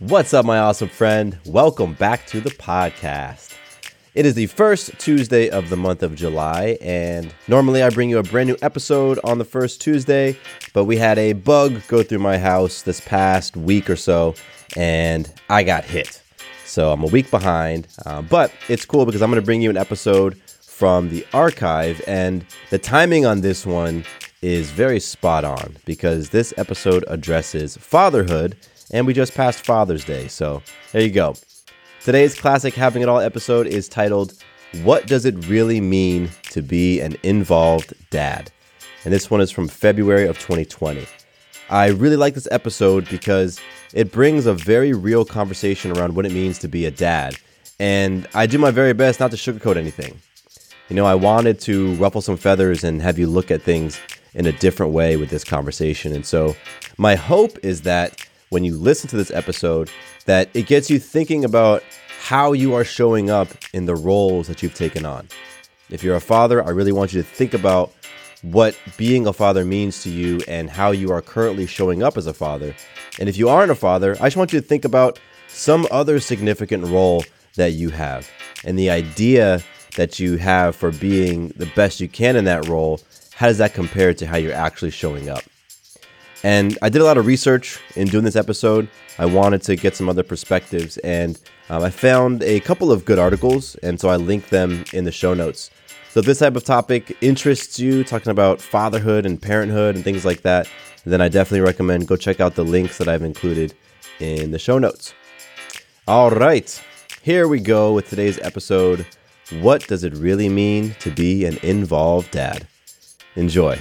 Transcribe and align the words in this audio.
What's 0.00 0.32
up, 0.32 0.46
my 0.46 0.58
awesome 0.58 0.88
friend? 0.88 1.38
Welcome 1.44 1.92
back 1.92 2.26
to 2.28 2.40
the 2.40 2.48
podcast. 2.48 3.54
It 4.14 4.24
is 4.24 4.32
the 4.32 4.46
first 4.46 4.98
Tuesday 4.98 5.50
of 5.50 5.68
the 5.68 5.76
month 5.76 6.02
of 6.02 6.14
July, 6.14 6.78
and 6.80 7.34
normally 7.48 7.82
I 7.82 7.90
bring 7.90 8.08
you 8.08 8.16
a 8.16 8.22
brand 8.22 8.48
new 8.48 8.56
episode 8.62 9.20
on 9.24 9.36
the 9.36 9.44
first 9.44 9.82
Tuesday, 9.82 10.38
but 10.72 10.86
we 10.86 10.96
had 10.96 11.18
a 11.18 11.34
bug 11.34 11.82
go 11.86 12.02
through 12.02 12.20
my 12.20 12.38
house 12.38 12.80
this 12.80 12.98
past 13.02 13.58
week 13.58 13.90
or 13.90 13.94
so, 13.96 14.36
and 14.74 15.30
I 15.50 15.64
got 15.64 15.84
hit. 15.84 16.22
So 16.64 16.92
I'm 16.92 17.04
a 17.04 17.08
week 17.08 17.30
behind, 17.30 17.86
uh, 18.06 18.22
but 18.22 18.50
it's 18.70 18.86
cool 18.86 19.04
because 19.04 19.20
I'm 19.20 19.30
going 19.30 19.42
to 19.42 19.44
bring 19.44 19.60
you 19.60 19.68
an 19.68 19.76
episode 19.76 20.40
from 20.62 21.10
the 21.10 21.26
archive, 21.34 22.00
and 22.06 22.46
the 22.70 22.78
timing 22.78 23.26
on 23.26 23.42
this 23.42 23.66
one 23.66 24.06
is 24.40 24.70
very 24.70 24.98
spot 24.98 25.44
on 25.44 25.76
because 25.84 26.30
this 26.30 26.54
episode 26.56 27.04
addresses 27.06 27.76
fatherhood 27.76 28.56
and 28.92 29.06
we 29.06 29.14
just 29.14 29.34
passed 29.34 29.64
Father's 29.64 30.04
Day, 30.04 30.28
so 30.28 30.62
there 30.92 31.02
you 31.02 31.10
go. 31.10 31.34
Today's 32.02 32.34
classic 32.34 32.74
Having 32.74 33.02
It 33.02 33.08
All 33.08 33.20
episode 33.20 33.66
is 33.66 33.88
titled, 33.88 34.34
What 34.82 35.06
Does 35.06 35.24
It 35.24 35.46
Really 35.46 35.80
Mean 35.80 36.30
to 36.50 36.62
Be 36.62 37.00
an 37.00 37.16
Involved 37.22 37.94
Dad? 38.10 38.50
And 39.04 39.12
this 39.12 39.30
one 39.30 39.40
is 39.40 39.50
from 39.50 39.68
February 39.68 40.26
of 40.26 40.38
2020. 40.38 41.06
I 41.68 41.88
really 41.88 42.16
like 42.16 42.34
this 42.34 42.48
episode 42.50 43.08
because 43.08 43.60
it 43.94 44.10
brings 44.10 44.46
a 44.46 44.54
very 44.54 44.92
real 44.92 45.24
conversation 45.24 45.96
around 45.96 46.16
what 46.16 46.26
it 46.26 46.32
means 46.32 46.58
to 46.58 46.68
be 46.68 46.86
a 46.86 46.90
dad. 46.90 47.36
And 47.78 48.26
I 48.34 48.46
do 48.46 48.58
my 48.58 48.70
very 48.70 48.92
best 48.92 49.20
not 49.20 49.30
to 49.30 49.36
sugarcoat 49.36 49.76
anything. 49.76 50.20
You 50.88 50.96
know, 50.96 51.06
I 51.06 51.14
wanted 51.14 51.60
to 51.60 51.94
ruffle 51.94 52.20
some 52.20 52.36
feathers 52.36 52.82
and 52.82 53.00
have 53.00 53.18
you 53.18 53.28
look 53.28 53.50
at 53.50 53.62
things 53.62 54.00
in 54.34 54.46
a 54.46 54.52
different 54.52 54.92
way 54.92 55.16
with 55.16 55.30
this 55.30 55.44
conversation. 55.44 56.12
And 56.12 56.26
so, 56.26 56.56
my 56.98 57.14
hope 57.14 57.56
is 57.62 57.82
that 57.82 58.26
when 58.50 58.64
you 58.64 58.76
listen 58.76 59.08
to 59.08 59.16
this 59.16 59.30
episode 59.30 59.88
that 60.26 60.50
it 60.54 60.66
gets 60.66 60.90
you 60.90 60.98
thinking 60.98 61.44
about 61.44 61.84
how 62.18 62.52
you 62.52 62.74
are 62.74 62.82
showing 62.82 63.30
up 63.30 63.46
in 63.72 63.86
the 63.86 63.94
roles 63.94 64.48
that 64.48 64.60
you've 64.60 64.74
taken 64.74 65.06
on. 65.06 65.28
If 65.88 66.02
you're 66.02 66.16
a 66.16 66.20
father, 66.20 66.64
I 66.66 66.70
really 66.70 66.90
want 66.90 67.12
you 67.12 67.22
to 67.22 67.28
think 67.28 67.54
about 67.54 67.92
what 68.42 68.76
being 68.96 69.28
a 69.28 69.32
father 69.32 69.64
means 69.64 70.02
to 70.02 70.10
you 70.10 70.40
and 70.48 70.68
how 70.68 70.90
you 70.90 71.12
are 71.12 71.22
currently 71.22 71.64
showing 71.64 72.02
up 72.02 72.16
as 72.16 72.26
a 72.26 72.34
father. 72.34 72.74
And 73.20 73.28
if 73.28 73.36
you 73.36 73.48
aren't 73.48 73.70
a 73.70 73.76
father, 73.76 74.16
I 74.20 74.26
just 74.26 74.36
want 74.36 74.52
you 74.52 74.60
to 74.60 74.66
think 74.66 74.84
about 74.84 75.20
some 75.46 75.86
other 75.92 76.18
significant 76.18 76.86
role 76.86 77.24
that 77.54 77.74
you 77.74 77.90
have 77.90 78.28
and 78.64 78.76
the 78.76 78.90
idea 78.90 79.62
that 79.96 80.18
you 80.18 80.38
have 80.38 80.74
for 80.74 80.90
being 80.90 81.50
the 81.50 81.66
best 81.76 82.00
you 82.00 82.08
can 82.08 82.34
in 82.34 82.46
that 82.46 82.66
role. 82.66 83.00
How 83.32 83.46
does 83.46 83.58
that 83.58 83.74
compare 83.74 84.12
to 84.14 84.26
how 84.26 84.38
you're 84.38 84.52
actually 84.52 84.90
showing 84.90 85.28
up? 85.28 85.44
And 86.42 86.78
I 86.80 86.88
did 86.88 87.02
a 87.02 87.04
lot 87.04 87.18
of 87.18 87.26
research 87.26 87.78
in 87.96 88.08
doing 88.08 88.24
this 88.24 88.36
episode. 88.36 88.88
I 89.18 89.26
wanted 89.26 89.62
to 89.62 89.76
get 89.76 89.94
some 89.94 90.08
other 90.08 90.22
perspectives, 90.22 90.96
and 90.98 91.38
um, 91.68 91.82
I 91.82 91.90
found 91.90 92.42
a 92.42 92.60
couple 92.60 92.90
of 92.90 93.04
good 93.04 93.18
articles, 93.18 93.74
and 93.76 94.00
so 94.00 94.08
I 94.08 94.16
linked 94.16 94.50
them 94.50 94.84
in 94.92 95.04
the 95.04 95.12
show 95.12 95.34
notes. 95.34 95.70
So 96.10 96.20
if 96.20 96.26
this 96.26 96.38
type 96.40 96.56
of 96.56 96.64
topic 96.64 97.16
interests 97.20 97.78
you, 97.78 98.02
talking 98.02 98.32
about 98.32 98.60
fatherhood 98.60 99.26
and 99.26 99.40
parenthood 99.40 99.94
and 99.94 100.02
things 100.02 100.24
like 100.24 100.42
that, 100.42 100.68
then 101.04 101.20
I 101.20 101.28
definitely 101.28 101.60
recommend 101.60 102.08
go 102.08 102.16
check 102.16 102.40
out 102.40 102.54
the 102.54 102.64
links 102.64 102.98
that 102.98 103.08
I've 103.08 103.22
included 103.22 103.74
in 104.18 104.50
the 104.50 104.58
show 104.58 104.78
notes. 104.78 105.14
All 106.08 106.30
right, 106.30 106.82
here 107.22 107.46
we 107.46 107.60
go 107.60 107.92
with 107.92 108.08
today's 108.08 108.38
episode. 108.40 109.06
What 109.60 109.86
does 109.86 110.04
it 110.04 110.14
really 110.14 110.48
mean 110.48 110.96
to 111.00 111.10
be 111.10 111.44
an 111.44 111.58
involved 111.62 112.30
dad? 112.30 112.66
Enjoy. 113.36 113.80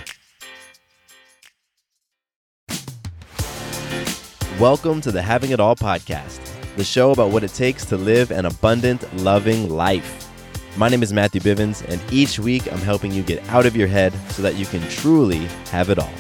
Welcome 4.60 5.00
to 5.02 5.12
the 5.14 5.22
Having 5.22 5.52
It 5.52 5.62
All 5.62 5.74
podcast, 5.74 6.42
the 6.76 6.84
show 6.84 7.12
about 7.12 7.32
what 7.32 7.46
it 7.46 7.54
takes 7.54 7.86
to 7.86 7.96
live 7.96 8.30
an 8.30 8.46
abundant, 8.46 9.06
loving 9.20 9.70
life. 9.70 10.30
My 10.76 10.90
name 10.90 11.02
is 11.02 11.14
Matthew 11.14 11.40
Bivens, 11.40 11.82
and 11.88 12.02
each 12.12 12.40
week 12.40 12.70
I'm 12.70 12.80
helping 12.80 13.14
you 13.14 13.24
get 13.24 13.42
out 13.48 13.66
of 13.66 13.78
your 13.78 13.88
head 13.88 14.12
so 14.32 14.42
that 14.42 14.56
you 14.56 14.66
can 14.66 14.82
truly 14.90 15.46
have 15.72 15.90
it 15.90 15.98
all. 15.98 16.12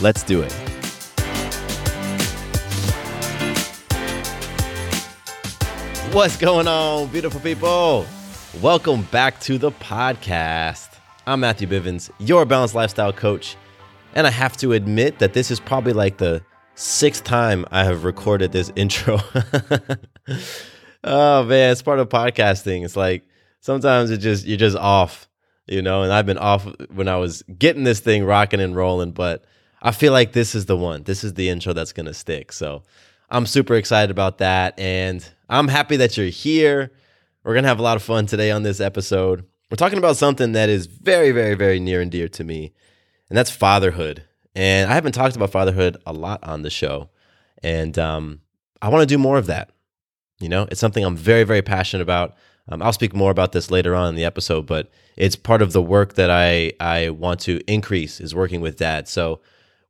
Let's 0.00 0.22
do 0.22 0.42
it. 0.42 0.52
What's 6.12 6.36
going 6.36 6.68
on, 6.68 7.08
beautiful 7.08 7.40
people? 7.40 8.04
Welcome 8.60 9.04
back 9.04 9.40
to 9.40 9.56
the 9.56 9.72
podcast. 9.72 10.90
I'm 11.26 11.40
Matthew 11.40 11.68
Bivens, 11.68 12.10
your 12.18 12.44
balanced 12.44 12.74
lifestyle 12.74 13.14
coach, 13.14 13.56
and 14.14 14.26
I 14.26 14.30
have 14.30 14.58
to 14.58 14.74
admit 14.74 15.20
that 15.20 15.32
this 15.32 15.50
is 15.50 15.58
probably 15.58 15.94
like 15.94 16.18
the 16.18 16.42
sixth 16.74 17.24
time 17.24 17.64
I 17.70 17.84
have 17.84 18.04
recorded 18.04 18.52
this 18.52 18.72
intro. 18.76 19.20
oh 21.04 21.44
man, 21.44 21.72
it's 21.72 21.82
part 21.82 21.98
of 21.98 22.08
podcasting. 22.08 22.84
It's 22.84 22.96
like 22.96 23.24
sometimes 23.60 24.10
it 24.10 24.18
just 24.18 24.46
you're 24.46 24.56
just 24.56 24.76
off, 24.76 25.28
you 25.66 25.82
know, 25.82 26.02
and 26.02 26.12
I've 26.12 26.26
been 26.26 26.38
off 26.38 26.66
when 26.92 27.08
I 27.08 27.16
was 27.16 27.42
getting 27.58 27.84
this 27.84 28.00
thing 28.00 28.24
rocking 28.24 28.60
and 28.60 28.76
rolling, 28.76 29.12
but 29.12 29.44
I 29.80 29.92
feel 29.92 30.12
like 30.12 30.32
this 30.32 30.54
is 30.54 30.66
the 30.66 30.76
one. 30.76 31.02
This 31.02 31.24
is 31.24 31.34
the 31.34 31.48
intro 31.48 31.72
that's 31.72 31.92
to 32.06 32.14
stick. 32.14 32.52
So, 32.52 32.82
I'm 33.30 33.46
super 33.46 33.74
excited 33.74 34.10
about 34.10 34.38
that 34.38 34.78
and 34.78 35.26
I'm 35.48 35.68
happy 35.68 35.96
that 35.96 36.16
you're 36.16 36.26
here. 36.26 36.92
We're 37.44 37.54
to 37.64 37.68
have 37.68 37.80
a 37.80 37.82
lot 37.82 37.96
of 37.96 38.02
fun 38.02 38.26
today 38.26 38.50
on 38.50 38.62
this 38.62 38.78
episode. 38.80 39.44
We're 39.70 39.76
talking 39.76 39.98
about 39.98 40.16
something 40.18 40.52
that 40.52 40.68
is 40.68 40.86
very 40.86 41.32
very 41.32 41.54
very 41.54 41.80
near 41.80 42.00
and 42.00 42.10
dear 42.10 42.28
to 42.28 42.44
me, 42.44 42.72
and 43.28 43.36
that's 43.36 43.50
fatherhood. 43.50 44.24
And 44.54 44.90
I 44.90 44.94
haven't 44.94 45.12
talked 45.12 45.36
about 45.36 45.50
fatherhood 45.50 45.96
a 46.06 46.12
lot 46.12 46.44
on 46.44 46.62
the 46.62 46.70
show. 46.70 47.08
And 47.62 47.98
um, 47.98 48.40
I 48.80 48.88
want 48.88 49.02
to 49.02 49.06
do 49.06 49.18
more 49.18 49.38
of 49.38 49.46
that. 49.46 49.70
You 50.40 50.48
know, 50.48 50.66
it's 50.70 50.80
something 50.80 51.04
I'm 51.04 51.16
very, 51.16 51.44
very 51.44 51.62
passionate 51.62 52.02
about. 52.02 52.34
Um, 52.68 52.82
I'll 52.82 52.92
speak 52.92 53.14
more 53.14 53.30
about 53.30 53.52
this 53.52 53.70
later 53.70 53.94
on 53.94 54.10
in 54.10 54.14
the 54.14 54.24
episode, 54.24 54.66
but 54.66 54.90
it's 55.16 55.36
part 55.36 55.62
of 55.62 55.72
the 55.72 55.82
work 55.82 56.14
that 56.14 56.30
I, 56.30 56.72
I 56.80 57.10
want 57.10 57.40
to 57.40 57.60
increase 57.66 58.20
is 58.20 58.34
working 58.34 58.60
with 58.60 58.78
dads. 58.78 59.10
So 59.10 59.40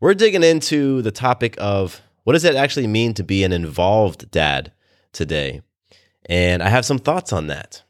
we're 0.01 0.15
digging 0.15 0.43
into 0.43 1.03
the 1.03 1.11
topic 1.11 1.55
of 1.59 2.01
what 2.25 2.35
does 2.35 2.45
it 2.45 2.55
actually 2.55 2.87
mean 2.87 3.15
to 3.15 3.25
be 3.25 3.45
an 3.45 3.53
involved 3.53 4.31
dad 4.31 4.73
today? 5.13 5.63
And 6.27 6.63
I 6.63 6.69
have 6.69 6.85
some 6.85 6.99
thoughts 6.99 7.33
on 7.33 7.49
that. 7.49 7.83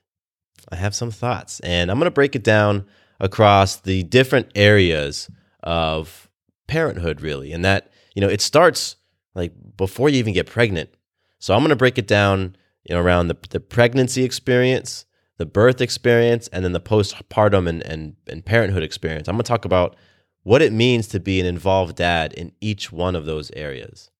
I 0.71 0.77
have 0.77 0.95
some 0.95 1.11
thoughts, 1.11 1.61
and 1.61 1.91
I'm 1.91 1.99
going 1.99 2.07
to 2.07 2.11
break 2.11 2.35
it 2.35 2.43
down 2.43 2.87
across 3.21 3.77
the 3.77 4.05
different 4.05 4.51
areas 4.55 5.31
of 5.63 6.31
parenthood, 6.67 7.21
really. 7.21 7.53
And 7.53 7.65
that, 7.65 7.91
you 8.15 8.21
know, 8.21 8.29
it 8.29 8.41
starts 8.41 8.97
like 9.35 9.53
before 9.77 10.09
you 10.09 10.19
even 10.19 10.35
get 10.35 10.47
pregnant. 10.47 10.91
So 11.39 11.55
I'm 11.55 11.61
going 11.61 11.71
to 11.71 11.77
break 11.77 11.99
it 11.99 12.07
down, 12.07 12.57
you 12.85 12.95
know, 12.95 13.01
around 13.01 13.29
the, 13.29 13.37
the 13.51 13.61
pregnancy 13.61 14.25
experience, 14.25 15.07
the 15.39 15.47
birth 15.47 15.81
experience, 15.81 16.49
and 16.49 16.65
then 16.65 16.73
the 16.73 16.81
postpartum 16.81 17.69
and, 17.69 17.83
and, 17.83 18.17
and 18.29 18.45
parenthood 18.45 18.83
experience. 18.83 19.29
I'm 19.29 19.35
going 19.35 19.45
to 19.45 19.49
talk 19.49 19.65
about 19.65 19.97
what 20.45 20.63
it 20.63 20.73
means 20.73 21.09
to 21.09 21.21
be 21.21 21.41
an 21.41 21.47
involved 21.47 21.97
dad 21.97 22.33
in 22.33 22.53
each 22.61 22.93
one 22.93 23.17
of 23.17 23.27
those 23.27 23.51
areas. 23.53 24.11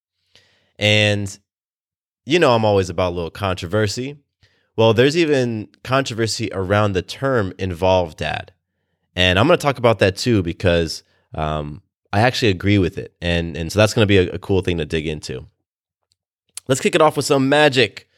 And, 0.79 1.39
you 2.25 2.39
know, 2.39 2.55
I'm 2.55 2.65
always 2.65 2.91
about 2.91 3.13
a 3.13 3.17
little 3.17 3.31
controversy. 3.31 4.17
Well, 4.77 4.95
there's 4.95 5.17
even 5.17 5.69
controversy 5.85 6.49
around 6.53 6.93
the 6.93 7.03
term 7.03 7.53
involved 7.59 8.19
dad. 8.19 8.53
And 9.15 9.39
I'm 9.39 9.47
going 9.47 9.59
to 9.59 9.63
talk 9.63 9.79
about 9.79 9.99
that 9.99 10.17
too 10.17 10.43
because 10.43 11.03
um, 11.35 11.83
I 12.13 12.21
actually 12.21 12.51
agree 12.51 12.79
with 12.79 12.99
it. 12.99 13.15
And, 13.21 13.57
and 13.57 13.73
so 13.73 13.79
that's 13.79 13.95
going 13.95 14.07
to 14.07 14.07
be 14.07 14.19
a, 14.19 14.35
a 14.35 14.39
cool 14.39 14.61
thing 14.63 14.79
to 14.79 14.85
dig 14.85 15.07
into. 15.07 15.47
Let's 16.69 16.81
kick 16.81 16.95
it 16.95 17.03
off 17.03 17.17
with 17.17 17.27
some 17.27 17.49
magic. 17.49 18.09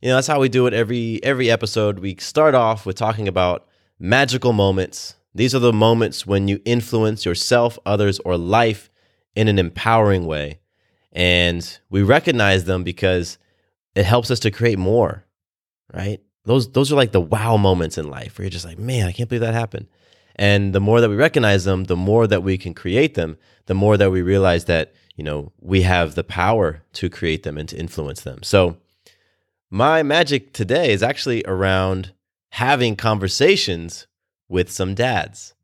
You 0.00 0.08
know, 0.08 0.16
that's 0.16 0.26
how 0.26 0.40
we 0.40 0.48
do 0.48 0.66
it 0.66 0.74
every 0.74 1.20
every 1.22 1.50
episode. 1.50 2.00
We 2.00 2.16
start 2.16 2.54
off 2.54 2.86
with 2.86 2.96
talking 2.96 3.28
about 3.28 3.66
magical 3.98 4.52
moments. 4.52 5.14
These 5.34 5.54
are 5.54 5.60
the 5.60 5.72
moments 5.72 6.26
when 6.26 6.48
you 6.48 6.60
influence 6.64 7.24
yourself, 7.24 7.78
others, 7.86 8.18
or 8.20 8.36
life 8.36 8.90
in 9.36 9.48
an 9.48 9.58
empowering 9.58 10.26
way. 10.26 10.60
And 11.12 11.78
we 11.90 12.02
recognize 12.02 12.64
them 12.64 12.82
because 12.82 13.38
it 13.94 14.04
helps 14.04 14.30
us 14.30 14.40
to 14.40 14.50
create 14.50 14.78
more, 14.78 15.24
right? 15.92 16.20
Those 16.44 16.72
those 16.72 16.90
are 16.92 16.96
like 16.96 17.12
the 17.12 17.20
wow 17.20 17.56
moments 17.56 17.98
in 17.98 18.10
life 18.10 18.38
where 18.38 18.44
you're 18.44 18.50
just 18.50 18.64
like, 18.64 18.78
man, 18.78 19.06
I 19.06 19.12
can't 19.12 19.28
believe 19.28 19.42
that 19.42 19.54
happened. 19.54 19.86
And 20.36 20.74
the 20.74 20.80
more 20.80 21.00
that 21.00 21.10
we 21.10 21.16
recognize 21.16 21.64
them, 21.64 21.84
the 21.84 21.96
more 21.96 22.26
that 22.26 22.42
we 22.42 22.58
can 22.58 22.74
create 22.74 23.14
them, 23.14 23.36
the 23.66 23.74
more 23.74 23.96
that 23.96 24.10
we 24.10 24.22
realize 24.22 24.64
that, 24.66 24.94
you 25.16 25.24
know, 25.24 25.52
we 25.60 25.82
have 25.82 26.14
the 26.14 26.24
power 26.24 26.82
to 26.94 27.10
create 27.10 27.42
them 27.42 27.58
and 27.58 27.68
to 27.68 27.76
influence 27.76 28.22
them. 28.22 28.42
So 28.42 28.76
my 29.70 30.02
magic 30.02 30.52
today 30.52 30.92
is 30.92 31.02
actually 31.02 31.42
around 31.46 32.12
having 32.50 32.96
conversations 32.96 34.06
with 34.48 34.70
some 34.70 34.94
dads. 34.94 35.54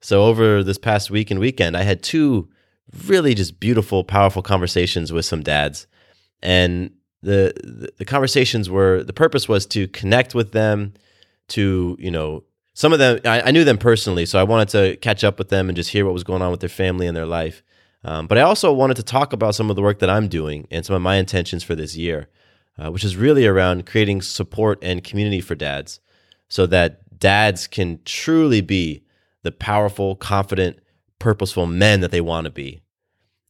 So 0.00 0.24
over 0.24 0.62
this 0.62 0.78
past 0.78 1.10
week 1.10 1.30
and 1.30 1.40
weekend, 1.40 1.76
I 1.76 1.82
had 1.82 2.02
two 2.02 2.48
really 3.06 3.34
just 3.34 3.58
beautiful, 3.60 4.04
powerful 4.04 4.42
conversations 4.42 5.12
with 5.12 5.24
some 5.24 5.42
dads. 5.42 5.86
And 6.42 6.90
the, 7.22 7.92
the, 7.98 8.04
conversations 8.04 8.70
were 8.70 9.02
the 9.02 9.12
purpose 9.12 9.48
was 9.48 9.66
to 9.66 9.88
connect 9.88 10.34
with 10.34 10.52
them, 10.52 10.94
to, 11.48 11.96
you 11.98 12.10
know, 12.10 12.44
some 12.76 12.92
of 12.92 12.98
them 12.98 13.20
I, 13.24 13.40
I, 13.40 13.50
knew 13.52 13.64
them 13.64 13.78
personally, 13.78 14.26
so 14.26 14.38
I 14.38 14.42
wanted 14.42 14.68
to 14.68 14.96
catch 14.98 15.24
up 15.24 15.38
with 15.38 15.48
them 15.48 15.70
and 15.70 15.74
just 15.74 15.90
hear 15.90 16.04
what 16.04 16.12
was 16.12 16.24
going 16.24 16.42
on 16.42 16.50
with 16.50 16.60
their 16.60 16.68
family 16.68 17.06
and 17.06 17.16
their 17.16 17.24
life. 17.24 17.62
Um, 18.04 18.26
but 18.26 18.36
I 18.36 18.42
also 18.42 18.70
wanted 18.70 18.98
to 18.98 19.02
talk 19.02 19.32
about 19.32 19.54
some 19.54 19.70
of 19.70 19.76
the 19.76 19.82
work 19.82 19.98
that 20.00 20.10
I'm 20.10 20.28
doing 20.28 20.68
and 20.70 20.84
some 20.84 20.94
of 20.94 21.00
my 21.00 21.16
intentions 21.16 21.64
for 21.64 21.74
this 21.74 21.96
year, 21.96 22.28
uh, 22.76 22.90
which 22.90 23.02
is 23.02 23.16
really 23.16 23.46
around 23.46 23.86
creating 23.86 24.20
support 24.20 24.78
and 24.82 25.02
community 25.02 25.40
for 25.40 25.54
dads, 25.54 26.00
so 26.48 26.66
that 26.66 27.18
dads 27.18 27.66
can 27.66 27.98
truly 28.04 28.60
be 28.60 29.02
the 29.42 29.52
powerful, 29.52 30.14
confident, 30.14 30.78
purposeful 31.18 31.64
men 31.64 32.00
that 32.00 32.10
they 32.10 32.20
want 32.20 32.44
to 32.44 32.50
be. 32.50 32.82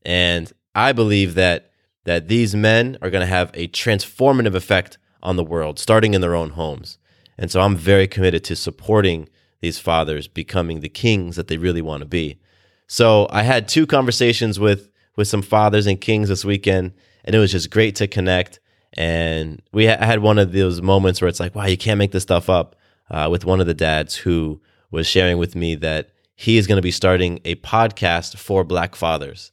And 0.04 0.52
I 0.72 0.92
believe 0.92 1.34
that 1.34 1.72
that 2.04 2.28
these 2.28 2.54
men 2.54 2.96
are 3.02 3.10
going 3.10 3.22
to 3.22 3.26
have 3.26 3.50
a 3.54 3.66
transformative 3.66 4.54
effect 4.54 4.98
on 5.20 5.34
the 5.34 5.42
world, 5.42 5.80
starting 5.80 6.14
in 6.14 6.20
their 6.20 6.36
own 6.36 6.50
homes. 6.50 6.98
And 7.38 7.50
so 7.50 7.60
I'm 7.60 7.76
very 7.76 8.06
committed 8.06 8.44
to 8.44 8.56
supporting 8.56 9.28
these 9.60 9.78
fathers 9.78 10.28
becoming 10.28 10.80
the 10.80 10.88
kings 10.88 11.36
that 11.36 11.48
they 11.48 11.56
really 11.56 11.82
want 11.82 12.00
to 12.00 12.06
be. 12.06 12.38
So 12.86 13.26
I 13.30 13.42
had 13.42 13.68
two 13.68 13.86
conversations 13.86 14.60
with 14.60 14.90
with 15.16 15.28
some 15.28 15.42
fathers 15.42 15.86
and 15.86 16.00
kings 16.00 16.28
this 16.28 16.44
weekend, 16.44 16.92
and 17.24 17.34
it 17.34 17.38
was 17.38 17.50
just 17.50 17.70
great 17.70 17.96
to 17.96 18.06
connect. 18.06 18.60
And 18.92 19.62
we 19.72 19.86
ha- 19.86 20.04
had 20.04 20.20
one 20.20 20.38
of 20.38 20.52
those 20.52 20.82
moments 20.82 21.20
where 21.20 21.28
it's 21.28 21.40
like, 21.40 21.54
wow, 21.54 21.64
you 21.64 21.78
can't 21.78 21.98
make 21.98 22.12
this 22.12 22.22
stuff 22.22 22.50
up. 22.50 22.76
Uh, 23.08 23.28
with 23.30 23.44
one 23.44 23.60
of 23.60 23.68
the 23.68 23.74
dads 23.74 24.16
who 24.16 24.60
was 24.90 25.06
sharing 25.06 25.38
with 25.38 25.54
me 25.54 25.76
that 25.76 26.10
he 26.34 26.58
is 26.58 26.66
going 26.66 26.76
to 26.76 26.82
be 26.82 26.90
starting 26.90 27.38
a 27.44 27.54
podcast 27.56 28.36
for 28.36 28.64
Black 28.64 28.96
fathers, 28.96 29.52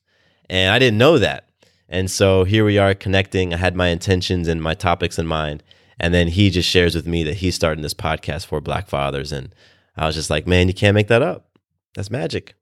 and 0.50 0.72
I 0.72 0.80
didn't 0.80 0.98
know 0.98 1.18
that. 1.20 1.50
And 1.88 2.10
so 2.10 2.44
here 2.44 2.66
we 2.66 2.80
are 2.80 2.96
connecting. 2.96 3.54
I 3.54 3.58
had 3.58 3.76
my 3.76 3.90
intentions 3.90 4.48
and 4.48 4.62
my 4.62 4.74
topics 4.74 5.20
in 5.20 5.28
mind, 5.28 5.62
and 6.00 6.14
then 6.14 6.28
he 6.28 6.50
just 6.50 6.70
shares 6.70 6.96
with 6.96 7.08
me 7.08 7.24
that 7.24 7.36
he's 7.36 7.56
starting 7.56 7.82
this 7.82 7.94
podcast 7.94 8.46
for 8.46 8.62
Black 8.62 8.88
fathers. 8.88 9.32
And 9.32 9.54
I 9.96 10.06
was 10.06 10.16
just 10.16 10.30
like, 10.30 10.48
man, 10.48 10.68
you 10.68 10.74
can't 10.74 10.96
make 10.96 11.08
that 11.08 11.22
up. 11.22 11.58
That's 11.96 12.10
magic, 12.12 12.56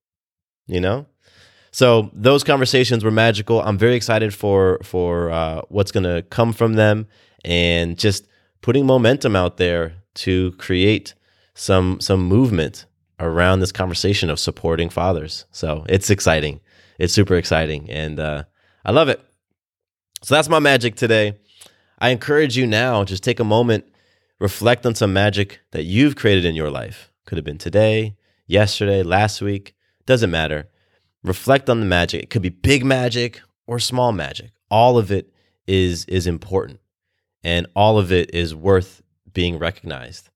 you 0.68 0.82
know? 0.82 1.06
So 1.72 2.12
those 2.14 2.44
conversations 2.44 3.04
were 3.04 3.12
magical. 3.12 3.62
I'm 3.62 3.78
very 3.78 3.96
excited 3.96 4.34
for 4.34 4.80
for 4.84 5.32
uh, 5.32 5.62
what's 5.70 5.92
going 5.92 6.04
to 6.04 6.22
come 6.24 6.52
from 6.52 6.74
them, 6.74 7.08
and 7.46 7.98
just 7.98 8.28
putting 8.62 8.86
momentum 8.86 9.36
out 9.36 9.58
there 9.58 9.96
to 10.16 10.52
create 10.54 11.14
some 11.56 12.00
some 12.02 12.24
movement 12.24 12.86
around 13.20 13.62
this 13.62 13.72
conversation 13.72 14.30
of 14.30 14.40
supporting 14.40 14.90
fathers. 14.90 15.46
So 15.52 15.86
it's 15.88 16.10
exciting. 16.10 16.60
It's 17.00 17.14
super 17.14 17.36
exciting, 17.36 17.90
and 17.90 18.20
uh, 18.20 18.44
I 18.84 18.92
love 18.92 19.08
it. 19.08 19.22
So 20.24 20.36
that's 20.36 20.50
my 20.50 20.60
magic 20.60 20.96
today. 20.96 21.40
I 22.02 22.10
encourage 22.10 22.58
you 22.58 22.66
now, 22.66 23.04
just 23.04 23.24
take 23.24 23.40
a 23.40 23.44
moment, 23.44 23.86
reflect 24.40 24.88
on 24.88 24.96
some 24.96 25.14
magic 25.14 25.60
that 25.70 25.84
you've 25.84 26.16
created 26.16 26.46
in 26.46 26.56
your 26.56 26.72
life. 26.72 27.14
Could 27.28 27.38
have 27.38 27.46
been 27.46 27.60
today, 27.60 28.16
yesterday, 28.48 29.04
last 29.04 29.40
week, 29.40 29.76
doesn't 30.08 30.32
matter. 30.32 30.68
Reflect 31.24 31.70
on 31.70 31.80
the 31.80 31.86
magic. 31.86 32.24
It 32.24 32.30
could 32.32 32.42
be 32.42 32.50
big 32.50 32.84
magic 32.84 33.42
or 33.68 33.78
small 33.78 34.12
magic. 34.12 34.50
All 34.72 34.98
of 34.98 35.12
it 35.12 35.32
is 35.68 36.06
is 36.06 36.26
important 36.26 36.80
and 37.44 37.68
all 37.76 38.00
of 38.00 38.12
it 38.12 38.34
is 38.34 38.56
worth 38.56 39.04
being 39.32 39.60
recognized. 39.60 40.30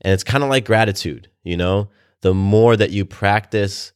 And 0.00 0.12
it's 0.12 0.24
kind 0.24 0.42
of 0.42 0.50
like 0.50 0.64
gratitude, 0.64 1.30
you 1.44 1.56
know? 1.56 1.90
The 2.22 2.34
more 2.34 2.76
that 2.76 2.90
you 2.90 3.04
practice 3.04 3.92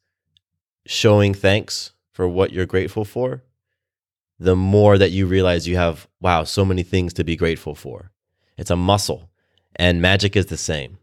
showing 0.86 1.34
thanks 1.34 1.92
for 2.12 2.28
what 2.28 2.52
you're 2.52 2.66
grateful 2.66 3.04
for, 3.04 3.42
the 4.42 4.56
more 4.56 4.98
that 4.98 5.12
you 5.12 5.26
realize 5.26 5.68
you 5.68 5.76
have, 5.76 6.08
wow, 6.20 6.42
so 6.42 6.64
many 6.64 6.82
things 6.82 7.12
to 7.14 7.24
be 7.24 7.36
grateful 7.36 7.74
for. 7.74 8.10
It's 8.58 8.70
a 8.70 8.76
muscle, 8.76 9.30
and 9.76 10.02
magic 10.02 10.36
is 10.36 10.46
the 10.46 10.56
same. 10.56 10.98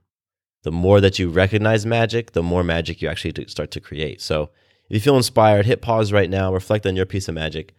The 0.63 0.71
more 0.71 0.99
that 0.99 1.19
you 1.19 1.29
recognize 1.29 1.85
magic, 1.85 2.33
the 2.33 2.43
more 2.43 2.63
magic 2.65 3.01
you 3.01 3.07
actually 3.07 3.47
start 3.47 3.71
to 3.71 3.79
create. 3.79 4.21
So 4.21 4.49
if 4.89 4.95
you 4.95 4.99
feel 4.99 5.15
inspired, 5.15 5.65
hit 5.65 5.81
pause 5.81 6.11
right 6.11 6.29
now, 6.29 6.53
reflect 6.53 6.85
on 6.85 6.97
your 6.97 7.05
piece 7.05 7.29
of 7.29 7.35
magic, 7.35 7.73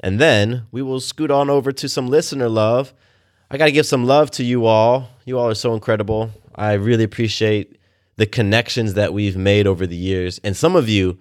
and 0.00 0.20
then 0.20 0.66
we 0.72 0.82
will 0.82 1.00
scoot 1.00 1.30
on 1.30 1.48
over 1.48 1.70
to 1.70 1.88
some 1.88 2.08
listener 2.08 2.48
love. 2.48 2.92
I 3.50 3.56
got 3.56 3.66
to 3.66 3.72
give 3.72 3.86
some 3.86 4.04
love 4.04 4.32
to 4.32 4.44
you 4.44 4.66
all. 4.66 5.10
You 5.24 5.38
all 5.38 5.48
are 5.48 5.54
so 5.54 5.74
incredible. 5.74 6.30
I 6.56 6.72
really 6.72 7.04
appreciate 7.04 7.78
the 8.16 8.26
connections 8.26 8.94
that 8.94 9.12
we've 9.12 9.36
made 9.36 9.68
over 9.68 9.86
the 9.86 9.96
years. 9.96 10.40
And 10.42 10.56
some 10.56 10.74
of 10.74 10.88
you 10.88 11.18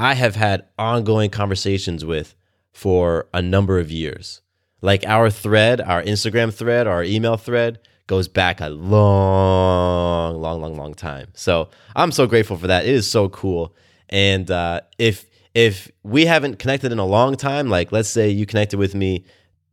I 0.00 0.14
have 0.14 0.34
had 0.34 0.64
ongoing 0.78 1.30
conversations 1.30 2.04
with 2.04 2.34
for 2.72 3.28
a 3.32 3.42
number 3.42 3.78
of 3.78 3.90
years. 3.90 4.40
Like 4.82 5.04
our 5.06 5.30
thread, 5.30 5.80
our 5.80 6.02
Instagram 6.02 6.52
thread, 6.52 6.86
our 6.86 7.04
email 7.04 7.36
thread 7.36 7.80
goes 8.06 8.28
back 8.28 8.60
a 8.60 8.68
long, 8.68 10.40
long, 10.40 10.60
long, 10.60 10.76
long 10.76 10.94
time. 10.94 11.28
So 11.34 11.68
I'm 11.94 12.10
so 12.10 12.26
grateful 12.26 12.56
for 12.56 12.66
that. 12.66 12.84
It 12.84 12.94
is 12.94 13.08
so 13.08 13.28
cool. 13.28 13.74
And 14.08 14.50
uh, 14.50 14.80
if 14.98 15.26
if 15.54 15.90
we 16.02 16.26
haven't 16.26 16.58
connected 16.58 16.92
in 16.92 16.98
a 16.98 17.04
long 17.04 17.36
time, 17.36 17.68
like 17.68 17.92
let's 17.92 18.08
say 18.08 18.28
you 18.28 18.46
connected 18.46 18.78
with 18.78 18.94
me, 18.94 19.24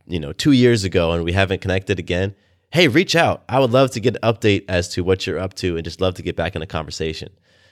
you 0.05 0.19
know, 0.19 0.33
two 0.33 0.51
years 0.51 0.83
ago, 0.83 1.11
and 1.13 1.23
we 1.23 1.33
haven't 1.33 1.61
connected 1.61 1.99
again, 1.99 2.35
hey, 2.71 2.87
reach 2.87 3.15
out. 3.15 3.43
I 3.47 3.59
would 3.59 3.71
love 3.71 3.91
to 3.91 3.99
get 3.99 4.17
an 4.17 4.21
update 4.21 4.65
as 4.67 4.89
to 4.89 5.03
what 5.03 5.25
you're 5.25 5.39
up 5.39 5.53
to, 5.55 5.77
and 5.77 5.83
just 5.83 6.01
love 6.01 6.15
to 6.15 6.21
get 6.21 6.35
back 6.35 6.55
in 6.55 6.61
a 6.61 6.67
conversation. 6.67 7.29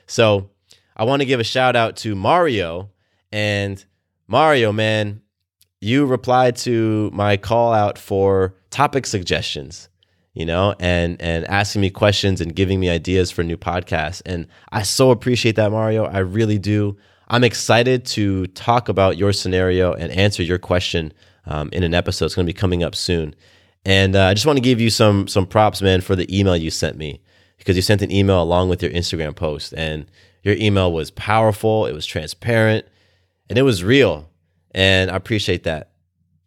So 0.08 0.50
I 0.96 1.03
want 1.03 1.22
to 1.22 1.25
give 1.25 1.39
a 1.39 1.44
shout 1.44 1.75
out 1.75 1.98
to 1.98 2.15
Mario 2.15 2.89
and 3.32 3.84
Mario, 4.27 4.72
man, 4.72 5.22
you 5.82 6.05
replied 6.05 6.55
to 6.58 7.12
my 7.13 7.38
call 7.38 7.74
out 7.74 7.98
for 8.00 8.55
topic 8.72 9.05
suggestions, 9.05 9.88
you 10.34 10.46
know, 10.46 10.75
and 10.79 11.22
and 11.22 11.46
asking 11.46 11.82
me 11.82 11.89
questions 11.89 12.41
and 12.41 12.55
giving 12.55 12.79
me 12.79 12.89
ideas 12.89 13.29
for 13.29 13.44
new 13.44 13.58
podcasts. 13.58 14.22
And 14.25 14.48
I 14.72 14.82
so 14.82 15.12
appreciate 15.12 15.55
that, 15.58 15.72
Mario. 15.72 16.05
I 16.05 16.20
really 16.20 16.58
do. 16.58 16.98
I'm 17.27 17.44
excited 17.44 18.05
to 18.08 18.48
talk 18.48 18.89
about 18.89 19.17
your 19.17 19.34
scenario 19.34 19.94
and 19.94 20.12
answer 20.12 20.44
your 20.44 20.60
question 20.60 21.13
um, 21.46 21.70
in 21.72 21.84
an 21.84 21.94
episode. 21.94 22.25
It's 22.25 22.36
going 22.36 22.46
to 22.48 22.53
be 22.53 22.58
coming 22.58 22.84
up 22.84 22.96
soon. 22.96 23.36
And 23.84 24.15
uh, 24.15 24.25
I 24.25 24.34
just 24.34 24.46
want 24.46 24.58
to 24.58 24.62
give 24.62 24.82
you 24.82 24.89
some 24.89 25.27
some 25.27 25.46
props, 25.46 25.82
man, 25.82 26.01
for 26.01 26.15
the 26.15 26.27
email 26.36 26.58
you 26.58 26.72
sent 26.72 26.98
me 26.98 27.22
because 27.58 27.75
you 27.75 27.84
sent 27.84 28.01
an 28.01 28.12
email 28.12 28.41
along 28.41 28.70
with 28.70 28.82
your 28.82 28.91
Instagram 28.91 29.36
post, 29.36 29.74
and 29.77 30.08
your 30.41 30.55
email 30.55 30.91
was 30.91 31.12
powerful. 31.12 31.86
It 31.86 31.94
was 31.94 32.08
transparent 32.08 32.86
and 33.50 33.58
it 33.58 33.64
was 33.64 33.84
real. 33.84 34.30
And 34.72 35.10
I 35.10 35.16
appreciate 35.16 35.64
that. 35.64 35.92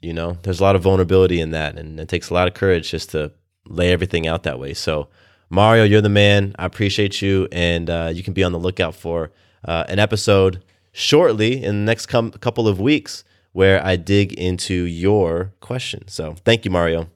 You 0.00 0.12
know, 0.12 0.38
there's 0.42 0.60
a 0.60 0.62
lot 0.62 0.76
of 0.76 0.82
vulnerability 0.82 1.40
in 1.40 1.50
that, 1.50 1.76
and 1.76 1.98
it 1.98 2.08
takes 2.08 2.30
a 2.30 2.34
lot 2.34 2.46
of 2.46 2.54
courage 2.54 2.90
just 2.90 3.10
to 3.10 3.32
lay 3.66 3.92
everything 3.92 4.26
out 4.26 4.44
that 4.44 4.58
way. 4.58 4.74
So, 4.74 5.08
Mario, 5.50 5.84
you're 5.84 6.00
the 6.00 6.08
man. 6.08 6.54
I 6.58 6.66
appreciate 6.66 7.20
you, 7.20 7.48
and 7.50 7.90
uh, 7.90 8.10
you 8.14 8.22
can 8.22 8.32
be 8.32 8.44
on 8.44 8.52
the 8.52 8.58
lookout 8.58 8.94
for 8.94 9.32
uh, 9.64 9.84
an 9.88 9.98
episode 9.98 10.62
shortly 10.92 11.64
in 11.64 11.80
the 11.80 11.84
next 11.84 12.06
com- 12.06 12.30
couple 12.32 12.68
of 12.68 12.80
weeks 12.80 13.24
where 13.52 13.84
I 13.84 13.96
dig 13.96 14.32
into 14.34 14.74
your 14.74 15.52
question. 15.60 16.06
So 16.08 16.34
thank 16.44 16.64
you, 16.64 16.70
Mario. 16.70 17.08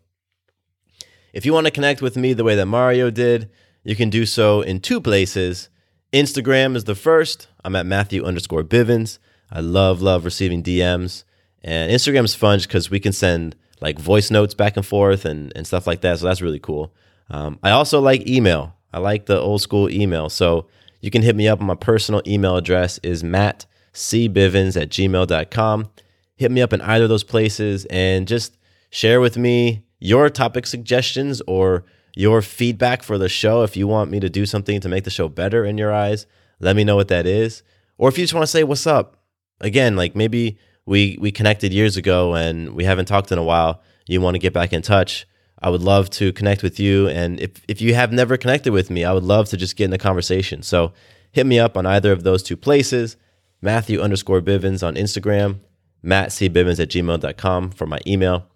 If 1.32 1.46
you 1.46 1.52
want 1.52 1.66
to 1.66 1.70
connect 1.70 2.02
with 2.02 2.16
me 2.16 2.32
the 2.32 2.44
way 2.44 2.54
that 2.56 2.66
Mario 2.66 3.10
did, 3.10 3.50
you 3.84 3.96
can 3.96 4.10
do 4.10 4.26
so 4.26 4.60
in 4.60 4.80
two 4.80 5.00
places. 5.00 5.68
Instagram 6.12 6.76
is 6.76 6.84
the 6.84 6.94
first. 6.94 7.48
I'm 7.64 7.76
at 7.76 7.86
Matthew 7.86 8.24
underscore 8.24 8.64
Bivens. 8.64 9.18
I 9.52 9.60
love, 9.60 10.00
love 10.00 10.24
receiving 10.24 10.62
DMs. 10.62 11.24
And 11.62 11.92
Instagram's 11.92 12.34
fun 12.34 12.58
because 12.60 12.90
we 12.90 12.98
can 12.98 13.12
send 13.12 13.54
like 13.80 13.98
voice 13.98 14.30
notes 14.30 14.54
back 14.54 14.76
and 14.76 14.84
forth 14.84 15.24
and, 15.24 15.52
and 15.54 15.66
stuff 15.66 15.86
like 15.86 16.00
that. 16.00 16.18
So 16.18 16.26
that's 16.26 16.40
really 16.40 16.58
cool. 16.58 16.94
Um, 17.30 17.58
I 17.62 17.70
also 17.70 18.00
like 18.00 18.26
email. 18.26 18.74
I 18.92 18.98
like 18.98 19.26
the 19.26 19.38
old 19.38 19.60
school 19.60 19.90
email. 19.90 20.28
So 20.28 20.66
you 21.00 21.10
can 21.10 21.22
hit 21.22 21.36
me 21.36 21.48
up. 21.48 21.60
My 21.60 21.74
personal 21.74 22.22
email 22.26 22.56
address 22.56 22.98
is 23.02 23.22
mattcbivens 23.22 24.80
at 24.80 24.88
gmail.com. 24.88 25.90
Hit 26.36 26.50
me 26.50 26.62
up 26.62 26.72
in 26.72 26.80
either 26.80 27.04
of 27.04 27.10
those 27.10 27.24
places 27.24 27.84
and 27.86 28.26
just 28.26 28.56
share 28.90 29.20
with 29.20 29.36
me 29.36 29.84
your 29.98 30.30
topic 30.30 30.66
suggestions 30.66 31.42
or 31.46 31.84
your 32.14 32.42
feedback 32.42 33.02
for 33.02 33.18
the 33.18 33.28
show. 33.28 33.62
If 33.62 33.76
you 33.76 33.86
want 33.86 34.10
me 34.10 34.20
to 34.20 34.30
do 34.30 34.46
something 34.46 34.80
to 34.80 34.88
make 34.88 35.04
the 35.04 35.10
show 35.10 35.28
better 35.28 35.64
in 35.64 35.78
your 35.78 35.92
eyes, 35.92 36.26
let 36.60 36.76
me 36.76 36.84
know 36.84 36.96
what 36.96 37.08
that 37.08 37.26
is. 37.26 37.62
Or 37.98 38.08
if 38.08 38.18
you 38.18 38.24
just 38.24 38.34
want 38.34 38.44
to 38.44 38.50
say, 38.50 38.64
what's 38.64 38.86
up? 38.86 39.21
Again, 39.62 39.96
like 39.96 40.14
maybe 40.14 40.58
we 40.84 41.16
we 41.20 41.32
connected 41.32 41.72
years 41.72 41.96
ago 41.96 42.34
and 42.34 42.74
we 42.74 42.84
haven't 42.84 43.06
talked 43.06 43.32
in 43.32 43.38
a 43.38 43.44
while. 43.44 43.82
You 44.06 44.20
want 44.20 44.34
to 44.34 44.38
get 44.40 44.52
back 44.52 44.72
in 44.72 44.82
touch. 44.82 45.26
I 45.62 45.70
would 45.70 45.80
love 45.80 46.10
to 46.10 46.32
connect 46.32 46.62
with 46.62 46.80
you. 46.80 47.08
And 47.08 47.38
if, 47.40 47.52
if 47.68 47.80
you 47.80 47.94
have 47.94 48.12
never 48.12 48.36
connected 48.36 48.72
with 48.72 48.90
me, 48.90 49.04
I 49.04 49.12
would 49.12 49.22
love 49.22 49.48
to 49.50 49.56
just 49.56 49.76
get 49.76 49.84
in 49.84 49.92
a 49.92 49.98
conversation. 49.98 50.62
So 50.62 50.92
hit 51.30 51.46
me 51.46 51.60
up 51.60 51.76
on 51.76 51.86
either 51.86 52.10
of 52.10 52.24
those 52.24 52.42
two 52.42 52.56
places. 52.56 53.16
Matthew 53.60 54.00
underscore 54.00 54.40
Bivens 54.40 54.84
on 54.84 54.96
Instagram, 54.96 55.60
mattcbivens 56.04 56.80
at 56.80 56.88
gmail.com 56.88 57.70
for 57.70 57.86
my 57.86 58.00
email, 58.04 58.48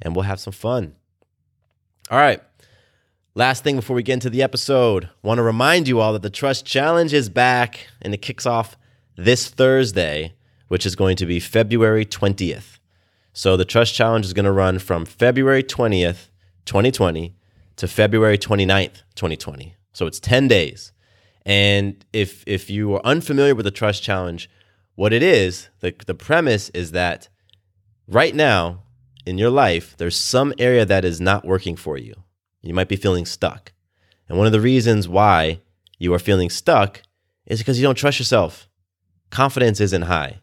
and 0.00 0.14
we'll 0.14 0.22
have 0.22 0.38
some 0.38 0.52
fun. 0.52 0.94
All 2.10 2.18
right. 2.18 2.40
Last 3.34 3.64
thing 3.64 3.74
before 3.74 3.96
we 3.96 4.04
get 4.04 4.14
into 4.14 4.30
the 4.30 4.42
episode, 4.42 5.08
want 5.22 5.38
to 5.38 5.42
remind 5.42 5.88
you 5.88 5.98
all 5.98 6.12
that 6.12 6.22
the 6.22 6.30
Trust 6.30 6.64
Challenge 6.64 7.12
is 7.12 7.28
back 7.28 7.88
and 8.00 8.14
it 8.14 8.22
kicks 8.22 8.46
off 8.46 8.76
this 9.16 9.48
Thursday 9.48 10.34
which 10.72 10.86
is 10.86 10.96
going 10.96 11.16
to 11.16 11.26
be 11.26 11.38
February 11.38 12.06
20th. 12.06 12.78
So 13.34 13.58
the 13.58 13.64
Trust 13.66 13.92
Challenge 13.94 14.24
is 14.24 14.32
going 14.32 14.46
to 14.46 14.52
run 14.52 14.78
from 14.78 15.04
February 15.04 15.62
20th, 15.62 16.30
2020 16.64 17.36
to 17.76 17.86
February 17.86 18.38
29th, 18.38 19.02
2020. 19.14 19.76
So 19.92 20.06
it's 20.06 20.18
10 20.18 20.48
days. 20.48 20.92
And 21.44 22.02
if 22.14 22.42
if 22.46 22.70
you 22.70 22.94
are 22.94 23.04
unfamiliar 23.04 23.54
with 23.54 23.66
the 23.66 23.70
Trust 23.70 24.02
Challenge, 24.02 24.48
what 24.94 25.12
it 25.12 25.22
is, 25.22 25.68
the, 25.80 25.94
the 26.06 26.14
premise 26.14 26.70
is 26.70 26.92
that 26.92 27.28
right 28.08 28.34
now 28.34 28.84
in 29.26 29.36
your 29.36 29.50
life, 29.50 29.94
there's 29.98 30.16
some 30.16 30.54
area 30.58 30.86
that 30.86 31.04
is 31.04 31.20
not 31.20 31.44
working 31.44 31.76
for 31.76 31.98
you. 31.98 32.14
You 32.62 32.72
might 32.72 32.88
be 32.88 32.96
feeling 32.96 33.26
stuck. 33.26 33.72
And 34.26 34.38
one 34.38 34.46
of 34.46 34.54
the 34.54 34.60
reasons 34.72 35.06
why 35.06 35.60
you 35.98 36.14
are 36.14 36.18
feeling 36.18 36.48
stuck 36.48 37.02
is 37.44 37.58
because 37.58 37.78
you 37.78 37.86
don't 37.86 37.94
trust 37.94 38.18
yourself. 38.18 38.70
Confidence 39.28 39.78
isn't 39.78 40.08
high. 40.08 40.41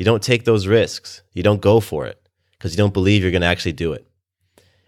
You 0.00 0.04
don't 0.06 0.22
take 0.22 0.46
those 0.46 0.66
risks. 0.66 1.20
You 1.34 1.42
don't 1.42 1.60
go 1.60 1.78
for 1.78 2.06
it 2.06 2.26
because 2.52 2.72
you 2.72 2.78
don't 2.78 2.94
believe 2.94 3.20
you're 3.20 3.30
going 3.30 3.42
to 3.42 3.46
actually 3.46 3.74
do 3.74 3.92
it. 3.92 4.06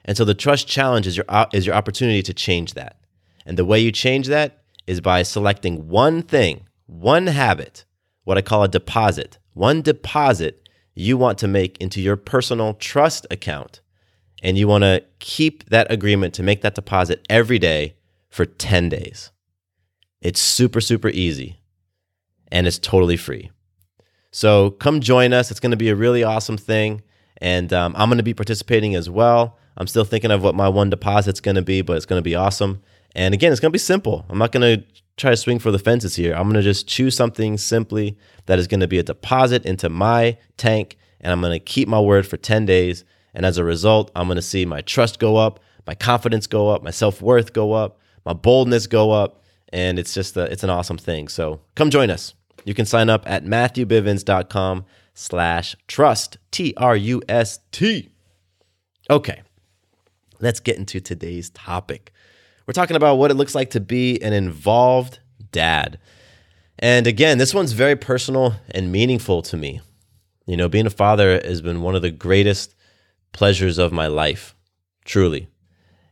And 0.06 0.16
so 0.16 0.24
the 0.24 0.32
trust 0.32 0.66
challenge 0.66 1.06
is 1.06 1.18
your 1.18 1.26
is 1.52 1.66
your 1.66 1.74
opportunity 1.74 2.22
to 2.22 2.32
change 2.32 2.72
that. 2.72 2.96
And 3.44 3.58
the 3.58 3.64
way 3.66 3.78
you 3.78 3.92
change 3.92 4.28
that 4.28 4.62
is 4.86 5.02
by 5.02 5.22
selecting 5.22 5.86
one 5.86 6.22
thing, 6.22 6.66
one 6.86 7.26
habit, 7.26 7.84
what 8.24 8.38
I 8.38 8.40
call 8.40 8.62
a 8.62 8.68
deposit. 8.68 9.36
One 9.52 9.82
deposit 9.82 10.66
you 10.94 11.18
want 11.18 11.36
to 11.40 11.46
make 11.46 11.76
into 11.76 12.00
your 12.00 12.16
personal 12.16 12.72
trust 12.72 13.26
account. 13.30 13.82
And 14.42 14.56
you 14.56 14.66
want 14.66 14.84
to 14.84 15.04
keep 15.18 15.68
that 15.68 15.92
agreement 15.92 16.32
to 16.36 16.42
make 16.42 16.62
that 16.62 16.74
deposit 16.74 17.22
every 17.28 17.58
day 17.58 17.96
for 18.30 18.46
10 18.46 18.88
days. 18.88 19.30
It's 20.22 20.40
super, 20.40 20.80
super 20.80 21.10
easy 21.10 21.60
and 22.50 22.66
it's 22.66 22.78
totally 22.78 23.18
free. 23.18 23.50
So 24.32 24.70
come 24.70 25.00
join 25.00 25.32
us. 25.32 25.50
It's 25.50 25.60
going 25.60 25.70
to 25.70 25.76
be 25.76 25.90
a 25.90 25.94
really 25.94 26.24
awesome 26.24 26.56
thing. 26.56 27.02
And 27.36 27.72
um, 27.72 27.94
I'm 27.96 28.08
going 28.08 28.18
to 28.18 28.24
be 28.24 28.34
participating 28.34 28.94
as 28.94 29.08
well. 29.08 29.58
I'm 29.76 29.86
still 29.86 30.04
thinking 30.04 30.30
of 30.30 30.42
what 30.42 30.54
my 30.54 30.68
one 30.68 30.90
deposit's 30.90 31.40
going 31.40 31.54
to 31.54 31.62
be, 31.62 31.82
but 31.82 31.96
it's 31.96 32.06
going 32.06 32.18
to 32.18 32.24
be 32.24 32.34
awesome. 32.34 32.82
And 33.14 33.34
again, 33.34 33.52
it's 33.52 33.60
going 33.60 33.70
to 33.70 33.74
be 33.74 33.78
simple. 33.78 34.24
I'm 34.28 34.38
not 34.38 34.52
going 34.52 34.80
to 34.80 34.86
try 35.16 35.30
to 35.30 35.36
swing 35.36 35.58
for 35.58 35.70
the 35.70 35.78
fences 35.78 36.16
here. 36.16 36.34
I'm 36.34 36.44
going 36.44 36.54
to 36.54 36.62
just 36.62 36.88
choose 36.88 37.14
something 37.14 37.58
simply 37.58 38.16
that 38.46 38.58
is 38.58 38.66
going 38.66 38.80
to 38.80 38.88
be 38.88 38.98
a 38.98 39.02
deposit 39.02 39.66
into 39.66 39.88
my 39.88 40.38
tank. 40.56 40.96
And 41.20 41.30
I'm 41.30 41.40
going 41.40 41.52
to 41.52 41.60
keep 41.60 41.88
my 41.88 42.00
word 42.00 42.26
for 42.26 42.36
10 42.36 42.64
days. 42.64 43.04
And 43.34 43.44
as 43.44 43.58
a 43.58 43.64
result, 43.64 44.10
I'm 44.16 44.26
going 44.26 44.36
to 44.36 44.42
see 44.42 44.64
my 44.64 44.80
trust 44.80 45.18
go 45.18 45.36
up, 45.36 45.60
my 45.86 45.94
confidence 45.94 46.46
go 46.46 46.70
up, 46.70 46.82
my 46.82 46.90
self 46.90 47.20
worth 47.20 47.52
go 47.52 47.72
up, 47.72 47.98
my 48.24 48.32
boldness 48.32 48.86
go 48.86 49.10
up. 49.10 49.42
And 49.72 49.98
it's 49.98 50.14
just, 50.14 50.36
a, 50.36 50.44
it's 50.44 50.64
an 50.64 50.70
awesome 50.70 50.98
thing. 50.98 51.28
So 51.28 51.60
come 51.74 51.90
join 51.90 52.10
us. 52.10 52.34
You 52.64 52.74
can 52.74 52.86
sign 52.86 53.10
up 53.10 53.24
at 53.26 53.44
matthewbivens.com 53.44 54.84
slash 55.14 55.76
trust, 55.88 56.38
T-R-U-S-T. 56.50 58.08
Okay, 59.10 59.42
let's 60.40 60.60
get 60.60 60.78
into 60.78 61.00
today's 61.00 61.50
topic. 61.50 62.12
We're 62.66 62.72
talking 62.72 62.96
about 62.96 63.16
what 63.16 63.30
it 63.30 63.34
looks 63.34 63.54
like 63.54 63.70
to 63.70 63.80
be 63.80 64.20
an 64.22 64.32
involved 64.32 65.18
dad. 65.50 65.98
And 66.78 67.06
again, 67.06 67.38
this 67.38 67.54
one's 67.54 67.72
very 67.72 67.96
personal 67.96 68.54
and 68.70 68.90
meaningful 68.90 69.42
to 69.42 69.56
me. 69.56 69.80
You 70.46 70.56
know, 70.56 70.68
being 70.68 70.86
a 70.86 70.90
father 70.90 71.40
has 71.44 71.62
been 71.62 71.82
one 71.82 71.94
of 71.94 72.02
the 72.02 72.10
greatest 72.10 72.74
pleasures 73.32 73.78
of 73.78 73.92
my 73.92 74.06
life, 74.06 74.54
truly. 75.04 75.48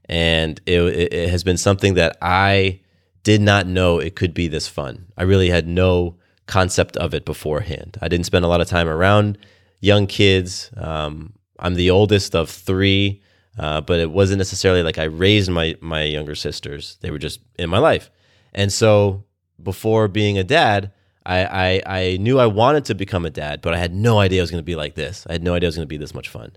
And 0.06 0.60
it, 0.66 1.12
it, 1.12 1.28
has 1.28 1.44
been 1.44 1.56
something 1.56 1.94
that 1.94 2.16
I 2.20 2.80
did 3.22 3.40
not 3.40 3.66
know 3.66 3.98
it 3.98 4.16
could 4.16 4.34
be 4.34 4.48
this 4.48 4.66
fun. 4.66 5.06
I 5.16 5.22
really 5.22 5.50
had 5.50 5.68
no 5.68 6.16
concept 6.50 6.96
of 6.96 7.14
it 7.14 7.24
beforehand. 7.24 7.96
I 8.02 8.08
didn't 8.08 8.26
spend 8.26 8.44
a 8.44 8.48
lot 8.48 8.60
of 8.60 8.68
time 8.68 8.88
around 8.88 9.38
young 9.80 10.06
kids. 10.06 10.70
Um, 10.76 11.32
I'm 11.58 11.74
the 11.74 11.90
oldest 11.90 12.34
of 12.34 12.50
three, 12.50 13.22
uh, 13.58 13.80
but 13.80 14.00
it 14.00 14.10
wasn't 14.10 14.38
necessarily 14.38 14.82
like 14.82 14.98
I 14.98 15.04
raised 15.04 15.50
my 15.50 15.76
my 15.80 16.02
younger 16.02 16.34
sisters. 16.34 16.98
They 17.00 17.10
were 17.10 17.18
just 17.18 17.40
in 17.58 17.70
my 17.70 17.78
life, 17.78 18.10
and 18.52 18.72
so 18.72 19.24
before 19.62 20.08
being 20.08 20.38
a 20.38 20.44
dad, 20.44 20.92
I, 21.26 21.44
I, 21.44 21.82
I 21.86 22.16
knew 22.16 22.38
I 22.38 22.46
wanted 22.46 22.86
to 22.86 22.94
become 22.94 23.26
a 23.26 23.30
dad, 23.30 23.60
but 23.60 23.74
I 23.74 23.78
had 23.78 23.94
no 23.94 24.18
idea 24.18 24.40
it 24.40 24.42
was 24.42 24.50
going 24.50 24.62
to 24.62 24.64
be 24.64 24.76
like 24.76 24.94
this. 24.94 25.26
I 25.28 25.32
had 25.32 25.42
no 25.42 25.54
idea 25.54 25.66
it 25.66 25.68
was 25.68 25.76
going 25.76 25.86
to 25.88 25.94
be 25.94 25.98
this 25.98 26.14
much 26.14 26.28
fun. 26.28 26.52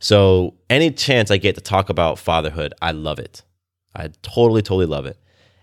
So 0.00 0.54
any 0.70 0.90
chance 0.90 1.30
I 1.30 1.36
get 1.36 1.56
to 1.56 1.60
talk 1.60 1.90
about 1.90 2.18
fatherhood, 2.18 2.72
I 2.80 2.92
love 2.92 3.18
it. 3.18 3.42
I 3.94 4.08
totally, 4.22 4.62
totally 4.62 4.86
love 4.86 5.06
it. 5.06 5.18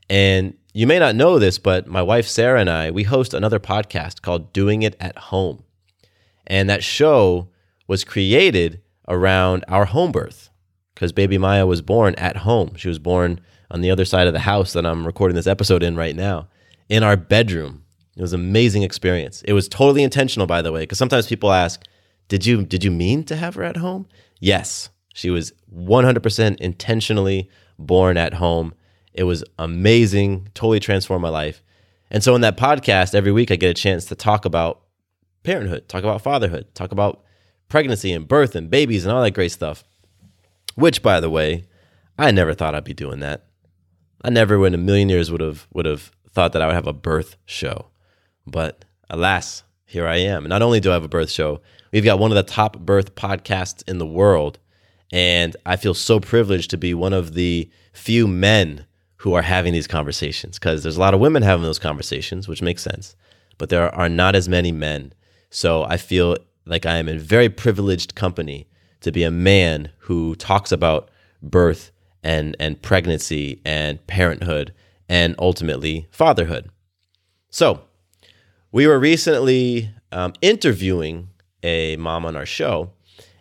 And 0.10 0.54
you 0.76 0.86
may 0.86 1.00
not 1.00 1.16
know 1.16 1.40
this, 1.40 1.58
but 1.58 1.88
my 1.88 2.02
wife 2.02 2.28
Sarah 2.28 2.60
and 2.60 2.70
I, 2.70 2.92
we 2.92 3.04
host 3.04 3.34
another 3.34 3.62
podcast 3.62 4.22
called 4.22 4.52
Doing 4.52 4.84
It 4.84 4.98
at 5.00 5.18
Home. 5.18 5.64
And 6.46 6.70
that 6.70 6.84
show 6.84 7.48
was 7.88 8.04
created 8.04 8.82
around 9.08 9.64
our 9.70 9.86
home 9.86 10.12
birth 10.12 10.50
because 10.94 11.14
baby 11.14 11.38
Maya 11.38 11.66
was 11.66 11.82
born 11.82 12.14
at 12.16 12.36
home. 12.36 12.76
She 12.76 12.90
was 12.90 13.00
born 13.00 13.40
on 13.72 13.80
the 13.80 13.90
other 13.90 14.04
side 14.04 14.28
of 14.28 14.34
the 14.34 14.40
house 14.40 14.74
that 14.74 14.86
I'm 14.86 15.06
recording 15.06 15.36
this 15.36 15.48
episode 15.48 15.82
in 15.82 15.96
right 15.96 16.16
now, 16.16 16.50
in 16.90 17.04
our 17.04 17.16
bedroom. 17.16 17.86
It 18.18 18.22
was 18.22 18.34
an 18.34 18.42
amazing 18.42 18.84
experience. 18.84 19.44
It 19.44 19.54
was 19.54 19.70
totally 19.70 20.04
intentional, 20.04 20.46
by 20.46 20.62
the 20.62 20.74
way, 20.74 20.82
because 20.82 20.98
sometimes 20.98 21.28
people 21.28 21.54
ask, 21.54 21.86
"Did 22.28 22.46
you 22.46 22.66
did 22.66 22.84
you 22.84 22.92
mean 22.92 23.24
to 23.26 23.38
have 23.38 23.56
her 23.56 23.64
at 23.64 23.78
home?" 23.78 24.08
Yes, 24.42 24.90
she 25.14 25.30
was 25.30 25.54
100% 25.74 26.60
intentionally 26.60 27.50
born 27.80 28.18
at 28.18 28.34
home 28.34 28.74
it 29.16 29.24
was 29.24 29.44
amazing, 29.58 30.50
totally 30.54 30.80
transformed 30.80 31.24
my 31.24 31.30
life. 31.30 31.64
And 32.12 32.24
so 32.24 32.36
in 32.36 32.42
that 32.42 32.58
podcast, 32.58 33.16
every 33.16 33.32
week 33.32 33.50
I 33.50 33.56
get 33.56 33.70
a 33.72 33.74
chance 33.74 34.06
to 34.06 34.16
talk 34.16 34.46
about 34.46 34.82
parenthood, 35.44 35.88
talk 35.88 36.04
about 36.04 36.22
fatherhood, 36.22 36.68
talk 36.76 36.92
about 36.92 37.24
pregnancy 37.70 38.12
and 38.12 38.28
birth 38.28 38.56
and 38.56 38.70
babies 38.70 39.06
and 39.06 39.14
all 39.14 39.24
that 39.24 39.32
great 39.32 39.54
stuff. 39.54 39.84
Which, 40.76 41.02
by 41.02 41.22
the 41.22 41.30
way, 41.30 41.66
I 42.20 42.32
never 42.32 42.54
thought 42.54 42.76
I'd 42.76 42.84
be 42.84 42.94
doing 42.94 43.22
that. 43.22 43.46
I 44.22 44.30
never 44.30 44.66
in 44.68 44.74
a 44.74 44.78
million 44.78 45.08
years 45.08 45.32
would 45.32 45.42
have 45.42 45.68
would 45.74 45.86
have 45.86 46.12
thought 46.32 46.52
that 46.52 46.62
I 46.62 46.68
would 46.68 46.76
have 46.76 46.88
a 46.88 46.94
birth 46.94 47.38
show. 47.46 47.88
But 48.46 48.84
alas, 49.10 49.64
here 49.86 50.08
I 50.08 50.18
am. 50.18 50.44
Not 50.46 50.62
only 50.62 50.82
do 50.82 50.90
I 50.90 50.94
have 50.94 51.06
a 51.06 51.10
birth 51.10 51.30
show, 51.30 51.62
we've 51.94 52.04
got 52.04 52.20
one 52.20 52.32
of 52.32 52.36
the 52.36 52.44
top 52.44 52.80
birth 52.80 53.16
podcasts 53.16 53.88
in 53.88 53.98
the 53.98 54.06
world. 54.06 54.60
And 55.12 55.56
I 55.66 55.78
feel 55.78 55.94
so 55.94 56.20
privileged 56.20 56.72
to 56.72 56.78
be 56.78 56.94
one 56.94 57.14
of 57.14 57.34
the 57.34 57.70
few 57.94 58.28
men 58.28 58.86
who 59.26 59.34
are 59.34 59.42
having 59.42 59.74
these 59.74 59.88
conversations 59.88 60.60
because 60.60 60.84
there's 60.84 60.98
a 60.98 61.00
lot 61.00 61.16
of 61.16 61.20
women 61.20 61.42
having 61.42 61.64
those 61.64 61.80
conversations, 61.80 62.48
which 62.48 62.62
makes 62.62 62.84
sense, 62.84 63.16
but 63.58 63.70
there 63.70 63.94
are 63.96 64.08
not 64.08 64.36
as 64.36 64.48
many 64.48 64.72
men. 64.72 65.12
So 65.50 65.84
I 65.84 65.98
feel 65.98 66.38
like 66.68 66.86
I 66.86 66.98
am 66.98 67.10
in 67.10 67.18
very 67.18 67.50
privileged 67.50 68.14
company 68.14 68.68
to 69.02 69.12
be 69.12 69.24
a 69.24 69.32
man 69.32 69.90
who 69.98 70.36
talks 70.36 70.72
about 70.72 71.10
birth 71.42 71.92
and 72.22 72.56
and 72.60 72.80
pregnancy 72.84 73.64
and 73.66 74.06
parenthood 74.06 74.76
and 75.10 75.34
ultimately 75.40 76.06
fatherhood. 76.12 76.70
So, 77.50 77.82
we 78.72 78.86
were 78.86 79.00
recently 79.00 79.90
um, 80.12 80.34
interviewing 80.44 81.30
a 81.64 81.96
mom 81.96 82.28
on 82.28 82.36
our 82.36 82.46
show, 82.46 82.92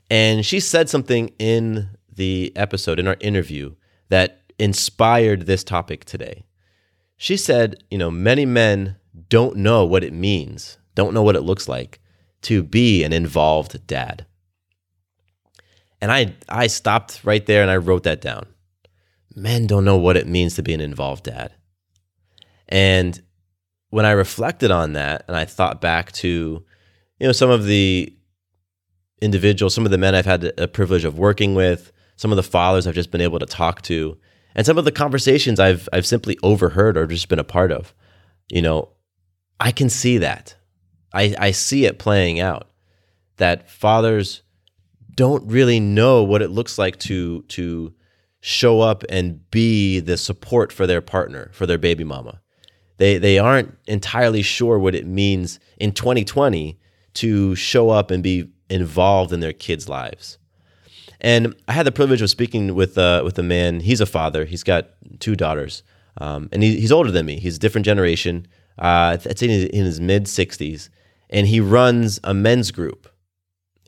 and 0.09 0.47
she 0.47 0.61
said 0.61 0.89
something 0.89 1.31
in 1.39 1.91
the 2.11 2.55
episode, 2.57 2.99
in 2.99 3.07
our 3.07 3.19
interview, 3.21 3.75
that 4.09 4.44
inspired 4.59 5.47
this 5.47 5.65
topic 5.65 6.05
today. 6.05 6.45
She 7.17 7.37
said, 7.37 7.83
you 7.91 7.99
know, 7.99 8.11
many 8.11 8.45
men 8.47 8.97
don't 9.29 9.57
know 9.57 9.85
what 9.85 10.05
it 10.05 10.13
means, 10.13 10.79
don't 10.95 11.15
know 11.15 11.23
what 11.23 11.37
it 11.37 11.43
looks 11.43 11.69
like 11.69 12.01
to 12.43 12.63
be 12.63 13.05
an 13.05 13.13
involved 13.13 13.87
dad. 13.87 14.27
And 16.01 16.13
I 16.13 16.35
I 16.49 16.67
stopped 16.67 17.21
right 17.25 17.45
there 17.47 17.63
and 17.63 17.71
I 17.71 17.77
wrote 17.77 18.03
that 18.03 18.21
down. 18.21 18.47
Men 19.35 19.67
don't 19.67 19.85
know 19.85 19.97
what 19.97 20.17
it 20.17 20.29
means 20.29 20.55
to 20.57 20.63
be 20.63 20.75
an 20.75 20.81
involved 20.81 21.25
dad. 21.25 21.53
And 22.69 23.21
when 23.91 24.05
I 24.05 24.11
reflected 24.11 24.71
on 24.71 24.93
that 24.93 25.25
and 25.29 25.37
I 25.37 25.45
thought 25.45 25.81
back 25.81 26.13
to 26.13 26.65
you 27.19 27.27
know 27.27 27.33
some 27.33 27.51
of 27.51 27.65
the 27.65 28.15
individuals, 29.23 29.75
some 29.75 29.87
of 29.87 29.91
the 29.91 29.99
men 29.99 30.15
I've 30.15 30.27
had 30.27 30.53
a 30.59 30.69
privilege 30.69 31.05
of 31.05 31.19
working 31.19 31.55
with, 31.55 31.93
some 32.17 32.33
of 32.33 32.37
the 32.37 32.43
fathers 32.43 32.87
I've 32.87 32.95
just 32.95 33.11
been 33.11 33.21
able 33.21 33.39
to 33.39 33.47
talk 33.47 33.81
to, 33.83 34.19
and 34.55 34.65
some 34.67 34.79
of 34.79 34.85
the 34.85 34.93
conversations 34.93 35.59
I've 35.59 35.89
I've 35.93 36.07
simply 36.07 36.39
overheard 36.43 36.97
or 36.97 37.07
just 37.07 37.29
been 37.29 37.39
a 37.39 37.45
part 37.45 37.73
of. 37.73 37.95
You 38.49 38.63
know, 38.63 38.91
I 39.59 39.73
can 39.73 39.89
see 39.89 40.19
that. 40.19 40.57
I, 41.13 41.35
I 41.39 41.51
see 41.53 41.87
it 41.87 41.99
playing 41.99 42.41
out. 42.41 42.71
That 43.37 43.71
fathers 43.71 44.43
don't 45.15 45.47
really 45.47 45.81
know 45.81 46.23
what 46.23 46.43
it 46.43 46.51
looks 46.51 46.79
like 46.79 46.99
to 47.01 47.43
to 47.43 47.95
show 48.41 48.81
up 48.81 49.05
and 49.09 49.49
be 49.51 50.01
the 50.01 50.17
support 50.17 50.73
for 50.73 50.87
their 50.87 51.01
partner, 51.01 51.51
for 51.53 51.67
their 51.67 51.79
baby 51.79 52.05
mama. 52.05 52.41
They 52.99 53.19
they 53.19 53.39
aren't 53.39 53.77
entirely 53.87 54.43
sure 54.43 54.79
what 54.79 54.95
it 54.95 55.07
means 55.07 55.59
in 55.79 55.93
2020 55.93 56.79
to 57.15 57.55
show 57.55 57.91
up 57.91 58.11
and 58.11 58.23
be 58.23 58.51
involved 58.69 59.33
in 59.33 59.41
their 59.41 59.53
kids' 59.53 59.89
lives. 59.89 60.39
And 61.21 61.55
I 61.69 61.73
had 61.73 61.87
the 61.87 61.93
privilege 61.93 62.23
of 62.23 62.31
speaking 62.31 62.75
with 62.75 62.99
uh, 62.99 63.23
with 63.25 63.39
a 63.39 63.43
man. 63.43 63.81
He's 63.81 64.01
a 64.01 64.07
father. 64.07 64.45
He's 64.45 64.63
got 64.63 64.91
two 65.21 65.37
daughters, 65.37 65.83
um, 66.19 66.49
and 66.53 66.63
he, 66.63 66.81
he's 66.81 66.93
older 66.93 67.11
than 67.11 67.27
me. 67.27 67.39
He's 67.39 67.57
a 67.57 67.61
different 67.61 67.85
generation. 67.85 68.47
Uh, 68.79 69.17
I'd 69.25 69.39
say 69.39 69.47
in 69.47 69.53
his, 69.53 69.65
in 69.67 69.85
his 69.85 70.01
mid 70.01 70.25
60s, 70.25 70.89
and 71.31 71.47
he 71.47 71.61
runs 71.61 72.19
a 72.25 72.35
men's 72.35 72.71
group. 72.71 73.09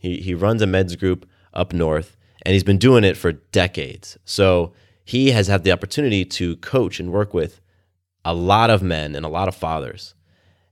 He 0.00 0.18
he 0.21 0.35
runs 0.35 0.62
a 0.62 0.66
men's 0.66 0.97
group 0.97 1.28
up 1.52 1.73
north, 1.73 2.16
and 2.42 2.52
he's 2.52 2.64
been 2.64 2.78
doing 2.78 3.04
it 3.04 3.16
for 3.16 3.33
decades. 3.33 4.16
So 4.25 4.73
he 5.04 5.30
has 5.30 5.47
had 5.47 5.64
the 5.64 5.73
opportunity 5.73 6.25
to 6.25 6.56
coach 6.56 7.00
and 7.00 7.12
work 7.12 7.33
with 7.35 7.61
a 8.25 8.35
lot 8.35 8.71
of 8.71 8.83
men 8.83 9.14
and 9.14 9.25
a 9.25 9.28
lot 9.28 9.49
of 9.49 9.54
fathers. 9.54 10.14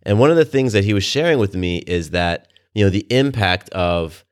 And 0.02 0.18
one 0.18 0.30
of 0.30 0.36
the 0.36 0.44
things 0.44 0.72
that 0.72 0.84
he 0.84 0.92
was 0.92 1.04
sharing 1.04 1.38
with 1.38 1.54
me 1.54 1.78
is 1.78 2.10
that 2.10 2.48
you 2.74 2.84
know 2.84 2.90
the 2.90 3.06
impact 3.10 3.68
of 3.70 4.24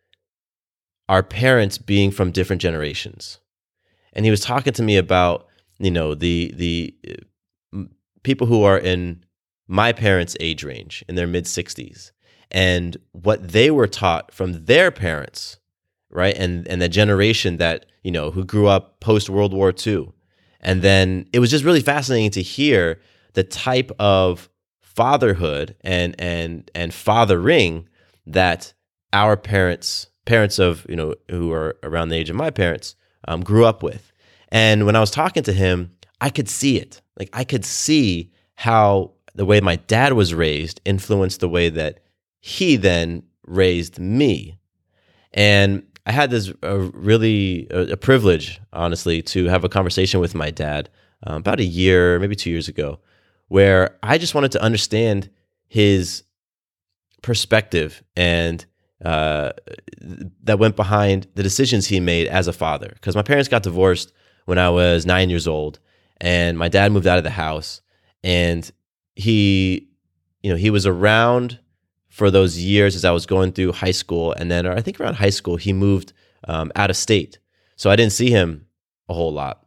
our 1.08 1.22
parents 1.22 1.78
being 1.78 2.10
from 2.10 2.30
different 2.30 2.62
generations. 2.62 3.40
And 4.12 4.24
he 4.24 4.30
was 4.30 4.40
talking 4.40 4.72
to 4.74 4.82
me 4.82 4.96
about, 4.96 5.46
you 5.78 5.90
know, 5.90 6.14
the 6.14 6.52
the 6.56 6.94
uh, 7.74 7.84
people 8.22 8.46
who 8.46 8.62
are 8.62 8.78
in 8.78 9.24
my 9.66 9.92
parents' 9.92 10.36
age 10.40 10.64
range 10.64 11.04
in 11.08 11.14
their 11.14 11.26
mid 11.26 11.44
60s 11.44 12.12
and 12.50 12.96
what 13.12 13.48
they 13.48 13.70
were 13.70 13.86
taught 13.86 14.32
from 14.32 14.66
their 14.66 14.90
parents, 14.90 15.58
right? 16.10 16.36
And 16.36 16.68
and 16.68 16.80
the 16.80 16.88
generation 16.88 17.56
that, 17.56 17.86
you 18.02 18.10
know, 18.10 18.30
who 18.30 18.44
grew 18.44 18.68
up 18.68 19.00
post 19.00 19.30
World 19.30 19.54
War 19.54 19.72
II. 19.74 20.12
And 20.60 20.82
then 20.82 21.26
it 21.32 21.40
was 21.40 21.50
just 21.50 21.64
really 21.64 21.80
fascinating 21.80 22.30
to 22.32 22.42
hear 22.42 23.00
the 23.32 23.42
type 23.42 23.90
of 23.98 24.48
fatherhood 24.82 25.74
and 25.80 26.14
and 26.18 26.70
and 26.74 26.92
fathering 26.92 27.88
that 28.26 28.72
our 29.12 29.36
parents 29.36 30.08
parents 30.24 30.58
of 30.58 30.86
you 30.88 30.96
know 30.96 31.14
who 31.30 31.52
are 31.52 31.76
around 31.82 32.08
the 32.08 32.16
age 32.16 32.30
of 32.30 32.36
my 32.36 32.50
parents 32.50 32.96
um, 33.28 33.42
grew 33.42 33.64
up 33.64 33.82
with. 33.82 34.12
And 34.48 34.86
when 34.86 34.96
i 34.96 35.00
was 35.00 35.10
talking 35.10 35.42
to 35.44 35.52
him 35.52 35.92
i 36.20 36.30
could 36.30 36.48
see 36.48 36.78
it. 36.78 37.00
Like 37.18 37.30
i 37.32 37.44
could 37.44 37.64
see 37.64 38.32
how 38.54 39.12
the 39.34 39.46
way 39.46 39.60
my 39.60 39.76
dad 39.76 40.12
was 40.12 40.34
raised 40.34 40.80
influenced 40.84 41.40
the 41.40 41.48
way 41.48 41.68
that 41.70 42.00
he 42.40 42.76
then 42.76 43.22
raised 43.46 43.98
me. 43.98 44.58
And 45.32 45.84
i 46.06 46.12
had 46.12 46.30
this 46.30 46.52
uh, 46.62 46.90
really 46.92 47.66
a, 47.70 47.92
a, 47.92 47.96
privilege 47.96 48.60
honestly 48.72 49.22
to 49.22 49.46
have 49.46 49.64
a 49.64 49.68
conversation 49.68 50.20
with 50.20 50.34
my 50.34 50.50
dad 50.50 50.88
um, 51.24 51.36
about 51.36 51.60
a 51.60 51.64
year 51.64 52.18
maybe 52.18 52.34
two 52.34 52.50
years 52.50 52.68
ago 52.68 52.98
where 53.48 53.96
i 54.02 54.18
just 54.18 54.34
wanted 54.34 54.50
to 54.52 54.62
understand 54.62 55.30
his 55.68 56.24
perspective 57.22 58.02
and 58.16 58.66
uh, 59.04 59.52
that 60.44 60.58
went 60.58 60.76
behind 60.76 61.26
the 61.34 61.42
decisions 61.42 61.86
he 61.86 62.00
made 62.00 62.28
as 62.28 62.48
a 62.48 62.52
father. 62.52 62.90
Because 62.94 63.16
my 63.16 63.22
parents 63.22 63.48
got 63.48 63.62
divorced 63.62 64.12
when 64.44 64.58
I 64.58 64.70
was 64.70 65.06
nine 65.06 65.30
years 65.30 65.46
old, 65.46 65.78
and 66.20 66.58
my 66.58 66.68
dad 66.68 66.92
moved 66.92 67.06
out 67.06 67.18
of 67.18 67.24
the 67.24 67.30
house, 67.30 67.80
and 68.22 68.70
he, 69.14 69.88
you 70.42 70.50
know, 70.50 70.56
he 70.56 70.70
was 70.70 70.86
around 70.86 71.58
for 72.08 72.30
those 72.30 72.58
years 72.58 72.94
as 72.94 73.04
I 73.04 73.10
was 73.10 73.26
going 73.26 73.52
through 73.52 73.72
high 73.72 73.92
school, 73.92 74.32
and 74.32 74.50
then 74.50 74.66
I 74.66 74.80
think 74.80 75.00
around 75.00 75.14
high 75.14 75.30
school 75.30 75.56
he 75.56 75.72
moved 75.72 76.12
um, 76.46 76.70
out 76.76 76.90
of 76.90 76.96
state, 76.96 77.38
so 77.76 77.90
I 77.90 77.96
didn't 77.96 78.12
see 78.12 78.30
him 78.30 78.66
a 79.08 79.14
whole 79.14 79.32
lot, 79.32 79.66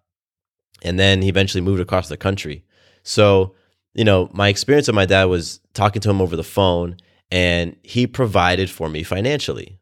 and 0.82 1.00
then 1.00 1.22
he 1.22 1.30
eventually 1.30 1.62
moved 1.62 1.82
across 1.82 2.08
the 2.08 2.18
country. 2.18 2.64
So, 3.04 3.56
you 3.94 4.04
know, 4.04 4.30
my 4.34 4.48
experience 4.50 4.88
with 4.88 4.96
my 4.96 5.06
dad 5.06 5.26
was 5.26 5.60
talking 5.74 6.02
to 6.02 6.10
him 6.10 6.22
over 6.22 6.36
the 6.36 6.44
phone 6.44 6.98
and 7.32 7.76
he 7.84 8.08
provided 8.08 8.70
for 8.70 8.90
me 8.90 9.04
financially. 9.04 9.80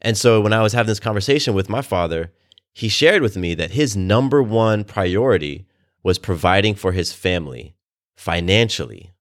And 0.00 0.16
so 0.16 0.40
when 0.40 0.52
I 0.52 0.62
was 0.62 0.72
having 0.72 0.88
this 0.88 1.00
conversation 1.00 1.54
with 1.54 1.68
my 1.68 1.82
father, 1.82 2.32
he 2.72 2.88
shared 2.88 3.22
with 3.22 3.36
me 3.36 3.54
that 3.54 3.72
his 3.72 3.96
number 3.96 4.42
one 4.42 4.84
priority 4.84 5.66
was 6.02 6.18
providing 6.18 6.74
for 6.74 6.92
his 6.92 7.12
family 7.12 7.74
financially. 8.16 9.12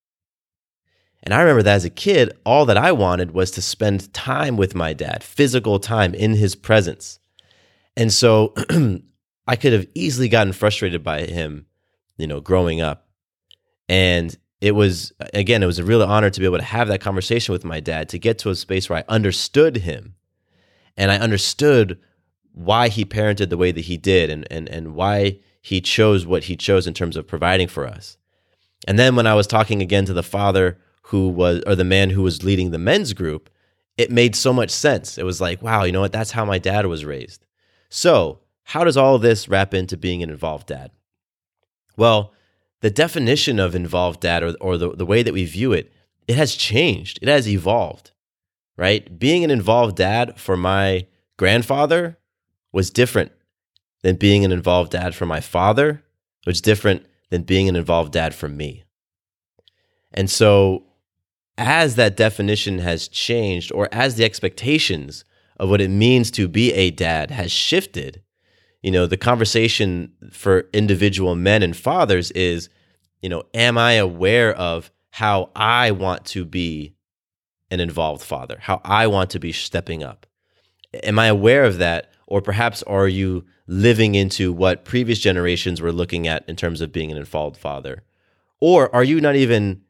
And 1.23 1.33
I 1.33 1.41
remember 1.41 1.63
that 1.63 1.75
as 1.75 1.85
a 1.85 1.89
kid, 1.89 2.31
all 2.45 2.65
that 2.65 2.77
I 2.77 2.91
wanted 2.91 3.31
was 3.31 3.51
to 3.51 3.61
spend 3.61 4.11
time 4.13 4.57
with 4.57 4.73
my 4.73 4.93
dad, 4.93 5.23
physical 5.23 5.79
time 5.79 6.15
in 6.15 6.33
his 6.33 6.55
presence. 6.55 7.19
And 7.95 8.11
so 8.11 8.53
I 9.47 9.55
could 9.55 9.73
have 9.73 9.87
easily 9.93 10.29
gotten 10.29 10.53
frustrated 10.53 11.03
by 11.03 11.21
him, 11.23 11.67
you 12.17 12.25
know, 12.25 12.41
growing 12.41 12.81
up. 12.81 13.07
And 13.87 14.35
it 14.61 14.71
was 14.71 15.11
again 15.33 15.63
it 15.63 15.67
was 15.67 15.79
a 15.79 15.83
real 15.83 16.03
honor 16.03 16.29
to 16.29 16.39
be 16.39 16.45
able 16.45 16.57
to 16.57 16.63
have 16.63 16.87
that 16.87 17.01
conversation 17.01 17.51
with 17.51 17.65
my 17.65 17.79
dad 17.79 18.07
to 18.09 18.19
get 18.19 18.37
to 18.37 18.49
a 18.49 18.55
space 18.55 18.89
where 18.89 18.99
i 18.99 19.03
understood 19.13 19.77
him 19.77 20.15
and 20.95 21.11
i 21.11 21.17
understood 21.17 21.99
why 22.53 22.87
he 22.89 23.05
parented 23.05 23.49
the 23.49 23.57
way 23.57 23.71
that 23.71 23.85
he 23.85 23.97
did 23.97 24.29
and 24.29 24.47
and, 24.51 24.69
and 24.69 24.93
why 24.95 25.39
he 25.61 25.79
chose 25.79 26.25
what 26.25 26.45
he 26.45 26.55
chose 26.55 26.87
in 26.87 26.93
terms 26.93 27.15
of 27.15 27.27
providing 27.27 27.67
for 27.67 27.85
us. 27.87 28.17
And 28.87 28.97
then 28.97 29.15
when 29.15 29.27
i 29.27 29.33
was 29.33 29.47
talking 29.47 29.81
again 29.81 30.05
to 30.05 30.13
the 30.13 30.23
father 30.23 30.77
who 31.03 31.29
was 31.29 31.61
or 31.65 31.75
the 31.75 31.83
man 31.83 32.09
who 32.09 32.23
was 32.23 32.43
leading 32.43 32.71
the 32.71 32.77
men's 32.77 33.13
group 33.13 33.49
it 33.97 34.09
made 34.09 34.35
so 34.35 34.53
much 34.53 34.71
sense. 34.71 35.17
It 35.17 35.23
was 35.23 35.41
like 35.41 35.61
wow 35.61 35.83
you 35.83 35.91
know 35.91 36.01
what? 36.01 36.11
That's 36.11 36.31
how 36.31 36.45
my 36.45 36.57
dad 36.57 36.85
was 36.85 37.05
raised. 37.05 37.45
So 37.89 38.39
how 38.63 38.83
does 38.83 38.97
all 38.97 39.17
this 39.17 39.47
wrap 39.47 39.73
into 39.73 39.97
being 39.97 40.23
an 40.23 40.29
involved 40.29 40.67
dad? 40.67 40.91
Well 41.97 42.33
the 42.81 42.91
definition 42.91 43.59
of 43.59 43.75
involved 43.75 44.19
dad 44.19 44.43
or, 44.43 44.55
or 44.59 44.77
the, 44.77 44.95
the 44.95 45.05
way 45.05 45.23
that 45.23 45.33
we 45.33 45.45
view 45.45 45.71
it, 45.71 45.91
it 46.27 46.35
has 46.35 46.55
changed. 46.55 47.19
It 47.21 47.27
has 47.27 47.47
evolved, 47.47 48.11
right? 48.77 49.17
Being 49.17 49.43
an 49.43 49.51
involved 49.51 49.97
dad 49.97 50.39
for 50.39 50.57
my 50.57 51.07
grandfather 51.37 52.17
was 52.71 52.89
different 52.89 53.31
than 54.01 54.15
being 54.15 54.43
an 54.43 54.51
involved 54.51 54.91
dad 54.91 55.15
for 55.15 55.25
my 55.25 55.39
father, 55.39 56.03
which 56.43 56.57
is 56.57 56.61
different 56.61 57.05
than 57.29 57.43
being 57.43 57.69
an 57.69 57.75
involved 57.75 58.13
dad 58.13 58.33
for 58.33 58.49
me. 58.49 58.83
And 60.11 60.29
so, 60.29 60.83
as 61.57 61.95
that 61.95 62.17
definition 62.17 62.79
has 62.79 63.07
changed, 63.07 63.71
or 63.71 63.87
as 63.91 64.15
the 64.15 64.25
expectations 64.25 65.23
of 65.57 65.69
what 65.69 65.81
it 65.81 65.89
means 65.89 66.31
to 66.31 66.47
be 66.47 66.73
a 66.73 66.89
dad 66.89 67.29
has 67.29 67.51
shifted, 67.51 68.23
you 68.81 68.91
know, 68.91 69.05
the 69.05 69.17
conversation 69.17 70.11
for 70.31 70.67
individual 70.73 71.35
men 71.35 71.61
and 71.61 71.75
fathers 71.77 72.31
is, 72.31 72.69
you 73.21 73.29
know, 73.29 73.43
am 73.53 73.77
I 73.77 73.93
aware 73.93 74.53
of 74.53 74.91
how 75.11 75.51
I 75.55 75.91
want 75.91 76.25
to 76.27 76.45
be 76.45 76.95
an 77.69 77.79
involved 77.79 78.23
father, 78.23 78.57
how 78.59 78.81
I 78.83 79.07
want 79.07 79.29
to 79.31 79.39
be 79.39 79.51
stepping 79.51 80.03
up? 80.03 80.25
Am 81.03 81.19
I 81.19 81.27
aware 81.27 81.63
of 81.63 81.77
that? 81.77 82.11
Or 82.27 82.41
perhaps 82.41 82.81
are 82.83 83.07
you 83.07 83.45
living 83.67 84.15
into 84.15 84.51
what 84.51 84.85
previous 84.85 85.19
generations 85.19 85.81
were 85.81 85.91
looking 85.91 86.27
at 86.27 86.47
in 86.47 86.55
terms 86.55 86.81
of 86.81 86.91
being 86.91 87.11
an 87.11 87.17
involved 87.17 87.57
father? 87.57 88.03
Or 88.59 88.93
are 88.93 89.03
you 89.03 89.21
not 89.21 89.35
even 89.35 89.81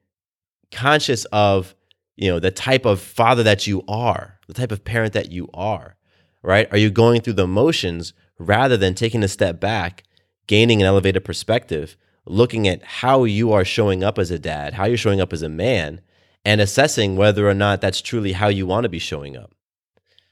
conscious 0.71 1.25
of, 1.25 1.75
you 2.15 2.29
know, 2.29 2.39
the 2.39 2.51
type 2.51 2.85
of 2.85 2.99
father 2.99 3.43
that 3.43 3.67
you 3.67 3.83
are, 3.87 4.39
the 4.47 4.53
type 4.53 4.71
of 4.71 4.83
parent 4.83 5.13
that 5.13 5.31
you 5.31 5.49
are, 5.53 5.95
right? 6.43 6.67
Are 6.71 6.77
you 6.77 6.89
going 6.89 7.21
through 7.21 7.33
the 7.33 7.47
motions 7.47 8.13
rather 8.47 8.77
than 8.77 8.93
taking 8.93 9.23
a 9.23 9.27
step 9.27 9.59
back, 9.59 10.03
gaining 10.47 10.81
an 10.81 10.87
elevated 10.87 11.23
perspective, 11.23 11.97
looking 12.25 12.67
at 12.67 12.83
how 12.83 13.23
you 13.23 13.51
are 13.51 13.65
showing 13.65 14.03
up 14.03 14.19
as 14.19 14.31
a 14.31 14.39
dad, 14.39 14.73
how 14.73 14.85
you're 14.85 14.97
showing 14.97 15.21
up 15.21 15.33
as 15.33 15.41
a 15.41 15.49
man, 15.49 16.01
and 16.43 16.59
assessing 16.59 17.15
whether 17.15 17.47
or 17.47 17.53
not 17.53 17.81
that's 17.81 18.01
truly 18.01 18.33
how 18.33 18.47
you 18.47 18.65
want 18.65 18.83
to 18.83 18.89
be 18.89 18.99
showing 18.99 19.37
up. 19.37 19.51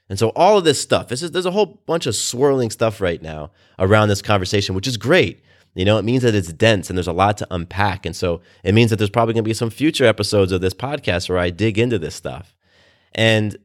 And 0.09 0.17
so 0.17 0.29
all 0.29 0.57
of 0.57 0.63
this 0.63 0.81
stuff, 0.81 1.07
this 1.07 1.21
is, 1.21 1.31
there's 1.31 1.45
a 1.45 1.51
whole 1.51 1.81
bunch 1.85 2.07
of 2.07 2.15
swirling 2.15 2.71
stuff 2.71 2.99
right 2.99 3.21
now 3.21 3.51
around 3.77 4.09
this 4.09 4.23
conversation, 4.23 4.73
which 4.73 4.87
is 4.87 4.97
great. 4.97 5.43
You 5.75 5.85
know, 5.85 5.99
it 5.99 6.05
means 6.05 6.23
that 6.23 6.33
it's 6.33 6.51
dense 6.51 6.89
and 6.89 6.97
there's 6.97 7.07
a 7.07 7.13
lot 7.13 7.37
to 7.37 7.47
unpack. 7.51 8.07
And 8.07 8.15
so 8.15 8.41
it 8.63 8.73
means 8.73 8.89
that 8.89 8.95
there's 8.95 9.11
probably 9.11 9.35
going 9.35 9.43
to 9.43 9.49
be 9.49 9.53
some 9.53 9.69
future 9.69 10.05
episodes 10.05 10.51
of 10.51 10.61
this 10.61 10.73
podcast 10.73 11.29
where 11.29 11.37
I 11.37 11.51
dig 11.51 11.77
into 11.77 11.99
this 11.99 12.15
stuff. 12.15 12.55
And, 13.13 13.55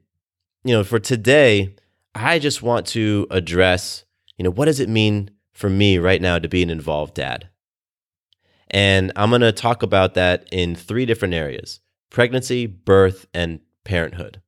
you 0.65 0.75
know, 0.75 0.85
for 0.85 0.99
today, 0.99 1.75
I 2.15 2.39
just 2.39 2.63
want 2.63 2.87
to 2.89 3.27
address, 3.31 4.04
you 4.37 4.45
know, 4.45 4.51
what 4.51 4.67
does 4.67 4.81
it 4.81 4.89
mean 4.89 5.31
for 5.53 5.71
me 5.71 5.99
right 5.99 6.21
now 6.21 6.39
to 6.39 6.49
be 6.49 6.63
an 6.63 6.71
involved 6.71 7.15
dad? 7.15 7.49
And 8.71 9.13
I'm 9.15 9.31
going 9.31 9.43
to 9.43 9.53
talk 9.53 9.83
about 9.83 10.15
that 10.15 10.49
in 10.51 10.75
three 10.75 11.07
different 11.07 11.35
areas 11.35 11.81
pregnancy, 12.11 12.67
birth, 12.67 13.27
and 13.35 13.61
parenthood. 13.85 14.41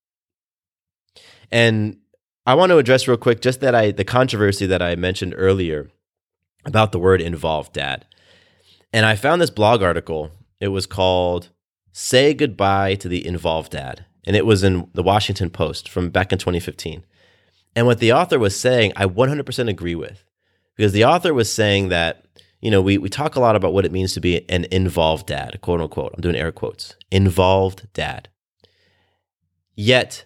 And 1.51 1.99
I 2.47 2.55
want 2.55 2.71
to 2.71 2.79
address 2.79 3.09
real 3.09 3.17
quick 3.17 3.41
just 3.41 3.61
that 3.61 3.75
I 3.75 3.91
the 3.91 4.05
controversy 4.05 4.67
that 4.67 4.83
I 4.83 4.95
mentioned 4.97 5.35
earlier 5.37 5.91
about 6.65 6.93
the 6.93 6.99
word 6.99 7.21
involved 7.21 7.73
dad. 7.73 8.07
And 8.93 9.05
I 9.05 9.17
found 9.17 9.41
this 9.41 9.51
blog 9.51 9.83
article. 9.83 10.31
It 10.61 10.69
was 10.69 10.87
called 10.87 11.51
Say 11.93 12.35
Goodbye 12.35 12.95
to 12.97 13.09
the 13.09 13.27
Involved 13.27 13.73
Dad. 13.73 14.07
And 14.27 14.35
it 14.35 14.47
was 14.47 14.65
in 14.65 14.91
the 14.95 15.03
Washington 15.03 15.51
Post 15.51 15.89
from 15.89 16.11
back 16.11 16.33
in 16.33 16.39
2015. 16.39 17.05
And 17.77 17.87
what 17.87 17.99
the 17.99 18.13
author 18.13 18.39
was 18.39 18.59
saying, 18.59 18.95
I 18.97 19.05
100% 19.05 19.69
agree 19.69 19.95
with. 19.95 20.25
Because 20.75 20.93
the 20.93 21.05
author 21.05 21.35
was 21.35 21.53
saying 21.53 21.91
that, 21.91 22.25
you 22.61 22.71
know, 22.71 22.81
we, 22.81 22.97
we 22.97 23.11
talk 23.11 23.37
a 23.37 23.41
lot 23.41 23.55
about 23.55 23.75
what 23.75 23.85
it 23.85 23.93
means 23.93 24.15
to 24.15 24.21
be 24.21 24.49
an 24.51 24.65
involved 24.71 25.27
dad, 25.27 25.61
quote 25.61 25.83
unquote. 25.83 26.13
I'm 26.15 26.23
doing 26.23 26.37
air 26.37 26.53
quotes. 26.53 26.97
Involved 27.11 27.87
dad. 27.93 28.31
Yet, 29.75 30.25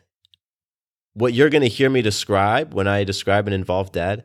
what 1.12 1.34
you're 1.34 1.50
going 1.50 1.62
to 1.62 1.68
hear 1.68 1.90
me 1.90 2.02
describe 2.02 2.72
when 2.72 2.86
I 2.86 3.02
describe 3.02 3.48
an 3.48 3.52
involved 3.52 3.94
dad, 3.94 4.24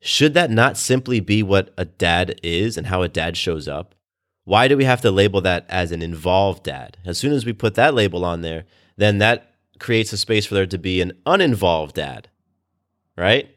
should 0.00 0.34
that 0.34 0.50
not 0.50 0.76
simply 0.76 1.20
be 1.20 1.42
what 1.42 1.72
a 1.78 1.84
dad 1.84 2.40
is 2.42 2.76
and 2.76 2.88
how 2.88 3.02
a 3.02 3.08
dad 3.08 3.36
shows 3.36 3.68
up? 3.68 3.94
Why 4.42 4.68
do 4.68 4.76
we 4.76 4.84
have 4.84 5.00
to 5.02 5.10
label 5.10 5.40
that 5.42 5.66
as 5.68 5.92
an 5.92 6.02
involved 6.02 6.64
dad? 6.64 6.98
As 7.06 7.16
soon 7.16 7.32
as 7.32 7.46
we 7.46 7.52
put 7.52 7.74
that 7.76 7.94
label 7.94 8.24
on 8.24 8.42
there, 8.42 8.64
then 8.96 9.18
that 9.18 9.53
creates 9.78 10.12
a 10.12 10.18
space 10.18 10.46
for 10.46 10.54
there 10.54 10.66
to 10.66 10.78
be 10.78 11.00
an 11.00 11.12
uninvolved 11.26 11.96
dad, 11.96 12.28
right? 13.16 13.48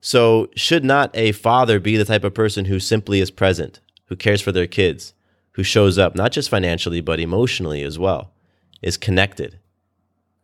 So, 0.00 0.48
should 0.54 0.84
not 0.84 1.10
a 1.14 1.32
father 1.32 1.80
be 1.80 1.96
the 1.96 2.04
type 2.04 2.24
of 2.24 2.34
person 2.34 2.66
who 2.66 2.78
simply 2.78 3.20
is 3.20 3.30
present, 3.30 3.80
who 4.06 4.16
cares 4.16 4.40
for 4.40 4.52
their 4.52 4.66
kids, 4.66 5.12
who 5.52 5.62
shows 5.62 5.98
up, 5.98 6.14
not 6.14 6.32
just 6.32 6.48
financially, 6.48 7.00
but 7.00 7.18
emotionally 7.18 7.82
as 7.82 7.98
well, 7.98 8.32
is 8.80 8.96
connected, 8.96 9.58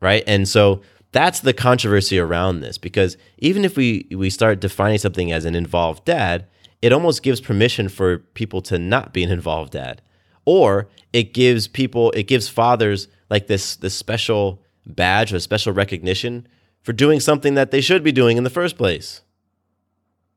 right? 0.01 0.25
And 0.27 0.49
so, 0.49 0.83
that's 1.15 1.39
the 1.39 1.53
controversy 1.53 2.19
around 2.19 2.59
this 2.59 2.77
because 2.77 3.17
even 3.39 3.65
if 3.65 3.77
we 3.77 4.09
we 4.11 4.29
start 4.31 4.61
defining 4.61 4.99
something 4.99 5.31
as 5.31 5.45
an 5.45 5.55
involved 5.55 6.05
dad, 6.05 6.49
it 6.83 6.93
almost 6.93 7.23
gives 7.23 7.41
permission 7.41 7.89
for 7.89 8.19
people 8.19 8.61
to 8.63 8.79
not 8.81 9.13
be 9.13 9.23
an 9.23 9.31
involved 9.31 9.73
dad. 9.73 10.03
Or 10.45 10.89
it 11.13 11.33
gives 11.33 11.69
people 11.69 12.11
it 12.17 12.25
gives 12.25 12.49
fathers 12.49 13.07
like 13.31 13.47
this 13.47 13.77
this 13.77 13.95
special 13.95 14.61
badge 14.87 15.33
or 15.33 15.41
special 15.41 15.73
recognition 15.73 16.47
for 16.83 16.93
doing 16.93 17.21
something 17.21 17.55
that 17.55 17.71
they 17.71 17.81
should 17.81 18.03
be 18.03 18.13
doing 18.13 18.37
in 18.37 18.45
the 18.45 18.51
first 18.51 18.77
place. 18.77 19.23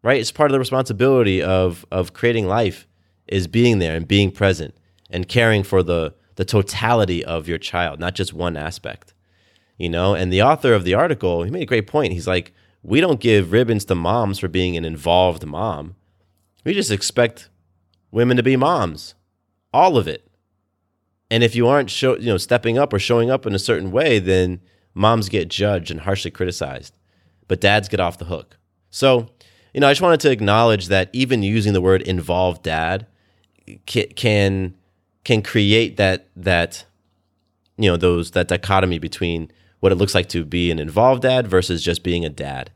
Right? 0.03 0.19
It's 0.19 0.31
part 0.31 0.51
of 0.51 0.53
the 0.53 0.59
responsibility 0.59 1.41
of 1.41 1.85
of 1.91 2.13
creating 2.13 2.47
life 2.47 2.87
is 3.27 3.47
being 3.47 3.79
there 3.79 3.95
and 3.95 4.07
being 4.07 4.31
present 4.31 4.73
and 5.09 5.27
caring 5.27 5.63
for 5.63 5.83
the 5.83 6.13
the 6.35 6.45
totality 6.45 7.25
of 7.25 7.47
your 7.47 7.57
child, 7.57 7.99
not 7.99 8.15
just 8.15 8.33
one 8.33 8.55
aspect. 8.55 9.13
You 9.77 9.89
know 9.89 10.15
and 10.15 10.31
the 10.31 10.41
author 10.41 10.73
of 10.73 10.83
the 10.83 10.93
article 10.93 11.43
he 11.43 11.51
made 11.51 11.63
a 11.63 11.65
great 11.65 11.87
point. 11.87 12.13
He's 12.13 12.27
like 12.27 12.53
we 12.83 13.01
don't 13.01 13.19
give 13.19 13.51
ribbons 13.51 13.85
to 13.85 13.95
moms 13.95 14.39
for 14.39 14.47
being 14.47 14.77
an 14.77 14.85
involved 14.85 15.45
mom. 15.45 15.95
We 16.63 16.73
just 16.73 16.91
expect 16.91 17.49
women 18.11 18.37
to 18.37 18.43
be 18.43 18.55
moms. 18.55 19.15
All 19.73 19.97
of 19.97 20.07
it 20.07 20.26
and 21.29 21.43
if 21.43 21.55
you 21.55 21.67
aren't 21.67 21.89
show, 21.89 22.17
you 22.17 22.27
know 22.27 22.37
stepping 22.37 22.77
up 22.77 22.93
or 22.93 22.99
showing 22.99 23.29
up 23.29 23.45
in 23.45 23.53
a 23.53 23.59
certain 23.59 23.91
way 23.91 24.19
then 24.19 24.59
moms 24.93 25.29
get 25.29 25.49
judged 25.49 25.91
and 25.91 26.01
harshly 26.01 26.31
criticized 26.31 26.95
but 27.47 27.61
dads 27.61 27.87
get 27.87 27.99
off 27.99 28.17
the 28.17 28.25
hook 28.25 28.57
so 28.89 29.27
you 29.73 29.79
know 29.79 29.87
i 29.87 29.91
just 29.91 30.01
wanted 30.01 30.19
to 30.19 30.31
acknowledge 30.31 30.87
that 30.87 31.09
even 31.13 31.43
using 31.43 31.73
the 31.73 31.81
word 31.81 32.01
involved 32.03 32.63
dad 32.63 33.05
can 33.85 34.73
can 35.23 35.41
create 35.41 35.97
that 35.97 36.27
that 36.35 36.85
you 37.77 37.89
know 37.89 37.97
those 37.97 38.31
that 38.31 38.47
dichotomy 38.47 38.99
between 38.99 39.51
what 39.79 39.91
it 39.91 39.95
looks 39.95 40.15
like 40.15 40.29
to 40.29 40.43
be 40.43 40.71
an 40.71 40.79
involved 40.79 41.21
dad 41.21 41.47
versus 41.47 41.83
just 41.83 42.03
being 42.03 42.25
a 42.25 42.29
dad. 42.29 42.71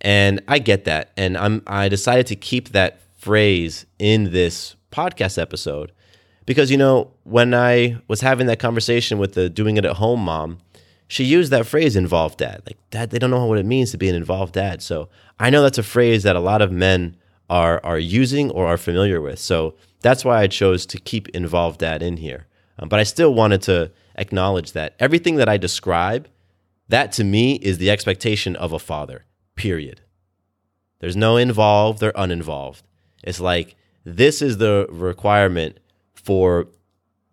And 0.00 0.42
I 0.46 0.58
get 0.58 0.84
that. 0.84 1.12
And 1.16 1.36
I'm 1.36 1.62
I 1.66 1.88
decided 1.88 2.26
to 2.26 2.36
keep 2.36 2.70
that 2.70 3.00
phrase 3.16 3.86
in 3.98 4.32
this 4.32 4.76
podcast 4.92 5.40
episode 5.40 5.92
because 6.46 6.70
you 6.70 6.76
know, 6.76 7.12
when 7.24 7.54
I 7.54 7.96
was 8.08 8.20
having 8.20 8.46
that 8.46 8.58
conversation 8.58 9.18
with 9.18 9.34
the 9.34 9.48
doing 9.48 9.76
it 9.76 9.84
at 9.84 9.96
home 9.96 10.20
mom, 10.20 10.58
she 11.08 11.24
used 11.24 11.50
that 11.52 11.66
phrase 11.66 11.96
involved 11.96 12.38
dad. 12.38 12.62
Like 12.66 12.78
dad, 12.90 13.10
they 13.10 13.18
don't 13.18 13.30
know 13.30 13.46
what 13.46 13.58
it 13.58 13.66
means 13.66 13.90
to 13.90 13.98
be 13.98 14.08
an 14.08 14.14
involved 14.14 14.54
dad. 14.54 14.82
So 14.82 15.08
I 15.38 15.50
know 15.50 15.62
that's 15.62 15.78
a 15.78 15.82
phrase 15.82 16.22
that 16.22 16.36
a 16.36 16.40
lot 16.40 16.62
of 16.62 16.72
men 16.72 17.16
are 17.50 17.80
are 17.84 17.98
using 17.98 18.50
or 18.50 18.66
are 18.66 18.78
familiar 18.78 19.20
with. 19.20 19.38
So 19.38 19.74
that's 20.00 20.24
why 20.24 20.40
I 20.40 20.46
chose 20.46 20.86
to 20.86 20.98
keep 20.98 21.28
involved 21.30 21.80
dad 21.80 22.02
in 22.02 22.16
here. 22.18 22.46
Um, 22.78 22.88
but 22.88 23.00
I 23.00 23.04
still 23.04 23.32
wanted 23.32 23.62
to 23.62 23.90
acknowledge 24.16 24.72
that 24.72 24.94
everything 24.98 25.36
that 25.36 25.48
I 25.48 25.56
describe 25.56 26.28
that 26.88 27.12
to 27.12 27.24
me 27.24 27.54
is 27.56 27.78
the 27.78 27.90
expectation 27.90 28.56
of 28.56 28.72
a 28.72 28.78
father, 28.78 29.24
period. 29.56 30.02
There's 31.00 31.16
no 31.16 31.36
involved 31.36 32.02
or 32.02 32.12
uninvolved. 32.14 32.82
It's 33.22 33.40
like 33.40 33.76
this 34.04 34.42
is 34.42 34.58
the 34.58 34.86
requirement 34.90 35.78
for 36.24 36.68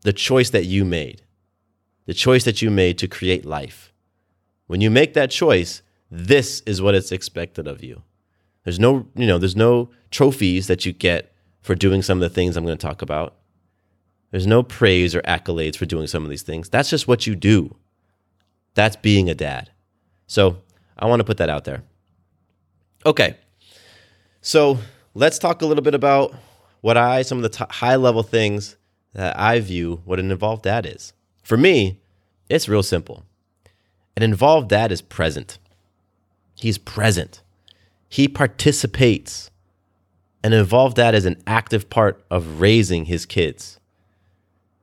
the 0.02 0.14
choice 0.14 0.50
that 0.52 0.66
you 0.66 0.86
made, 0.86 1.24
the 2.06 2.14
choice 2.14 2.44
that 2.44 2.62
you 2.62 2.70
made 2.70 2.98
to 3.00 3.08
create 3.08 3.46
life. 3.46 3.94
When 4.68 4.82
you 4.82 4.90
make 4.90 5.14
that 5.14 5.32
choice, 5.32 5.82
this 6.10 6.62
is 6.62 6.82
what 6.82 6.96
it's 6.96 7.12
expected 7.12 7.68
of 7.68 7.84
you. 7.84 8.04
There's 8.64 8.80
no, 8.80 9.08
you 9.16 9.26
know, 9.26 9.38
there's 9.38 9.56
no 9.56 9.90
trophies 10.12 10.68
that 10.68 10.86
you 10.86 10.94
get 10.94 11.34
for 11.62 11.76
doing 11.76 12.02
some 12.02 12.18
of 12.18 12.22
the 12.22 12.34
things 12.34 12.58
I'm 12.58 12.66
going 12.66 12.78
to 12.78 12.88
talk 12.88 13.02
about. 13.02 13.36
There's 14.32 14.48
no 14.48 14.64
praise 14.64 15.16
or 15.16 15.22
accolades 15.22 15.76
for 15.76 15.86
doing 15.86 16.08
some 16.08 16.24
of 16.24 16.30
these 16.30 16.44
things. 16.44 16.70
That's 16.70 16.90
just 16.90 17.08
what 17.08 17.28
you 17.28 17.36
do. 17.36 17.76
That's 18.74 18.96
being 18.96 19.30
a 19.30 19.36
dad. 19.36 19.72
So 20.28 20.62
I 20.98 21.08
want 21.08 21.20
to 21.20 21.26
put 21.26 21.38
that 21.38 21.50
out 21.50 21.66
there. 21.66 21.84
Okay. 23.06 23.36
So 24.42 24.78
let's 25.14 25.38
talk 25.38 25.62
a 25.62 25.66
little 25.66 25.84
bit 25.84 25.96
about 25.96 26.34
what 26.82 26.98
I, 26.98 27.22
some 27.22 27.38
of 27.38 27.44
the 27.44 27.50
t- 27.50 27.66
high 27.70 27.96
level 27.96 28.24
things 28.24 28.78
that 29.14 29.38
I 29.38 29.60
view 29.60 30.02
what 30.06 30.20
an 30.20 30.32
involved 30.32 30.64
dad 30.64 30.86
is. 30.86 31.14
For 31.44 31.58
me, 31.58 32.00
it's 32.50 32.70
real 32.70 32.84
simple. 32.84 33.26
An 34.16 34.24
involved 34.24 34.70
dad 34.70 34.92
is 34.92 35.02
present. 35.02 35.58
He's 36.56 36.78
present. 36.78 37.42
He 38.10 38.28
participates. 38.28 39.50
An 40.44 40.54
involved 40.54 40.98
dad 40.98 41.16
is 41.16 41.26
an 41.26 41.42
active 41.48 41.90
part 41.90 42.24
of 42.30 42.60
raising 42.60 43.06
his 43.06 43.26
kids. 43.26 43.80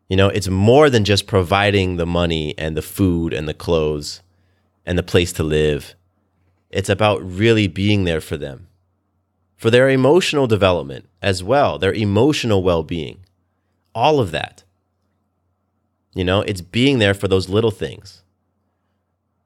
You 0.08 0.16
know, 0.16 0.28
it's 0.28 0.48
more 0.48 0.88
than 0.88 1.04
just 1.04 1.26
providing 1.26 1.96
the 1.96 2.06
money 2.06 2.54
and 2.56 2.76
the 2.76 2.82
food 2.82 3.34
and 3.34 3.46
the 3.46 3.54
clothes 3.54 4.22
and 4.86 4.96
the 4.96 5.02
place 5.02 5.32
to 5.34 5.42
live. 5.42 5.94
It's 6.70 6.88
about 6.88 7.22
really 7.22 7.66
being 7.66 8.04
there 8.04 8.22
for 8.22 8.38
them, 8.38 8.68
for 9.56 9.70
their 9.70 9.90
emotional 9.90 10.46
development 10.46 11.08
as 11.20 11.42
well, 11.42 11.78
their 11.78 11.92
emotional 11.92 12.62
well 12.62 12.82
being, 12.82 13.20
all 13.98 14.20
of 14.20 14.30
that. 14.30 14.62
You 16.14 16.24
know, 16.24 16.40
it's 16.42 16.60
being 16.60 16.98
there 16.98 17.14
for 17.14 17.26
those 17.26 17.48
little 17.48 17.72
things. 17.72 18.22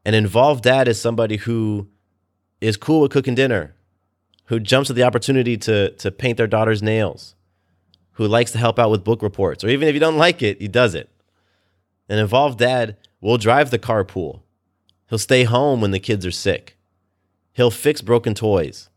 An 0.05 0.15
involved 0.15 0.63
dad 0.63 0.89
is 0.89 1.01
somebody 1.01 1.39
who 1.39 1.89
is 2.61 2.77
cool 2.77 3.01
with 3.01 3.13
cooking 3.13 3.35
dinner, 3.35 3.75
who 4.47 4.61
jumps 4.61 4.91
at 4.91 4.97
the 4.97 5.03
opportunity 5.03 5.57
to, 5.57 5.91
to 5.93 6.11
paint 6.11 6.37
their 6.37 6.47
daughter's 6.47 6.83
nails, 6.83 7.35
who 8.13 8.27
likes 8.27 8.53
to 8.53 8.59
help 8.59 8.79
out 8.79 8.91
with 8.91 9.05
book 9.05 9.23
reports, 9.23 9.65
or 9.65 9.69
even 9.69 9.89
if 9.89 9.95
you 9.95 10.01
don't 10.01 10.19
like 10.19 10.43
it, 10.43 10.61
he 10.61 10.69
does 10.69 10.95
it. 10.95 11.09
An 12.09 12.19
involved 12.19 12.59
dad 12.59 12.97
will 13.21 13.39
drive 13.39 13.71
the 13.71 13.79
carpool. 13.79 14.43
He'll 15.09 15.19
stay 15.19 15.45
home 15.45 15.81
when 15.81 15.93
the 15.93 15.99
kids 15.99 16.27
are 16.27 16.31
sick. 16.31 16.77
He'll 17.53 17.71
fix 17.71 18.03
broken 18.03 18.35
toys, 18.35 18.91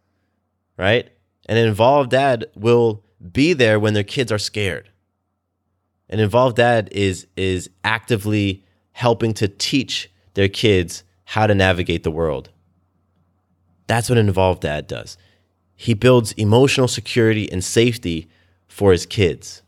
right? 0.78 1.10
An 1.48 1.58
involved 1.58 2.12
dad 2.12 2.46
will 2.56 3.04
be 3.32 3.54
there 3.54 3.80
when 3.80 3.94
their 3.94 4.04
kids 4.04 4.32
are 4.32 4.38
scared. 4.38 4.89
An 6.10 6.20
involved 6.20 6.58
dad 6.58 6.89
is 6.91 7.28
is 7.36 7.70
actively 7.84 8.63
helping 8.91 9.34
to 9.36 9.48
teach 9.48 10.12
their 10.36 10.48
kids 10.48 11.04
how 11.26 11.48
to 11.48 11.56
navigate 11.56 12.04
the 12.04 12.12
world. 12.12 12.50
That's 13.88 14.10
what 14.10 14.18
an 14.18 14.28
involved 14.28 14.62
dad 14.62 14.88
does. 14.88 15.18
He 15.76 15.94
builds 15.94 16.32
emotional 16.34 16.88
security 16.88 17.52
and 17.52 17.63
safety 17.63 18.30
for 18.68 18.91
his 18.91 19.06
kids 19.06 19.62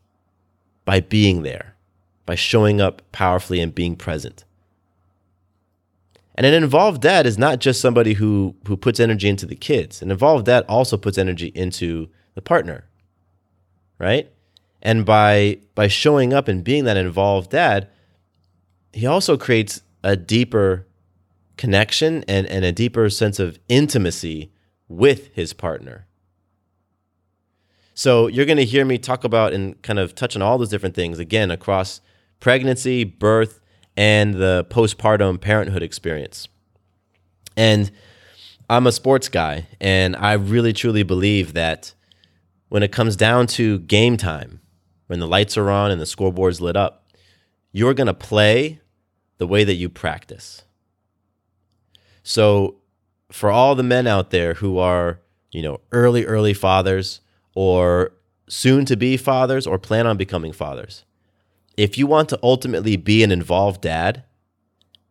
by 0.86 1.00
being 1.02 1.44
there 1.44 1.78
by 2.28 2.36
showing 2.36 2.80
up 2.80 3.02
powerfully 3.12 3.60
and 3.60 3.74
being 3.74 3.96
present. 3.96 4.44
And 6.36 6.46
an 6.46 6.54
involved 6.54 7.02
dad 7.02 7.26
is 7.26 7.40
not 7.40 7.58
just 7.60 7.82
somebody 7.82 8.14
who 8.14 8.54
who 8.68 8.78
puts 8.78 9.00
energy 9.00 9.28
into 9.28 9.48
the 9.48 9.56
kids. 9.56 10.04
An 10.04 10.12
involved 10.12 10.46
dad 10.46 10.64
also 10.70 10.96
puts 10.96 11.18
energy 11.18 11.48
into 11.56 12.10
the 12.36 12.44
partner. 12.44 12.86
Right? 13.98 14.32
And 14.82 15.06
by 15.06 15.60
by 15.76 15.88
showing 15.88 16.34
up 16.34 16.48
and 16.48 16.64
being 16.64 16.84
that 16.86 16.98
involved 16.98 17.52
dad, 17.52 17.90
he 18.94 19.06
also 19.06 19.38
creates 19.38 19.82
a 20.04 20.16
deeper 20.16 20.88
connection 21.58 22.24
and, 22.28 22.46
and 22.48 22.64
a 22.64 22.72
deeper 22.72 23.10
sense 23.10 23.40
of 23.40 23.60
intimacy 23.68 24.52
with 24.88 25.34
his 25.34 25.54
partner. 25.54 26.08
So 27.94 28.28
you're 28.28 28.46
going 28.46 28.58
to 28.58 28.66
hear 28.66 28.86
me 28.86 29.00
talk 29.00 29.24
about 29.24 29.54
and 29.54 29.82
kind 29.82 29.98
of 29.98 30.14
touch 30.14 30.36
on 30.36 30.42
all 30.44 30.60
those 30.60 30.70
different 30.70 30.94
things 30.94 31.18
again 31.18 31.50
across 31.50 32.00
pregnancy, 32.40 33.04
birth, 33.04 33.60
and 33.96 34.36
the 34.36 34.68
postpartum 34.70 35.42
parenthood 35.42 35.82
experience. 35.82 36.48
And 37.56 37.90
I'm 38.70 38.86
a 38.86 38.92
sports 38.92 39.30
guy, 39.30 39.66
and 39.82 40.16
I 40.16 40.34
really 40.34 40.74
truly 40.74 41.02
believe 41.02 41.54
that 41.54 41.96
when 42.70 42.84
it 42.84 42.92
comes 42.92 43.16
down 43.16 43.48
to 43.48 43.80
game 43.80 44.16
time, 44.18 44.62
when 45.08 45.20
the 45.20 45.28
lights 45.28 45.58
are 45.58 45.70
on 45.70 45.92
and 45.92 46.00
the 46.00 46.06
scoreboard's 46.06 46.62
lit 46.62 46.78
up, 46.78 47.08
you're 47.72 47.94
going 47.94 48.08
to 48.08 48.14
play 48.14 48.80
the 49.38 49.48
way 49.48 49.64
that 49.64 49.76
you 49.76 49.90
practice. 49.90 50.64
So, 52.24 52.76
for 53.32 53.50
all 53.50 53.76
the 53.76 53.84
men 53.84 54.08
out 54.08 54.32
there 54.32 54.54
who 54.56 54.78
are, 54.78 55.20
you 55.52 55.62
know, 55.62 55.82
early, 55.92 56.26
early 56.26 56.54
fathers 56.54 57.20
or 57.56 58.14
soon 58.48 58.86
to 58.86 58.96
be 58.96 59.18
fathers 59.18 59.68
or 59.68 59.78
plan 59.78 60.08
on 60.08 60.18
becoming 60.18 60.54
fathers, 60.54 61.04
if 61.76 61.98
you 61.98 62.08
want 62.08 62.30
to 62.30 62.40
ultimately 62.42 62.96
be 62.96 63.24
an 63.24 63.32
involved 63.32 63.82
dad, 63.82 64.24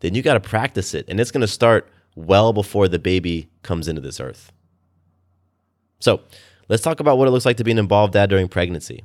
then 0.01 0.15
you 0.15 0.23
got 0.23 0.35
to 0.35 0.41
practice 0.41 0.95
it. 0.95 1.07
And 1.09 1.21
it's 1.21 1.31
going 1.31 1.43
to 1.43 1.47
start 1.47 1.89
well 2.15 2.53
before 2.53 2.89
the 2.89 2.99
baby 2.99 3.49
comes 3.63 3.87
into 3.87 4.01
this 4.01 4.19
earth. 4.19 4.51
So 6.01 6.23
let's 6.69 6.83
talk 6.83 7.01
about 7.01 7.19
what 7.19 7.29
it 7.29 7.31
looks 7.31 7.47
like 7.47 7.59
to 7.59 7.65
be 7.65 7.71
an 7.71 7.79
involved 7.79 8.15
dad 8.15 8.31
during 8.31 8.49
pregnancy. 8.49 9.05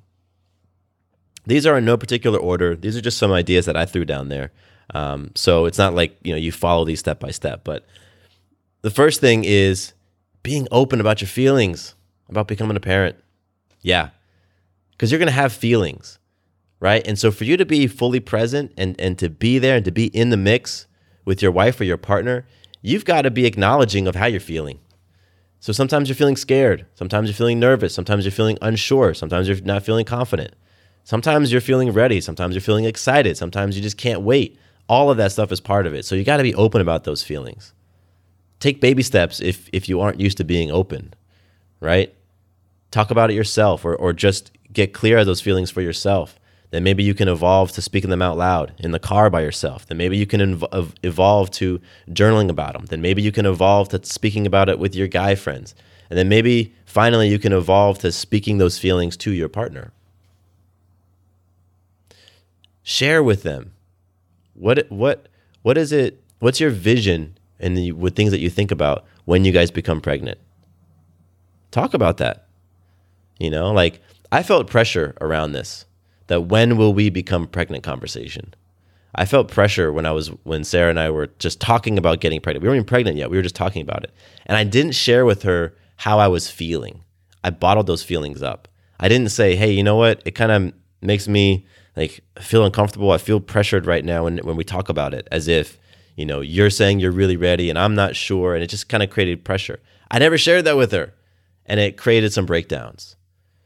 These 1.51 1.65
are 1.65 1.77
in 1.77 1.85
no 1.85 1.97
particular 1.97 2.39
order. 2.39 2.75
These 2.75 2.97
are 2.97 3.01
just 3.01 3.17
some 3.17 3.31
ideas 3.31 3.65
that 3.65 3.77
I 3.77 3.85
threw 3.85 4.05
down 4.05 4.29
there. 4.29 4.51
Um, 4.93 5.31
so 5.35 5.65
it's 5.65 5.77
not 5.77 5.93
like 5.93 6.17
you 6.23 6.31
know 6.31 6.37
you 6.37 6.51
follow 6.51 6.85
these 6.85 6.99
step 6.99 7.19
by 7.19 7.31
step. 7.31 7.63
But 7.63 7.85
the 8.81 8.89
first 8.89 9.21
thing 9.21 9.43
is 9.43 9.93
being 10.43 10.67
open 10.71 10.99
about 10.99 11.21
your 11.21 11.27
feelings 11.27 11.95
about 12.29 12.47
becoming 12.47 12.77
a 12.77 12.81
parent. 12.81 13.15
Yeah, 13.81 14.09
because 14.91 15.11
you're 15.11 15.19
to 15.19 15.31
have 15.31 15.53
feelings 15.53 16.19
right? 16.81 17.07
And 17.07 17.17
so 17.17 17.31
for 17.31 17.45
you 17.45 17.55
to 17.55 17.65
be 17.65 17.87
fully 17.87 18.19
present 18.19 18.73
and, 18.75 18.99
and 18.99 19.17
to 19.19 19.29
be 19.29 19.59
there 19.59 19.77
and 19.77 19.85
to 19.85 19.91
be 19.91 20.07
in 20.07 20.31
the 20.31 20.37
mix 20.37 20.87
with 21.23 21.41
your 21.41 21.51
wife 21.51 21.79
or 21.79 21.85
your 21.85 21.95
partner, 21.95 22.45
you've 22.81 23.05
got 23.05 23.21
to 23.21 23.31
be 23.31 23.45
acknowledging 23.45 24.07
of 24.07 24.15
how 24.15 24.25
you're 24.25 24.41
feeling. 24.41 24.79
So 25.59 25.71
sometimes 25.71 26.09
you're 26.09 26.15
feeling 26.15 26.35
scared, 26.35 26.87
sometimes 26.95 27.29
you're 27.29 27.35
feeling 27.35 27.59
nervous, 27.59 27.93
sometimes 27.93 28.25
you're 28.25 28.31
feeling 28.31 28.57
unsure, 28.63 29.13
sometimes 29.13 29.47
you're 29.47 29.61
not 29.61 29.83
feeling 29.83 30.05
confident. 30.05 30.55
Sometimes 31.03 31.51
you're 31.51 31.61
feeling 31.61 31.91
ready, 31.91 32.21
sometimes 32.21 32.55
you're 32.55 32.61
feeling 32.61 32.85
excited, 32.85 33.37
sometimes 33.37 33.75
you 33.75 33.81
just 33.81 33.97
can't 33.97 34.21
wait. 34.21 34.57
All 34.87 35.09
of 35.09 35.17
that 35.17 35.31
stuff 35.31 35.51
is 35.51 35.59
part 35.59 35.87
of 35.87 35.93
it. 35.93 36.05
So 36.05 36.15
you 36.15 36.23
got 36.23 36.37
to 36.37 36.43
be 36.43 36.55
open 36.55 36.81
about 36.81 37.03
those 37.03 37.23
feelings. 37.23 37.73
Take 38.59 38.81
baby 38.81 39.03
steps 39.03 39.39
if 39.39 39.69
if 39.73 39.89
you 39.89 39.99
aren't 40.01 40.19
used 40.19 40.37
to 40.37 40.43
being 40.43 40.69
open, 40.69 41.13
right? 41.79 42.13
Talk 42.91 43.09
about 43.09 43.31
it 43.31 43.35
yourself 43.35 43.85
or 43.85 43.95
or 43.95 44.13
just 44.13 44.51
get 44.71 44.93
clear 44.93 45.17
of 45.19 45.25
those 45.25 45.41
feelings 45.41 45.71
for 45.71 45.81
yourself 45.81 46.39
then 46.71 46.83
maybe 46.83 47.03
you 47.03 47.13
can 47.13 47.27
evolve 47.27 47.71
to 47.73 47.81
speaking 47.81 48.09
them 48.09 48.21
out 48.21 48.37
loud 48.37 48.73
in 48.79 48.91
the 48.91 48.99
car 48.99 49.29
by 49.29 49.41
yourself. 49.41 49.85
Then 49.85 49.97
maybe 49.97 50.17
you 50.17 50.25
can 50.25 50.41
ev- 50.41 50.95
evolve 51.03 51.51
to 51.51 51.81
journaling 52.09 52.49
about 52.49 52.73
them. 52.73 52.85
Then 52.85 53.01
maybe 53.01 53.21
you 53.21 53.31
can 53.31 53.45
evolve 53.45 53.89
to 53.89 54.03
speaking 54.03 54.47
about 54.47 54.69
it 54.69 54.79
with 54.79 54.95
your 54.95 55.07
guy 55.07 55.35
friends. 55.35 55.75
And 56.09 56.17
then 56.17 56.29
maybe 56.29 56.73
finally 56.85 57.27
you 57.27 57.39
can 57.39 57.51
evolve 57.51 57.99
to 57.99 58.11
speaking 58.11 58.57
those 58.57 58.79
feelings 58.79 59.17
to 59.17 59.31
your 59.31 59.49
partner. 59.49 59.91
Share 62.83 63.21
with 63.21 63.43
them. 63.43 63.73
What 64.53 64.85
what 64.89 65.27
what 65.61 65.77
is 65.77 65.91
it? 65.91 66.23
What's 66.39 66.59
your 66.59 66.71
vision 66.71 67.37
and 67.59 67.77
the 67.77 67.91
with 67.91 68.15
things 68.15 68.31
that 68.31 68.39
you 68.39 68.49
think 68.49 68.71
about 68.71 69.05
when 69.25 69.45
you 69.45 69.51
guys 69.51 69.71
become 69.71 70.01
pregnant? 70.01 70.39
Talk 71.71 71.93
about 71.93 72.17
that. 72.17 72.47
You 73.39 73.49
know, 73.49 73.71
like 73.71 74.01
I 74.31 74.43
felt 74.43 74.69
pressure 74.69 75.15
around 75.21 75.51
this 75.51 75.85
that 76.27 76.41
when 76.41 76.77
will 76.77 76.93
we 76.93 77.09
become 77.09 77.47
pregnant 77.47 77.83
conversation. 77.83 78.53
I 79.13 79.25
felt 79.25 79.49
pressure 79.49 79.91
when 79.91 80.05
I 80.05 80.11
was 80.11 80.29
when 80.43 80.63
Sarah 80.63 80.89
and 80.89 80.99
I 80.99 81.09
were 81.09 81.27
just 81.39 81.59
talking 81.59 81.97
about 81.97 82.21
getting 82.21 82.39
pregnant. 82.39 82.63
We 82.63 82.69
weren't 82.69 82.77
even 82.77 82.85
pregnant 82.85 83.17
yet. 83.17 83.29
We 83.29 83.37
were 83.37 83.43
just 83.43 83.55
talking 83.55 83.81
about 83.81 84.03
it. 84.03 84.11
And 84.45 84.57
I 84.57 84.63
didn't 84.63 84.93
share 84.93 85.25
with 85.25 85.43
her 85.43 85.75
how 85.97 86.17
I 86.19 86.27
was 86.29 86.49
feeling. 86.49 87.03
I 87.43 87.49
bottled 87.49 87.87
those 87.87 88.03
feelings 88.03 88.41
up. 88.41 88.67
I 88.99 89.09
didn't 89.09 89.29
say, 89.29 89.55
"Hey, 89.55 89.71
you 89.71 89.83
know 89.83 89.97
what? 89.97 90.21
It 90.25 90.31
kind 90.31 90.51
of 90.51 90.73
makes 91.01 91.27
me 91.27 91.65
like 91.95 92.21
feel 92.39 92.65
uncomfortable. 92.65 93.11
I 93.11 93.17
feel 93.17 93.39
pressured 93.39 93.85
right 93.85 94.05
now 94.05 94.25
when 94.25 94.37
when 94.39 94.55
we 94.55 94.63
talk 94.63 94.89
about 94.89 95.13
it 95.13 95.27
as 95.31 95.47
if, 95.47 95.79
you 96.15 96.25
know, 96.25 96.41
you're 96.41 96.69
saying 96.69 96.99
you're 96.99 97.11
really 97.11 97.37
ready 97.37 97.69
and 97.69 97.77
I'm 97.77 97.95
not 97.95 98.15
sure 98.15 98.55
and 98.55 98.63
it 98.63 98.67
just 98.67 98.89
kind 98.89 99.03
of 99.03 99.09
created 99.09 99.43
pressure. 99.43 99.79
I 100.09 100.19
never 100.19 100.37
shared 100.37 100.65
that 100.65 100.77
with 100.77 100.91
her 100.91 101.13
and 101.65 101.79
it 101.79 101.97
created 101.97 102.33
some 102.33 102.45
breakdowns. 102.45 103.15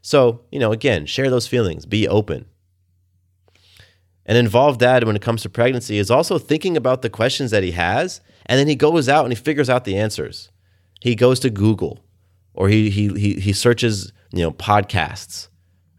So, 0.02 0.42
you 0.52 0.60
know, 0.60 0.72
again, 0.72 1.06
share 1.06 1.30
those 1.30 1.48
feelings, 1.48 1.86
be 1.86 2.06
open. 2.06 2.46
An 4.24 4.36
involved 4.36 4.80
dad, 4.80 5.04
when 5.04 5.16
it 5.16 5.22
comes 5.22 5.42
to 5.42 5.48
pregnancy, 5.48 5.98
is 5.98 6.10
also 6.10 6.38
thinking 6.38 6.76
about 6.76 7.02
the 7.02 7.10
questions 7.10 7.52
that 7.52 7.62
he 7.62 7.72
has, 7.72 8.20
and 8.46 8.58
then 8.58 8.66
he 8.66 8.74
goes 8.74 9.08
out 9.08 9.24
and 9.24 9.32
he 9.32 9.36
figures 9.36 9.70
out 9.70 9.84
the 9.84 9.96
answers. 9.96 10.50
He 11.00 11.14
goes 11.14 11.38
to 11.40 11.50
Google, 11.50 12.04
or 12.54 12.68
he 12.68 12.90
he 12.90 13.08
he, 13.08 13.34
he 13.34 13.52
searches 13.52 14.12
you 14.32 14.42
know 14.42 14.50
podcasts, 14.50 15.48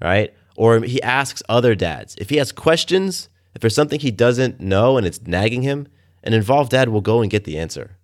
right? 0.01 0.33
Or 0.57 0.81
he 0.81 1.01
asks 1.03 1.43
other 1.47 1.75
dads 1.75 2.15
if 2.17 2.29
he 2.29 2.37
has 2.37 2.51
questions. 2.51 3.29
If 3.53 3.61
there's 3.61 3.75
something 3.75 3.99
he 3.99 4.11
doesn't 4.11 4.59
know 4.59 4.97
and 4.97 5.07
it's 5.07 5.25
nagging 5.25 5.61
him, 5.61 5.87
an 6.23 6.33
involved 6.33 6.71
dad 6.71 6.89
will 6.89 7.01
go 7.01 7.21
and 7.21 7.31
get 7.31 7.45
the 7.45 7.57
answer. 7.57 7.97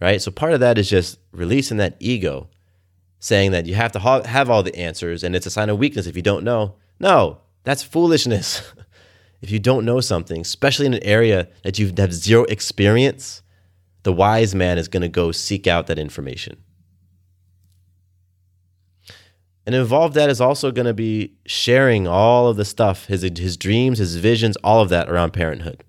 Right? 0.00 0.22
So 0.22 0.30
part 0.30 0.52
of 0.52 0.60
that 0.60 0.78
is 0.78 0.88
just 0.88 1.18
releasing 1.32 1.78
that 1.78 1.96
ego, 1.98 2.48
saying 3.18 3.50
that 3.50 3.66
you 3.66 3.74
have 3.74 3.92
to 3.92 3.98
ha- 3.98 4.22
have 4.22 4.48
all 4.48 4.62
the 4.62 4.76
answers 4.76 5.24
and 5.24 5.34
it's 5.34 5.46
a 5.46 5.50
sign 5.50 5.68
of 5.68 5.78
weakness 5.78 6.06
if 6.06 6.14
you 6.14 6.22
don't 6.22 6.44
know. 6.44 6.76
No, 6.98 7.40
that's 7.64 7.82
foolishness. 7.82 8.62
if 9.40 9.50
you 9.50 9.58
don't 9.58 9.84
know 9.84 10.00
something, 10.00 10.42
especially 10.42 10.86
in 10.86 10.94
an 10.94 11.02
area 11.02 11.48
that 11.64 11.78
you 11.78 11.92
have 11.96 12.12
zero 12.12 12.44
experience, 12.44 13.42
the 14.02 14.12
wise 14.12 14.54
man 14.54 14.78
is 14.78 14.88
going 14.88 15.02
to 15.02 15.08
go 15.08 15.32
seek 15.32 15.66
out 15.66 15.86
that 15.86 15.98
information. 15.98 16.62
And 19.70 19.76
involved 19.76 20.14
that 20.14 20.28
is 20.28 20.40
also 20.40 20.72
going 20.72 20.88
to 20.88 20.92
be 20.92 21.34
sharing 21.46 22.08
all 22.08 22.48
of 22.48 22.56
the 22.56 22.64
stuff, 22.64 23.06
his, 23.06 23.22
his 23.22 23.56
dreams, 23.56 23.98
his 23.98 24.16
visions, 24.16 24.56
all 24.64 24.82
of 24.82 24.88
that 24.88 25.08
around 25.08 25.30
parenthood. 25.30 25.84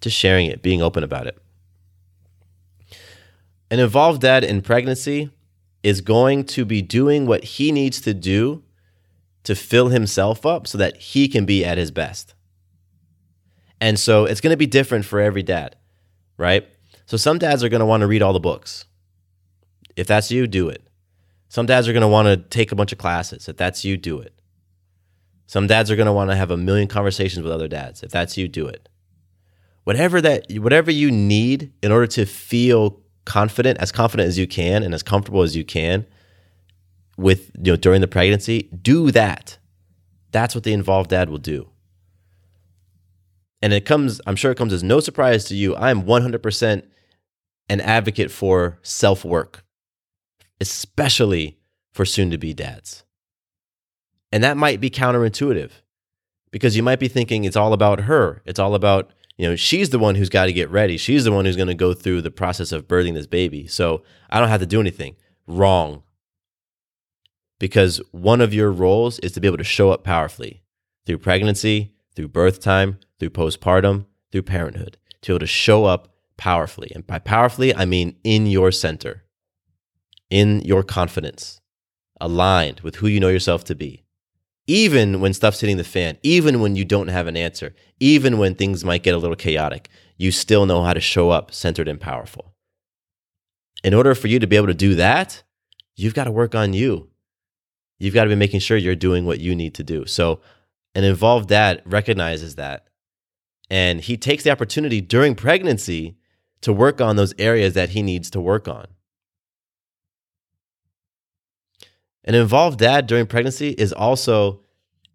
Just 0.00 0.16
sharing 0.16 0.46
it, 0.46 0.62
being 0.62 0.80
open 0.80 1.04
about 1.04 1.26
it. 1.26 1.36
An 3.70 3.80
involved 3.80 4.22
dad 4.22 4.44
in 4.44 4.62
pregnancy 4.62 5.30
is 5.82 6.00
going 6.00 6.44
to 6.44 6.64
be 6.64 6.80
doing 6.80 7.26
what 7.26 7.44
he 7.44 7.70
needs 7.70 8.00
to 8.00 8.14
do 8.14 8.62
to 9.44 9.54
fill 9.54 9.88
himself 9.88 10.46
up 10.46 10.66
so 10.66 10.78
that 10.78 10.96
he 10.96 11.28
can 11.28 11.44
be 11.44 11.62
at 11.66 11.76
his 11.76 11.90
best. 11.90 12.32
And 13.78 13.98
so 13.98 14.24
it's 14.24 14.40
going 14.40 14.54
to 14.54 14.56
be 14.56 14.66
different 14.66 15.04
for 15.04 15.20
every 15.20 15.42
dad, 15.42 15.76
right? 16.38 16.66
So 17.04 17.18
some 17.18 17.36
dads 17.36 17.62
are 17.62 17.68
going 17.68 17.80
to 17.80 17.84
want 17.84 18.00
to 18.00 18.06
read 18.06 18.22
all 18.22 18.32
the 18.32 18.40
books. 18.40 18.86
If 19.96 20.06
that's 20.06 20.30
you, 20.30 20.46
do 20.46 20.70
it. 20.70 20.87
Some 21.48 21.66
dads 21.66 21.88
are 21.88 21.92
going 21.92 22.02
to 22.02 22.08
want 22.08 22.26
to 22.26 22.36
take 22.36 22.72
a 22.72 22.76
bunch 22.76 22.92
of 22.92 22.98
classes. 22.98 23.48
If 23.48 23.56
that's 23.56 23.84
you, 23.84 23.96
do 23.96 24.20
it. 24.20 24.34
Some 25.46 25.66
dads 25.66 25.90
are 25.90 25.96
going 25.96 26.06
to 26.06 26.12
want 26.12 26.30
to 26.30 26.36
have 26.36 26.50
a 26.50 26.56
million 26.56 26.88
conversations 26.88 27.42
with 27.42 27.52
other 27.52 27.68
dads. 27.68 28.02
If 28.02 28.10
that's 28.10 28.36
you, 28.36 28.48
do 28.48 28.66
it. 28.66 28.88
Whatever 29.84 30.20
that 30.20 30.52
whatever 30.58 30.90
you 30.90 31.10
need 31.10 31.72
in 31.82 31.90
order 31.90 32.06
to 32.08 32.26
feel 32.26 33.00
confident, 33.24 33.78
as 33.78 33.90
confident 33.90 34.28
as 34.28 34.38
you 34.38 34.46
can 34.46 34.82
and 34.82 34.92
as 34.92 35.02
comfortable 35.02 35.42
as 35.42 35.56
you 35.56 35.64
can 35.64 36.06
with 37.16 37.50
you 37.56 37.72
know 37.72 37.76
during 37.76 38.02
the 38.02 38.08
pregnancy, 38.08 38.68
do 38.82 39.10
that. 39.12 39.56
That's 40.30 40.54
what 40.54 40.64
the 40.64 40.74
involved 40.74 41.08
dad 41.10 41.30
will 41.30 41.38
do 41.38 41.70
and 43.60 43.72
it 43.72 43.84
comes, 43.84 44.20
I'm 44.26 44.36
sure 44.36 44.50
it 44.50 44.58
comes 44.58 44.72
as 44.72 44.82
no 44.82 45.00
surprise 45.00 45.44
to 45.46 45.56
you. 45.56 45.74
I'm 45.76 46.02
100% 46.02 46.82
an 47.70 47.80
advocate 47.80 48.30
for 48.30 48.78
self 48.82 49.24
work, 49.24 49.64
especially 50.60 51.58
for 51.92 52.04
soon 52.04 52.30
to 52.30 52.38
be 52.38 52.54
dads. 52.54 53.04
And 54.30 54.44
that 54.44 54.56
might 54.56 54.80
be 54.80 54.90
counterintuitive 54.90 55.70
because 56.50 56.76
you 56.76 56.82
might 56.82 57.00
be 57.00 57.08
thinking 57.08 57.44
it's 57.44 57.56
all 57.56 57.72
about 57.72 58.00
her. 58.02 58.42
It's 58.44 58.58
all 58.58 58.74
about, 58.74 59.10
you 59.36 59.48
know, 59.48 59.56
she's 59.56 59.90
the 59.90 59.98
one 59.98 60.14
who's 60.14 60.28
got 60.28 60.46
to 60.46 60.52
get 60.52 60.70
ready. 60.70 60.96
She's 60.96 61.24
the 61.24 61.32
one 61.32 61.44
who's 61.44 61.56
going 61.56 61.68
to 61.68 61.74
go 61.74 61.94
through 61.94 62.22
the 62.22 62.30
process 62.30 62.72
of 62.72 62.88
birthing 62.88 63.14
this 63.14 63.26
baby. 63.26 63.66
So 63.66 64.02
I 64.28 64.38
don't 64.38 64.48
have 64.48 64.60
to 64.60 64.66
do 64.66 64.80
anything. 64.80 65.16
Wrong. 65.46 66.02
Because 67.58 68.00
one 68.12 68.40
of 68.40 68.54
your 68.54 68.70
roles 68.70 69.18
is 69.20 69.32
to 69.32 69.40
be 69.40 69.48
able 69.48 69.58
to 69.58 69.64
show 69.64 69.90
up 69.90 70.04
powerfully 70.04 70.62
through 71.06 71.18
pregnancy, 71.18 71.92
through 72.14 72.28
birth 72.28 72.60
time, 72.60 72.98
through 73.18 73.30
postpartum, 73.30 74.06
through 74.30 74.42
parenthood, 74.42 74.98
to 75.22 75.30
be 75.30 75.32
able 75.32 75.40
to 75.40 75.46
show 75.46 75.84
up 75.84 76.14
powerfully. 76.36 76.92
And 76.94 77.06
by 77.06 77.18
powerfully, 77.18 77.74
I 77.74 77.84
mean 77.84 78.16
in 78.22 78.46
your 78.46 78.70
center, 78.70 79.24
in 80.30 80.60
your 80.60 80.82
confidence, 80.82 81.60
aligned 82.20 82.80
with 82.80 82.96
who 82.96 83.06
you 83.06 83.20
know 83.20 83.28
yourself 83.28 83.64
to 83.64 83.74
be. 83.74 84.04
Even 84.66 85.20
when 85.20 85.32
stuff's 85.32 85.60
hitting 85.60 85.78
the 85.78 85.84
fan, 85.84 86.18
even 86.22 86.60
when 86.60 86.76
you 86.76 86.84
don't 86.84 87.08
have 87.08 87.26
an 87.26 87.36
answer, 87.36 87.74
even 88.00 88.36
when 88.36 88.54
things 88.54 88.84
might 88.84 89.02
get 89.02 89.14
a 89.14 89.18
little 89.18 89.36
chaotic, 89.36 89.88
you 90.18 90.30
still 90.30 90.66
know 90.66 90.82
how 90.82 90.92
to 90.92 91.00
show 91.00 91.30
up 91.30 91.52
centered 91.54 91.88
and 91.88 92.00
powerful. 92.00 92.52
In 93.82 93.94
order 93.94 94.14
for 94.14 94.28
you 94.28 94.38
to 94.38 94.46
be 94.46 94.56
able 94.56 94.66
to 94.66 94.74
do 94.74 94.94
that, 94.96 95.42
you've 95.96 96.14
got 96.14 96.24
to 96.24 96.32
work 96.32 96.54
on 96.54 96.74
you. 96.74 97.08
You've 97.98 98.14
got 98.14 98.24
to 98.24 98.30
be 98.30 98.36
making 98.36 98.60
sure 98.60 98.76
you're 98.76 98.94
doing 98.94 99.24
what 99.24 99.40
you 99.40 99.54
need 99.54 99.74
to 99.76 99.84
do. 99.84 100.04
So, 100.06 100.40
an 100.94 101.04
involved 101.04 101.48
dad 101.48 101.82
recognizes 101.84 102.56
that. 102.56 102.88
And 103.70 104.00
he 104.00 104.16
takes 104.16 104.44
the 104.44 104.50
opportunity 104.50 105.00
during 105.00 105.34
pregnancy 105.34 106.16
to 106.62 106.72
work 106.72 107.00
on 107.00 107.16
those 107.16 107.34
areas 107.38 107.74
that 107.74 107.90
he 107.90 108.02
needs 108.02 108.30
to 108.30 108.40
work 108.40 108.66
on. 108.66 108.86
An 112.28 112.34
involved 112.34 112.78
dad 112.78 113.06
during 113.06 113.26
pregnancy 113.26 113.70
is 113.70 113.90
also 113.90 114.60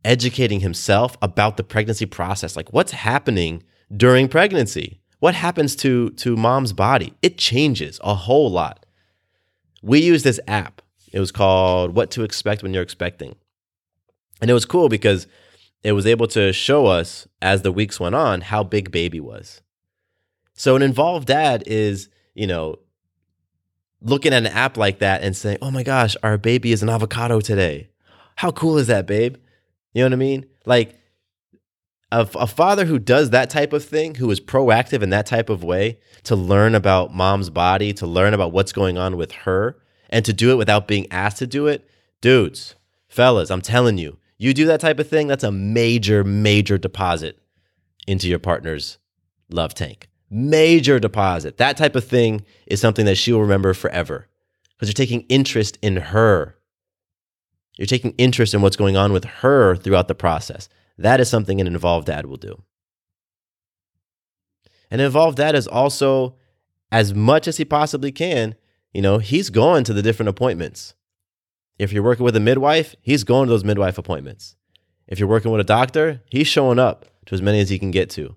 educating 0.03 0.61
himself 0.61 1.15
about 1.21 1.57
the 1.57 1.63
pregnancy 1.63 2.07
process. 2.07 2.55
Like 2.55 2.73
what's 2.73 2.91
happening 2.91 3.61
during 3.95 4.27
pregnancy? 4.27 4.99
What 5.19 5.35
happens 5.35 5.75
to, 5.77 6.09
to 6.09 6.35
mom's 6.35 6.73
body? 6.73 7.13
It 7.21 7.37
changes 7.37 7.99
a 8.03 8.15
whole 8.15 8.49
lot. 8.49 8.87
We 9.83 9.99
use 9.99 10.23
this 10.23 10.39
app. 10.47 10.81
It 11.13 11.19
was 11.19 11.31
called 11.31 11.93
What 11.93 12.09
to 12.11 12.23
Expect 12.23 12.63
When 12.63 12.73
You're 12.73 12.81
Expecting. 12.81 13.35
And 14.41 14.49
it 14.49 14.55
was 14.55 14.65
cool 14.65 14.89
because 14.89 15.27
it 15.83 15.91
was 15.91 16.07
able 16.07 16.25
to 16.29 16.51
show 16.51 16.87
us 16.87 17.27
as 17.43 17.61
the 17.61 17.71
weeks 17.71 17.99
went 17.99 18.15
on 18.15 18.41
how 18.41 18.63
big 18.63 18.89
baby 18.89 19.19
was. 19.19 19.61
So 20.55 20.75
an 20.75 20.81
involved 20.81 21.27
dad 21.27 21.63
is, 21.67 22.09
you 22.33 22.47
know, 22.47 22.79
looking 24.03 24.33
at 24.33 24.45
an 24.45 24.47
app 24.47 24.77
like 24.77 24.99
that 24.99 25.23
and 25.23 25.35
saying, 25.35 25.57
"Oh 25.61 25.71
my 25.71 25.83
gosh, 25.83 26.15
our 26.21 26.37
baby 26.37 26.71
is 26.71 26.83
an 26.83 26.89
avocado 26.89 27.39
today. 27.39 27.89
How 28.35 28.51
cool 28.51 28.77
is 28.77 28.87
that, 28.87 29.07
babe?" 29.07 29.37
You 29.93 30.01
know 30.01 30.07
what 30.07 30.13
I 30.13 30.17
mean? 30.17 30.45
Like 30.65 30.99
a, 32.11 32.27
a 32.35 32.47
father 32.47 32.85
who 32.85 32.99
does 32.99 33.31
that 33.31 33.49
type 33.49 33.73
of 33.73 33.83
thing, 33.83 34.15
who 34.15 34.29
is 34.29 34.39
proactive 34.39 35.01
in 35.01 35.09
that 35.09 35.25
type 35.25 35.49
of 35.49 35.63
way 35.63 35.99
to 36.23 36.35
learn 36.35 36.75
about 36.75 37.13
mom's 37.13 37.49
body, 37.49 37.93
to 37.93 38.05
learn 38.05 38.33
about 38.33 38.51
what's 38.51 38.71
going 38.71 38.97
on 38.97 39.17
with 39.17 39.31
her, 39.31 39.77
and 40.09 40.23
to 40.25 40.33
do 40.33 40.51
it 40.51 40.55
without 40.55 40.87
being 40.87 41.11
asked 41.11 41.39
to 41.39 41.47
do 41.47 41.67
it, 41.67 41.87
dudes, 42.21 42.75
fellas, 43.07 43.49
I'm 43.49 43.61
telling 43.61 43.97
you, 43.97 44.17
you 44.37 44.53
do 44.53 44.65
that 44.65 44.79
type 44.79 44.99
of 44.99 45.07
thing, 45.07 45.27
that's 45.27 45.43
a 45.43 45.51
major, 45.51 46.23
major 46.23 46.77
deposit 46.77 47.39
into 48.05 48.27
your 48.27 48.39
partner's 48.39 48.97
love 49.49 49.73
tank 49.73 50.07
major 50.29 50.99
deposit. 50.99 51.57
That 51.57 51.77
type 51.77 51.95
of 51.95 52.05
thing 52.05 52.43
is 52.65 52.81
something 52.81 53.05
that 53.05 53.17
she 53.17 53.31
will 53.31 53.41
remember 53.41 53.73
forever 53.73 54.27
because 54.73 54.89
you're 54.89 54.93
taking 55.05 55.21
interest 55.29 55.77
in 55.81 55.97
her. 55.97 56.55
You're 57.77 57.85
taking 57.85 58.11
interest 58.17 58.53
in 58.53 58.61
what's 58.61 58.75
going 58.75 58.97
on 58.97 59.13
with 59.13 59.25
her 59.25 59.75
throughout 59.75 60.07
the 60.07 60.15
process. 60.15 60.69
That 60.97 61.19
is 61.19 61.29
something 61.29 61.59
an 61.59 61.67
involved 61.67 62.07
dad 62.07 62.25
will 62.25 62.37
do. 62.37 62.61
An 64.91 64.99
involved 64.99 65.37
dad 65.37 65.55
is 65.55 65.67
also, 65.67 66.35
as 66.91 67.15
much 67.15 67.47
as 67.47 67.57
he 67.57 67.65
possibly 67.65 68.11
can, 68.11 68.55
you 68.93 69.01
know, 69.01 69.17
he's 69.17 69.49
going 69.49 69.83
to 69.85 69.93
the 69.93 70.03
different 70.03 70.29
appointments. 70.29 70.93
If 71.79 71.91
you're 71.91 72.03
working 72.03 72.25
with 72.25 72.35
a 72.35 72.39
midwife, 72.39 72.95
he's 73.01 73.23
going 73.23 73.47
to 73.47 73.51
those 73.51 73.63
midwife 73.63 73.97
appointments. 73.97 74.55
If 75.07 75.19
you're 75.19 75.27
working 75.27 75.51
with 75.51 75.61
a 75.61 75.65
doctor, 75.65 76.21
he's 76.29 76.47
showing 76.47 76.77
up 76.77 77.05
to 77.25 77.35
as 77.35 77.41
many 77.41 77.59
as 77.59 77.69
he 77.69 77.79
can 77.79 77.89
get 77.89 78.11
to. 78.11 78.35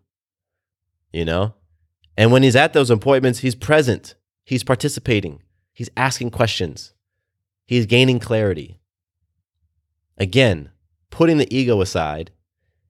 You 1.12 1.27
know? 1.27 1.55
And 2.16 2.33
when 2.33 2.42
he's 2.42 2.57
at 2.57 2.72
those 2.72 2.90
appointments, 2.90 3.40
he's 3.40 3.55
present, 3.55 4.14
he's 4.44 4.64
participating, 4.64 5.42
he's 5.72 5.90
asking 5.96 6.31
questions, 6.31 6.94
he's 7.66 7.87
gaining 7.87 8.18
clarity. 8.18 8.81
Again, 10.16 10.70
putting 11.11 11.37
the 11.37 11.55
ego 11.55 11.81
aside 11.81 12.31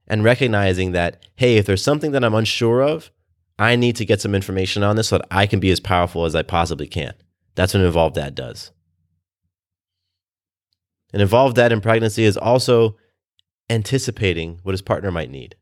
and 0.06 0.22
recognizing 0.22 0.92
that, 0.92 1.26
hey, 1.34 1.56
if 1.56 1.66
there's 1.66 1.82
something 1.82 2.12
that 2.12 2.22
I'm 2.22 2.34
unsure 2.34 2.82
of, 2.82 3.10
I 3.58 3.74
need 3.74 3.96
to 3.96 4.04
get 4.04 4.20
some 4.20 4.34
information 4.34 4.82
on 4.82 4.96
this 4.96 5.08
so 5.08 5.18
that 5.18 5.26
I 5.30 5.46
can 5.46 5.58
be 5.58 5.70
as 5.70 5.80
powerful 5.80 6.24
as 6.24 6.34
I 6.36 6.42
possibly 6.42 6.86
can. 6.86 7.14
That's 7.54 7.74
what 7.74 7.80
an 7.80 7.86
involved 7.86 8.14
dad 8.14 8.34
does. 8.34 8.70
An 11.12 11.20
involved 11.20 11.56
dad 11.56 11.72
in 11.72 11.80
pregnancy 11.80 12.24
is 12.24 12.36
also 12.36 12.96
anticipating 13.70 14.60
what 14.62 14.72
his 14.72 14.82
partner 14.82 15.10
might 15.10 15.30
need. 15.30 15.56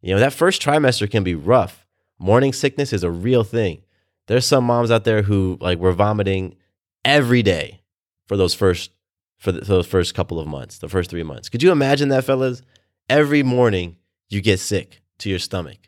You 0.00 0.14
know, 0.14 0.20
that 0.20 0.32
first 0.32 0.62
trimester 0.62 1.10
can 1.10 1.24
be 1.24 1.34
rough 1.34 1.81
morning 2.22 2.52
sickness 2.52 2.92
is 2.92 3.02
a 3.02 3.10
real 3.10 3.44
thing. 3.44 3.82
There's 4.28 4.46
some 4.46 4.64
moms 4.64 4.90
out 4.90 5.04
there 5.04 5.22
who 5.22 5.58
like 5.60 5.78
were 5.78 5.92
vomiting 5.92 6.56
every 7.04 7.42
day 7.42 7.82
for 8.26 8.36
those 8.36 8.54
first 8.54 8.92
for, 9.38 9.50
the, 9.50 9.60
for 9.60 9.72
those 9.72 9.88
first 9.88 10.14
couple 10.14 10.38
of 10.38 10.46
months, 10.46 10.78
the 10.78 10.88
first 10.88 11.10
three 11.10 11.24
months. 11.24 11.48
Could 11.48 11.64
you 11.64 11.72
imagine 11.72 12.08
that, 12.10 12.24
fellas? 12.24 12.62
Every 13.10 13.42
morning 13.42 13.96
you 14.28 14.40
get 14.40 14.60
sick 14.60 15.02
to 15.18 15.28
your 15.28 15.40
stomach. 15.40 15.78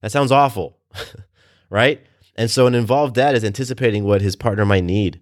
That 0.00 0.10
sounds 0.10 0.32
awful, 0.32 0.78
right? 1.70 2.02
And 2.34 2.50
so 2.50 2.66
an 2.66 2.74
involved 2.74 3.14
dad 3.14 3.34
is 3.34 3.44
anticipating 3.44 4.04
what 4.04 4.22
his 4.22 4.36
partner 4.36 4.64
might 4.64 4.84
need, 4.84 5.20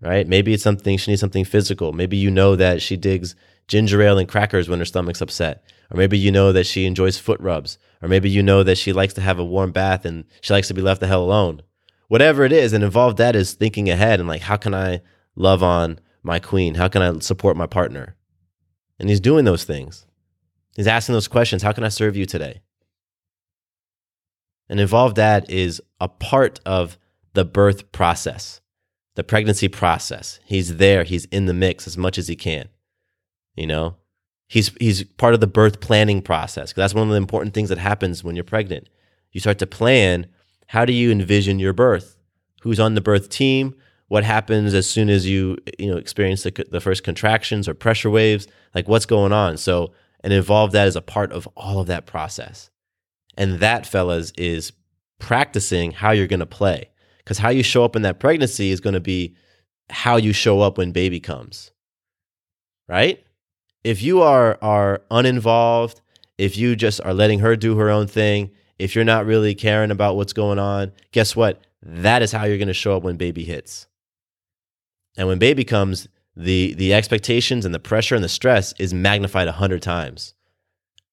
right? 0.00 0.28
Maybe 0.28 0.52
it's 0.52 0.62
something 0.62 0.98
she 0.98 1.10
needs 1.10 1.20
something 1.20 1.44
physical. 1.46 1.92
Maybe 1.92 2.18
you 2.18 2.30
know 2.30 2.54
that 2.54 2.82
she 2.82 2.98
digs 2.98 3.34
ginger 3.68 4.02
ale 4.02 4.18
and 4.18 4.28
crackers 4.28 4.68
when 4.68 4.78
her 4.78 4.84
stomach's 4.84 5.22
upset. 5.22 5.64
Or 5.90 5.96
maybe 5.96 6.18
you 6.18 6.30
know 6.30 6.52
that 6.52 6.66
she 6.66 6.86
enjoys 6.86 7.18
foot 7.18 7.40
rubs. 7.40 7.78
Or 8.02 8.08
maybe 8.08 8.28
you 8.28 8.42
know 8.42 8.62
that 8.62 8.78
she 8.78 8.92
likes 8.92 9.14
to 9.14 9.20
have 9.20 9.38
a 9.38 9.44
warm 9.44 9.72
bath 9.72 10.04
and 10.04 10.24
she 10.40 10.52
likes 10.52 10.68
to 10.68 10.74
be 10.74 10.82
left 10.82 11.00
the 11.00 11.06
hell 11.06 11.22
alone. 11.22 11.62
Whatever 12.08 12.44
it 12.44 12.52
is, 12.52 12.72
and 12.72 12.84
involved 12.84 13.16
that 13.18 13.34
is 13.34 13.54
thinking 13.54 13.88
ahead 13.88 14.20
and 14.20 14.28
like, 14.28 14.42
how 14.42 14.56
can 14.56 14.74
I 14.74 15.00
love 15.36 15.62
on 15.62 15.98
my 16.22 16.38
queen? 16.38 16.74
How 16.74 16.88
can 16.88 17.02
I 17.02 17.18
support 17.20 17.56
my 17.56 17.66
partner? 17.66 18.16
And 18.98 19.08
he's 19.08 19.20
doing 19.20 19.44
those 19.44 19.64
things. 19.64 20.06
He's 20.76 20.86
asking 20.86 21.14
those 21.14 21.28
questions. 21.28 21.62
How 21.62 21.72
can 21.72 21.84
I 21.84 21.88
serve 21.88 22.16
you 22.16 22.26
today? 22.26 22.60
An 24.68 24.78
involved 24.78 25.16
dad 25.16 25.46
is 25.48 25.80
a 26.00 26.08
part 26.08 26.60
of 26.64 26.98
the 27.34 27.44
birth 27.44 27.92
process, 27.92 28.60
the 29.14 29.24
pregnancy 29.24 29.68
process. 29.68 30.40
He's 30.44 30.76
there, 30.76 31.04
he's 31.04 31.26
in 31.26 31.46
the 31.46 31.54
mix 31.54 31.86
as 31.86 31.96
much 31.98 32.18
as 32.18 32.28
he 32.28 32.36
can. 32.36 32.68
You 33.54 33.66
know, 33.66 33.96
he's 34.48 34.72
he's 34.80 35.04
part 35.04 35.34
of 35.34 35.40
the 35.40 35.46
birth 35.46 35.80
planning 35.80 36.22
process 36.22 36.70
because 36.70 36.82
that's 36.82 36.94
one 36.94 37.08
of 37.08 37.10
the 37.10 37.16
important 37.16 37.54
things 37.54 37.68
that 37.68 37.78
happens 37.78 38.24
when 38.24 38.34
you're 38.34 38.44
pregnant. 38.44 38.88
You 39.32 39.40
start 39.40 39.58
to 39.58 39.66
plan 39.66 40.26
how 40.66 40.84
do 40.84 40.92
you 40.92 41.10
envision 41.10 41.58
your 41.58 41.72
birth? 41.72 42.16
Who's 42.62 42.80
on 42.80 42.94
the 42.94 43.00
birth 43.00 43.28
team? 43.28 43.74
What 44.08 44.24
happens 44.24 44.74
as 44.74 44.88
soon 44.88 45.08
as 45.08 45.26
you 45.26 45.56
you 45.78 45.90
know 45.90 45.96
experience 45.96 46.42
the, 46.42 46.66
the 46.70 46.80
first 46.80 47.04
contractions 47.04 47.68
or 47.68 47.74
pressure 47.74 48.10
waves? 48.10 48.46
Like 48.74 48.88
what's 48.88 49.06
going 49.06 49.32
on? 49.32 49.56
So 49.56 49.92
and 50.24 50.32
involve 50.32 50.72
that 50.72 50.88
as 50.88 50.96
a 50.96 51.02
part 51.02 51.32
of 51.32 51.46
all 51.54 51.78
of 51.78 51.86
that 51.86 52.06
process. 52.06 52.70
And 53.36 53.60
that, 53.60 53.86
fellas, 53.86 54.32
is 54.38 54.72
practicing 55.18 55.92
how 55.92 56.12
you're 56.12 56.26
going 56.26 56.40
to 56.40 56.46
play. 56.46 56.90
Because 57.18 57.38
how 57.38 57.50
you 57.50 57.62
show 57.62 57.84
up 57.84 57.94
in 57.94 58.02
that 58.02 58.20
pregnancy 58.20 58.70
is 58.70 58.80
going 58.80 58.94
to 58.94 59.00
be 59.00 59.36
how 59.90 60.16
you 60.16 60.32
show 60.32 60.60
up 60.60 60.78
when 60.78 60.92
baby 60.92 61.20
comes. 61.20 61.72
Right? 62.88 63.22
If 63.84 64.02
you 64.02 64.22
are 64.22 64.58
are 64.60 65.02
uninvolved, 65.10 66.00
if 66.38 66.56
you 66.56 66.74
just 66.74 67.00
are 67.02 67.14
letting 67.14 67.38
her 67.40 67.54
do 67.54 67.76
her 67.76 67.90
own 67.90 68.06
thing, 68.06 68.50
if 68.78 68.94
you're 68.94 69.04
not 69.04 69.26
really 69.26 69.54
caring 69.54 69.90
about 69.90 70.16
what's 70.16 70.32
going 70.32 70.58
on, 70.58 70.92
guess 71.12 71.36
what? 71.36 71.60
That 71.82 72.22
is 72.22 72.32
how 72.32 72.44
you're 72.44 72.58
going 72.58 72.68
to 72.68 72.74
show 72.74 72.96
up 72.96 73.02
when 73.02 73.16
baby 73.16 73.44
hits. 73.44 73.86
And 75.16 75.28
when 75.28 75.38
baby 75.38 75.64
comes, 75.64 76.08
the 76.34 76.74
the 76.74 76.94
expectations 76.94 77.64
and 77.64 77.74
the 77.74 77.78
pressure 77.78 78.14
and 78.14 78.24
the 78.24 78.28
stress 78.28 78.74
is 78.78 78.92
magnified 78.92 79.46
a 79.46 79.52
hundred 79.52 79.82
times. 79.82 80.34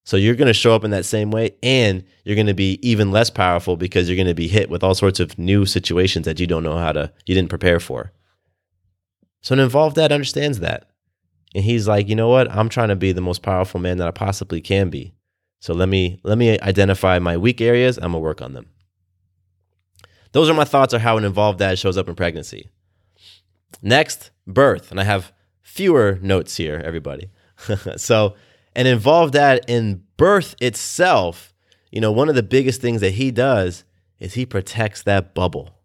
So 0.03 0.17
you're 0.17 0.35
going 0.35 0.47
to 0.47 0.53
show 0.53 0.73
up 0.73 0.83
in 0.83 0.91
that 0.91 1.05
same 1.05 1.29
way, 1.29 1.51
and 1.61 2.03
you're 2.23 2.35
going 2.35 2.47
to 2.47 2.55
be 2.55 2.79
even 2.81 3.11
less 3.11 3.29
powerful 3.29 3.77
because 3.77 4.09
you're 4.09 4.15
going 4.15 4.25
to 4.25 4.33
be 4.33 4.47
hit 4.47 4.67
with 4.69 4.83
all 4.83 4.95
sorts 4.95 5.19
of 5.19 5.37
new 5.37 5.65
situations 5.67 6.25
that 6.25 6.39
you 6.39 6.47
don't 6.47 6.63
know 6.63 6.77
how 6.77 6.91
to, 6.91 7.13
you 7.27 7.35
didn't 7.35 7.51
prepare 7.51 7.79
for. 7.79 8.11
So 9.41 9.53
an 9.53 9.59
involved 9.59 9.97
dad 9.97 10.11
understands 10.11 10.59
that. 10.59 10.90
And 11.53 11.63
he's 11.63 11.87
like, 11.87 12.07
you 12.07 12.15
know 12.15 12.29
what? 12.29 12.49
I'm 12.51 12.69
trying 12.69 12.89
to 12.89 12.95
be 12.95 13.11
the 13.11 13.21
most 13.21 13.41
powerful 13.41 13.79
man 13.79 13.97
that 13.97 14.07
I 14.07 14.11
possibly 14.11 14.61
can 14.61 14.89
be. 14.89 15.13
So 15.59 15.73
let 15.73 15.89
me 15.89 16.19
let 16.23 16.37
me 16.37 16.59
identify 16.59 17.19
my 17.19 17.37
weak 17.37 17.61
areas. 17.61 17.97
I'm 17.97 18.13
gonna 18.13 18.19
work 18.19 18.41
on 18.41 18.53
them. 18.53 18.67
Those 20.31 20.49
are 20.49 20.53
my 20.53 20.63
thoughts 20.63 20.93
on 20.93 21.01
how 21.01 21.17
an 21.17 21.25
involved 21.25 21.59
dad 21.59 21.77
shows 21.77 21.97
up 21.97 22.07
in 22.07 22.15
pregnancy. 22.15 22.69
Next, 23.81 24.31
birth. 24.47 24.91
And 24.91 24.99
I 24.99 25.03
have 25.03 25.33
fewer 25.61 26.19
notes 26.21 26.57
here, 26.57 26.81
everybody. 26.83 27.29
so 27.97 28.35
an 28.75 28.87
involved 28.87 29.33
dad 29.33 29.61
in 29.67 30.03
birth 30.17 30.55
itself, 30.61 31.53
you 31.91 32.01
know, 32.01 32.11
one 32.11 32.29
of 32.29 32.35
the 32.35 32.43
biggest 32.43 32.81
things 32.81 33.01
that 33.01 33.11
he 33.11 33.29
does 33.29 33.83
is 34.19 34.33
he 34.33 34.45
protects 34.45 35.03
that 35.03 35.35
bubble. 35.35 35.75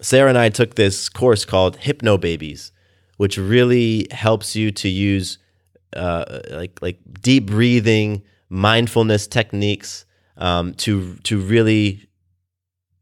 Sarah 0.00 0.28
and 0.28 0.38
I 0.38 0.50
took 0.50 0.74
this 0.74 1.08
course 1.08 1.44
called 1.44 1.78
Hypnobabies 1.78 2.70
which 3.16 3.38
really 3.38 4.06
helps 4.10 4.54
you 4.54 4.70
to 4.70 4.88
use 4.88 5.38
uh, 5.94 6.40
like 6.50 6.80
like 6.82 6.98
deep 7.20 7.46
breathing, 7.46 8.22
mindfulness 8.48 9.26
techniques 9.26 10.04
um, 10.36 10.74
to 10.74 11.16
to 11.24 11.38
really 11.38 12.08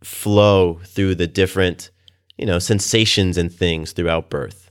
flow 0.03 0.81
through 0.85 1.15
the 1.15 1.27
different 1.27 1.91
you 2.37 2.47
know 2.47 2.59
sensations 2.59 3.37
and 3.37 3.53
things 3.53 3.93
throughout 3.93 4.31
birth. 4.31 4.71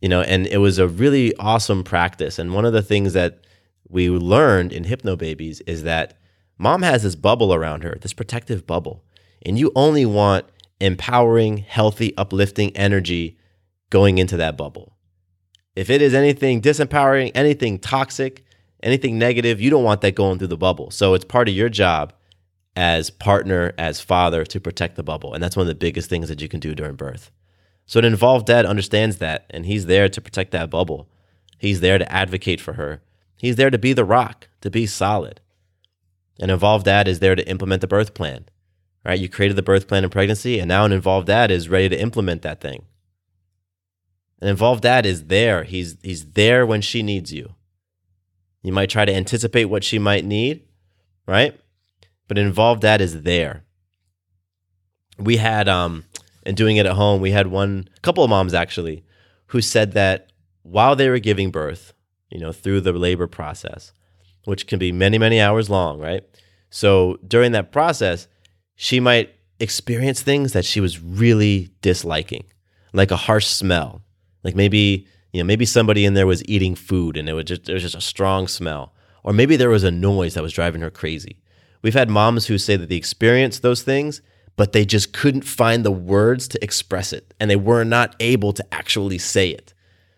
You 0.00 0.08
know 0.08 0.22
and 0.22 0.46
it 0.46 0.58
was 0.58 0.78
a 0.78 0.88
really 0.88 1.34
awesome 1.36 1.84
practice. 1.84 2.38
And 2.38 2.52
one 2.52 2.64
of 2.64 2.72
the 2.72 2.82
things 2.82 3.12
that 3.12 3.40
we 3.88 4.08
learned 4.10 4.72
in 4.72 4.84
hypnobabies 4.84 5.62
is 5.66 5.84
that 5.84 6.18
mom 6.58 6.82
has 6.82 7.02
this 7.02 7.14
bubble 7.14 7.54
around 7.54 7.84
her 7.84 7.96
this 8.00 8.12
protective 8.12 8.66
bubble. 8.66 9.04
And 9.46 9.58
you 9.58 9.70
only 9.76 10.06
want 10.06 10.46
empowering 10.80 11.58
healthy 11.58 12.16
uplifting 12.16 12.76
energy 12.76 13.38
going 13.94 14.18
into 14.18 14.36
that 14.36 14.56
bubble 14.56 14.86
if 15.74 15.88
it 15.88 16.02
is 16.02 16.14
anything 16.14 16.60
disempowering 16.60 17.30
anything 17.34 17.78
toxic 17.78 18.44
anything 18.82 19.18
negative 19.18 19.60
you 19.60 19.70
don't 19.70 19.84
want 19.84 20.00
that 20.00 20.14
going 20.14 20.38
through 20.38 20.54
the 20.54 20.64
bubble 20.66 20.90
so 20.90 21.14
it's 21.14 21.24
part 21.24 21.48
of 21.48 21.54
your 21.54 21.68
job 21.68 22.12
as 22.76 23.10
partner, 23.10 23.72
as 23.78 24.00
father 24.00 24.44
to 24.44 24.60
protect 24.60 24.96
the 24.96 25.02
bubble. 25.02 25.32
And 25.32 25.42
that's 25.42 25.56
one 25.56 25.64
of 25.64 25.68
the 25.68 25.74
biggest 25.74 26.10
things 26.10 26.28
that 26.28 26.40
you 26.40 26.48
can 26.48 26.60
do 26.60 26.74
during 26.74 26.96
birth. 26.96 27.30
So 27.86 27.98
an 27.98 28.04
involved 28.04 28.46
dad 28.46 28.66
understands 28.66 29.18
that 29.18 29.46
and 29.50 29.66
he's 29.66 29.86
there 29.86 30.08
to 30.08 30.20
protect 30.20 30.50
that 30.52 30.70
bubble. 30.70 31.08
He's 31.58 31.80
there 31.80 31.98
to 31.98 32.12
advocate 32.12 32.60
for 32.60 32.74
her. 32.74 33.02
He's 33.36 33.56
there 33.56 33.70
to 33.70 33.78
be 33.78 33.92
the 33.92 34.04
rock, 34.04 34.48
to 34.62 34.70
be 34.70 34.86
solid. 34.86 35.40
An 36.40 36.50
involved 36.50 36.86
dad 36.86 37.06
is 37.06 37.20
there 37.20 37.36
to 37.36 37.48
implement 37.48 37.80
the 37.80 37.86
birth 37.86 38.14
plan. 38.14 38.46
Right? 39.04 39.20
You 39.20 39.28
created 39.28 39.56
the 39.56 39.62
birth 39.62 39.86
plan 39.86 40.02
in 40.02 40.10
pregnancy 40.10 40.58
and 40.58 40.68
now 40.68 40.84
an 40.84 40.92
involved 40.92 41.26
dad 41.26 41.50
is 41.50 41.68
ready 41.68 41.90
to 41.90 42.00
implement 42.00 42.42
that 42.42 42.60
thing. 42.60 42.86
An 44.44 44.50
involved 44.50 44.82
dad 44.82 45.06
is 45.06 45.24
there. 45.24 45.64
He's 45.64 45.96
he's 46.02 46.32
there 46.32 46.66
when 46.66 46.82
she 46.82 47.02
needs 47.02 47.32
you. 47.32 47.54
You 48.62 48.72
might 48.72 48.90
try 48.90 49.04
to 49.04 49.14
anticipate 49.14 49.64
what 49.66 49.84
she 49.84 49.98
might 49.98 50.24
need, 50.24 50.64
right? 51.26 51.58
but 52.28 52.38
involved 52.38 52.82
dad 52.82 53.00
is 53.00 53.22
there. 53.22 53.64
We 55.18 55.36
had 55.36 55.68
um 55.68 56.04
and 56.46 56.56
doing 56.56 56.76
it 56.76 56.86
at 56.86 56.92
home, 56.92 57.20
we 57.20 57.30
had 57.30 57.46
one 57.46 57.88
couple 58.02 58.24
of 58.24 58.30
moms 58.30 58.54
actually 58.54 59.04
who 59.46 59.60
said 59.60 59.92
that 59.92 60.32
while 60.62 60.96
they 60.96 61.08
were 61.08 61.18
giving 61.18 61.50
birth, 61.50 61.94
you 62.30 62.40
know, 62.40 62.52
through 62.52 62.80
the 62.80 62.92
labor 62.92 63.26
process, 63.26 63.92
which 64.44 64.66
can 64.66 64.78
be 64.78 64.92
many, 64.92 65.16
many 65.18 65.40
hours 65.40 65.70
long, 65.70 65.98
right? 65.98 66.22
So 66.70 67.18
during 67.26 67.52
that 67.52 67.72
process, 67.72 68.26
she 68.74 69.00
might 69.00 69.34
experience 69.60 70.22
things 70.22 70.52
that 70.52 70.64
she 70.64 70.80
was 70.80 71.00
really 71.00 71.70
disliking, 71.80 72.44
like 72.92 73.10
a 73.10 73.16
harsh 73.16 73.46
smell. 73.46 74.02
Like 74.44 74.54
maybe, 74.54 75.06
you 75.32 75.42
know, 75.42 75.46
maybe 75.46 75.66
somebody 75.66 76.04
in 76.04 76.14
there 76.14 76.26
was 76.26 76.44
eating 76.46 76.74
food 76.74 77.16
and 77.16 77.28
it 77.28 77.32
was 77.32 77.46
just 77.46 77.64
there 77.64 77.74
was 77.74 77.82
just 77.82 77.96
a 77.96 78.00
strong 78.00 78.46
smell. 78.46 78.92
Or 79.24 79.32
maybe 79.32 79.56
there 79.56 79.70
was 79.70 79.84
a 79.84 79.90
noise 79.90 80.34
that 80.34 80.42
was 80.42 80.52
driving 80.52 80.82
her 80.82 80.90
crazy. 80.90 81.38
We've 81.82 81.94
had 81.94 82.10
moms 82.10 82.46
who 82.46 82.58
say 82.58 82.76
that 82.76 82.88
they 82.88 82.96
experienced 82.96 83.62
those 83.62 83.82
things, 83.82 84.20
but 84.56 84.72
they 84.72 84.84
just 84.84 85.12
couldn't 85.12 85.42
find 85.42 85.84
the 85.84 85.90
words 85.90 86.46
to 86.48 86.62
express 86.62 87.12
it 87.12 87.34
and 87.40 87.50
they 87.50 87.56
were 87.56 87.84
not 87.84 88.14
able 88.20 88.52
to 88.52 88.74
actually 88.74 89.18
say 89.18 89.48
it. 89.48 89.72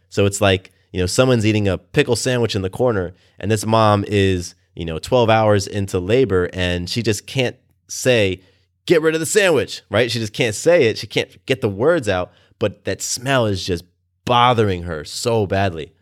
So 0.09 0.27
it's 0.27 0.41
like, 0.41 0.73
you 0.93 1.01
know, 1.01 1.07
someone's 1.07 1.47
eating 1.47 1.69
a 1.69 1.79
pickle 1.79 2.17
sandwich 2.17 2.55
in 2.55 2.63
the 2.63 2.71
corner 2.71 3.15
and 3.39 3.51
this 3.51 3.65
mom 3.65 4.05
is, 4.07 4.55
you 4.75 4.85
know, 4.85 4.99
12 4.99 5.31
hours 5.31 5.67
into 5.67 5.99
labor 5.99 6.51
and 6.53 6.91
she 6.91 7.03
just 7.03 7.27
can't 7.27 7.57
say, 7.89 8.41
get 8.87 9.03
rid 9.03 9.15
of 9.15 9.21
the 9.21 9.27
sandwich, 9.27 9.83
right? 9.91 10.11
She 10.11 10.19
just 10.19 10.33
can't 10.33 10.55
say 10.55 10.85
it. 10.85 10.99
She 10.99 11.07
can't 11.07 11.45
get 11.47 11.61
the 11.61 11.69
words 11.69 12.09
out, 12.09 12.33
but 12.59 12.85
that 12.85 13.03
smell 13.03 13.47
is 13.47 13.65
just 13.65 13.85
bothering 14.27 14.83
her 14.83 15.03
so 15.05 15.47
badly 15.47 15.95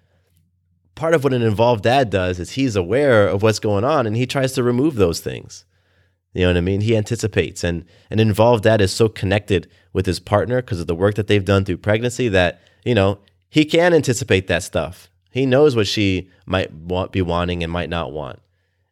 part 0.95 1.15
of 1.15 1.25
what 1.25 1.33
an 1.33 1.43
involved 1.43 1.83
dad 1.83 2.11
does 2.11 2.39
is 2.39 2.53
he's 2.53 2.77
aware 2.77 3.27
of 3.27 3.43
what's 3.43 3.59
going 3.59 3.85
on 3.85 4.07
and 4.07 4.17
he 4.17 4.27
tries 4.27 4.53
to 4.53 4.63
remove 4.63 4.95
those 4.95 5.21
things. 5.21 5.65
You 6.33 6.43
know 6.43 6.49
what 6.49 6.57
I 6.57 6.63
mean? 6.63 6.81
He 6.81 6.97
anticipates. 6.97 7.63
And 7.63 7.85
an 8.11 8.19
involved 8.19 8.65
dad 8.65 8.81
is 8.81 8.93
so 8.93 9.09
connected 9.09 9.69
with 9.93 10.07
his 10.07 10.21
partner 10.21 10.61
because 10.61 10.81
of 10.81 10.87
the 10.87 10.95
work 10.95 11.15
that 11.15 11.27
they've 11.27 11.45
done 11.45 11.65
through 11.65 11.79
pregnancy 11.79 12.29
that, 12.29 12.61
you 12.85 12.95
know, 12.95 13.19
he 13.49 13.65
can 13.65 13.95
anticipate 13.95 14.49
that 14.49 14.65
stuff. 14.65 15.09
He 15.31 15.47
knows 15.47 15.77
what 15.77 15.87
she 15.87 16.29
might 16.47 16.73
want, 16.73 17.13
be 17.13 17.23
wanting 17.23 17.63
and 17.63 17.73
might 17.73 17.91
not 17.91 18.13
want. 18.13 18.41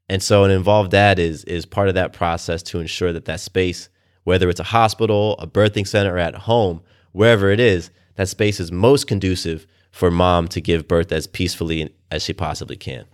And 0.09 0.22
so 0.22 0.45
an 0.45 0.51
involved 0.51 0.91
dad 0.91 1.18
is 1.18 1.45
is 1.45 1.64
part 1.64 1.89
of 1.89 1.95
that 1.95 2.12
process 2.12 2.62
to 2.64 2.80
ensure 2.80 3.12
that 3.12 3.24
that 3.24 3.41
space, 3.41 3.89
whether 4.24 4.49
it's 4.49 4.61
a 4.61 4.64
hospital, 4.64 5.37
a 5.39 5.47
birthing 5.47 5.87
center, 5.87 6.14
or 6.14 6.18
at 6.18 6.35
home, 6.35 6.83
wherever 7.12 7.51
it 7.51 7.61
is, 7.61 7.91
that 8.16 8.28
space 8.28 8.60
is 8.60 8.70
most 8.72 9.06
conducive 9.06 9.66
for 9.90 10.10
mom 10.10 10.48
to 10.48 10.60
give 10.60 10.88
birth 10.88 11.12
as 11.12 11.26
peacefully 11.26 11.94
as 12.10 12.22
she 12.22 12.32
possibly 12.32 12.76
can. 12.76 13.04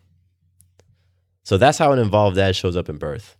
So 1.42 1.56
that's 1.56 1.78
how 1.78 1.92
an 1.92 1.98
involved 1.98 2.36
dad 2.36 2.54
shows 2.54 2.76
up 2.76 2.88
in 2.88 2.98
birth. 2.98 3.36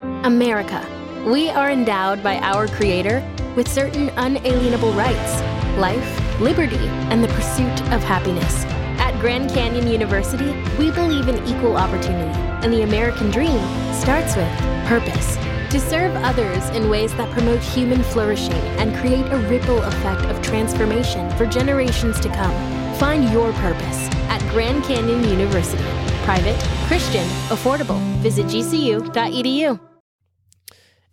America. 0.00 0.84
We 1.26 1.48
are 1.50 1.70
endowed 1.70 2.22
by 2.22 2.38
our 2.38 2.68
Creator 2.68 3.26
with 3.56 3.66
certain 3.66 4.10
unalienable 4.16 4.92
rights 4.92 5.42
life, 5.76 6.40
liberty, 6.40 6.76
and 7.10 7.22
the 7.22 7.28
pursuit 7.28 7.82
of 7.92 8.02
happiness. 8.02 8.64
At 8.98 9.18
Grand 9.20 9.50
Canyon 9.50 9.86
University, 9.86 10.54
we 10.78 10.90
believe 10.90 11.28
in 11.28 11.36
equal 11.46 11.76
opportunity, 11.76 12.38
and 12.64 12.72
the 12.72 12.82
American 12.82 13.30
dream 13.30 13.60
starts 13.92 14.36
with 14.36 14.48
purpose 14.86 15.36
to 15.70 15.80
serve 15.80 16.14
others 16.16 16.68
in 16.70 16.88
ways 16.88 17.14
that 17.16 17.30
promote 17.32 17.60
human 17.60 18.02
flourishing 18.02 18.52
and 18.78 18.96
create 18.96 19.26
a 19.32 19.36
ripple 19.48 19.82
effect 19.82 20.22
of 20.22 20.40
transformation 20.42 21.30
for 21.36 21.46
generations 21.46 22.20
to 22.20 22.28
come. 22.28 22.54
Find 22.96 23.30
your 23.30 23.52
purpose 23.54 24.08
at 24.28 24.40
Grand 24.52 24.84
Canyon 24.84 25.24
University. 25.24 25.84
Private, 26.24 26.58
Christian, 26.86 27.26
affordable. 27.48 28.00
Visit 28.18 28.46
gcu.edu. 28.46 29.80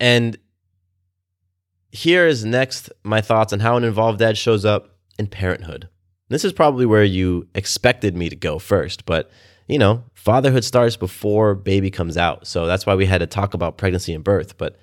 And 0.00 0.38
here 1.92 2.26
is 2.26 2.44
next 2.44 2.90
my 3.04 3.20
thoughts 3.20 3.52
on 3.52 3.60
how 3.60 3.76
an 3.76 3.84
involved 3.84 4.18
dad 4.18 4.36
shows 4.36 4.64
up 4.64 4.98
in 5.18 5.26
parenthood. 5.28 5.88
This 6.28 6.44
is 6.44 6.52
probably 6.52 6.86
where 6.86 7.04
you 7.04 7.48
expected 7.54 8.16
me 8.16 8.28
to 8.28 8.36
go 8.36 8.58
first, 8.58 9.04
but 9.04 9.30
you 9.66 9.78
know, 9.78 10.04
fatherhood 10.14 10.64
starts 10.64 10.96
before 10.96 11.54
baby 11.54 11.90
comes 11.90 12.16
out. 12.16 12.46
So 12.46 12.66
that's 12.66 12.86
why 12.86 12.94
we 12.94 13.06
had 13.06 13.18
to 13.18 13.26
talk 13.26 13.54
about 13.54 13.78
pregnancy 13.78 14.14
and 14.14 14.24
birth. 14.24 14.58
But 14.58 14.76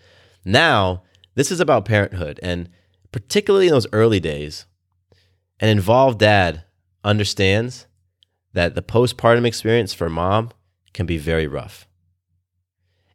now 0.44 1.04
this 1.36 1.52
is 1.52 1.60
about 1.60 1.86
parenthood. 1.86 2.40
And 2.42 2.70
particularly 3.12 3.68
in 3.68 3.74
those 3.74 3.88
early 3.94 4.20
days, 4.20 4.66
an 5.60 5.70
involved 5.70 6.20
dad 6.20 6.64
understands 7.04 7.88
that 8.54 8.76
the 8.76 8.82
postpartum 8.82 9.46
experience 9.46 9.94
for 9.94 10.10
mom 10.10 10.52
can 10.94 11.06
be 11.06 11.18
very 11.18 11.48
rough. 11.48 11.88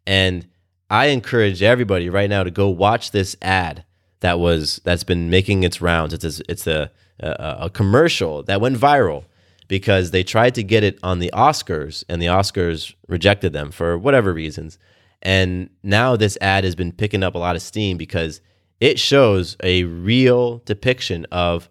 And 0.06 0.48
I 0.88 1.06
encourage 1.06 1.62
everybody 1.62 2.08
right 2.08 2.30
now 2.30 2.44
to 2.44 2.50
go 2.50 2.68
watch 2.68 3.10
this 3.10 3.36
ad 3.42 3.84
that 4.20 4.38
was 4.38 4.80
that's 4.84 5.04
been 5.04 5.28
making 5.28 5.64
its 5.64 5.82
rounds. 5.82 6.14
It's 6.14 6.24
a, 6.24 6.42
it's 6.48 6.66
a, 6.66 6.90
a, 7.20 7.56
a 7.62 7.70
commercial 7.70 8.42
that 8.44 8.60
went 8.60 8.78
viral 8.78 9.24
because 9.68 10.10
they 10.10 10.22
tried 10.22 10.54
to 10.54 10.62
get 10.62 10.84
it 10.84 10.98
on 11.02 11.18
the 11.18 11.30
Oscars 11.34 12.04
and 12.08 12.20
the 12.20 12.26
Oscars 12.26 12.94
rejected 13.08 13.52
them 13.52 13.70
for 13.70 13.98
whatever 13.98 14.32
reasons. 14.32 14.78
And 15.22 15.70
now 15.82 16.16
this 16.16 16.38
ad 16.40 16.64
has 16.64 16.74
been 16.74 16.92
picking 16.92 17.22
up 17.22 17.34
a 17.34 17.38
lot 17.38 17.56
of 17.56 17.62
steam 17.62 17.96
because 17.96 18.40
it 18.80 18.98
shows 18.98 19.56
a 19.62 19.84
real 19.84 20.58
depiction 20.58 21.26
of 21.32 21.68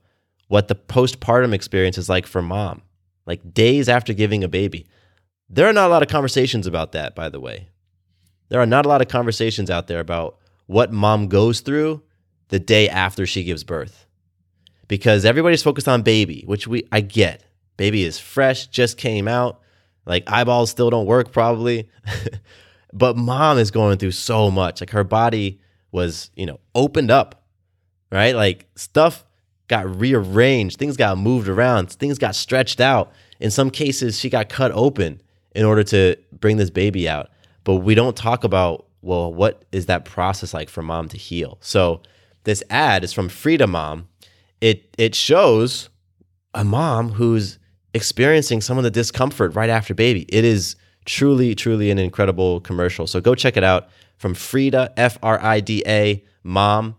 what 0.47 0.67
the 0.67 0.75
postpartum 0.75 1.53
experience 1.53 1.97
is 1.97 2.09
like 2.09 2.25
for 2.25 2.41
mom, 2.41 2.81
like 3.25 3.53
days 3.53 3.87
after 3.87 4.13
giving 4.13 4.43
a 4.43 4.47
baby. 4.47 4.87
There 5.49 5.67
are 5.67 5.73
not 5.73 5.87
a 5.87 5.93
lot 5.93 6.01
of 6.01 6.09
conversations 6.09 6.67
about 6.67 6.91
that, 6.93 7.15
by 7.15 7.29
the 7.29 7.39
way. 7.39 7.69
There 8.49 8.59
are 8.59 8.65
not 8.65 8.85
a 8.85 8.89
lot 8.89 9.01
of 9.01 9.07
conversations 9.07 9.69
out 9.69 9.87
there 9.87 9.99
about 9.99 10.37
what 10.67 10.91
mom 10.91 11.27
goes 11.27 11.61
through 11.61 12.03
the 12.49 12.59
day 12.59 12.89
after 12.89 13.25
she 13.25 13.43
gives 13.43 13.63
birth. 13.63 14.05
Because 14.87 15.25
everybody's 15.25 15.63
focused 15.63 15.87
on 15.87 16.03
baby, 16.03 16.43
which 16.45 16.67
we 16.67 16.87
I 16.91 17.01
get. 17.01 17.43
Baby 17.77 18.03
is 18.03 18.19
fresh, 18.19 18.67
just 18.67 18.97
came 18.97 19.27
out. 19.27 19.61
Like 20.05 20.23
eyeballs 20.27 20.69
still 20.69 20.89
don't 20.89 21.05
work 21.05 21.31
probably. 21.31 21.89
but 22.93 23.17
mom 23.17 23.57
is 23.57 23.71
going 23.71 23.97
through 23.97 24.11
so 24.11 24.49
much. 24.51 24.81
Like 24.81 24.91
her 24.91 25.03
body 25.03 25.59
was, 25.91 26.31
you 26.35 26.45
know, 26.45 26.59
opened 26.73 27.11
up, 27.11 27.43
right? 28.11 28.35
Like 28.35 28.67
stuff 28.75 29.25
got 29.67 29.99
rearranged, 29.99 30.77
things 30.77 30.97
got 30.97 31.17
moved 31.17 31.47
around, 31.47 31.91
things 31.91 32.17
got 32.17 32.35
stretched 32.35 32.79
out. 32.79 33.11
In 33.39 33.51
some 33.51 33.69
cases, 33.69 34.19
she 34.19 34.29
got 34.29 34.49
cut 34.49 34.71
open 34.73 35.21
in 35.55 35.65
order 35.65 35.83
to 35.83 36.15
bring 36.39 36.57
this 36.57 36.69
baby 36.69 37.09
out. 37.09 37.29
But 37.63 37.75
we 37.77 37.95
don't 37.95 38.15
talk 38.15 38.43
about, 38.43 38.85
well, 39.01 39.33
what 39.33 39.65
is 39.71 39.87
that 39.87 40.05
process 40.05 40.53
like 40.53 40.69
for 40.69 40.81
mom 40.81 41.09
to 41.09 41.17
heal? 41.17 41.57
So 41.61 42.01
this 42.43 42.63
ad 42.69 43.03
is 43.03 43.11
from 43.11 43.27
Frida 43.27 43.67
Mom. 43.67 44.07
It 44.61 44.95
it 44.97 45.15
shows 45.15 45.89
a 46.53 46.63
mom 46.63 47.11
who's 47.11 47.59
experiencing 47.95 48.59
some 48.59 48.77
of 48.77 48.83
the 48.83 48.91
discomfort 48.91 49.55
right 49.55 49.69
after 49.69 49.95
baby. 49.95 50.25
It 50.27 50.43
is 50.43 50.75
truly, 51.05 51.55
truly 51.55 51.89
an 51.89 51.97
incredible 51.97 52.59
commercial. 52.59 53.07
So 53.07 53.21
go 53.21 53.33
check 53.33 53.55
it 53.55 53.63
out 53.63 53.87
from 54.17 54.33
Frida, 54.33 54.93
F 54.97 55.17
R 55.23 55.41
I 55.41 55.61
D 55.61 55.81
A, 55.87 56.21
mom. 56.43 56.97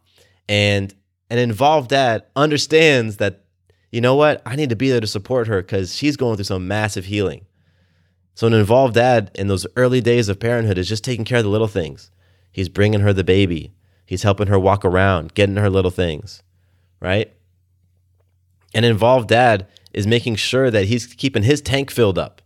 And 0.48 0.94
an 1.28 1.38
involved 1.38 1.90
dad 1.90 2.24
understands 2.34 3.18
that, 3.18 3.44
you 3.92 4.00
know 4.00 4.14
what, 4.14 4.40
I 4.46 4.56
need 4.56 4.70
to 4.70 4.76
be 4.76 4.88
there 4.88 5.00
to 5.00 5.06
support 5.06 5.48
her 5.48 5.60
because 5.60 5.94
she's 5.94 6.16
going 6.16 6.36
through 6.36 6.44
some 6.44 6.66
massive 6.66 7.04
healing. 7.04 7.44
So, 8.34 8.46
an 8.46 8.54
involved 8.54 8.94
dad 8.94 9.30
in 9.34 9.48
those 9.48 9.66
early 9.76 10.00
days 10.00 10.30
of 10.30 10.40
parenthood 10.40 10.78
is 10.78 10.88
just 10.88 11.04
taking 11.04 11.24
care 11.26 11.38
of 11.38 11.44
the 11.44 11.50
little 11.50 11.68
things. 11.68 12.10
He's 12.52 12.68
bringing 12.70 13.00
her 13.00 13.12
the 13.12 13.24
baby, 13.24 13.74
he's 14.06 14.22
helping 14.22 14.46
her 14.46 14.58
walk 14.58 14.82
around, 14.84 15.34
getting 15.34 15.56
her 15.56 15.68
little 15.68 15.90
things, 15.90 16.42
right? 17.00 17.32
An 18.74 18.84
involved 18.84 19.28
dad 19.28 19.66
is 19.96 20.06
making 20.06 20.36
sure 20.36 20.70
that 20.70 20.84
he's 20.84 21.06
keeping 21.06 21.42
his 21.42 21.62
tank 21.62 21.90
filled 21.90 22.18
up 22.18 22.42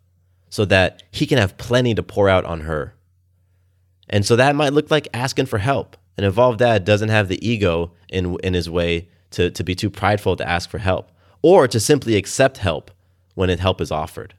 so 0.49 0.65
that 0.65 1.03
he 1.11 1.27
can 1.27 1.37
have 1.37 1.59
plenty 1.59 1.95
to 1.95 2.03
pour 2.03 2.29
out 2.29 2.45
on 2.45 2.61
her. 2.61 2.95
And 4.09 4.25
so 4.25 4.37
that 4.37 4.57
might 4.57 4.73
look 4.73 4.91
like 4.91 5.09
asking 5.13 5.47
for 5.47 5.59
help. 5.59 5.97
An 6.17 6.25
involved 6.25 6.61
dad 6.61 6.85
doesn't 6.85 7.09
have 7.09 7.29
the 7.29 7.45
ego 7.47 7.93
in, 8.09 8.37
in 8.43 8.55
his 8.55 8.71
way 8.71 9.09
to, 9.33 9.51
to 9.51 9.65
be 9.65 9.75
too 9.75 9.91
prideful 9.91 10.37
to 10.37 10.49
ask 10.49 10.71
for 10.71 10.79
help 10.79 11.11
or 11.43 11.67
to 11.67 11.81
simply 11.81 12.17
accept 12.17 12.59
help 12.59 12.91
when 13.35 13.49
help 13.59 13.81
is 13.81 13.91
offered. 13.91 14.35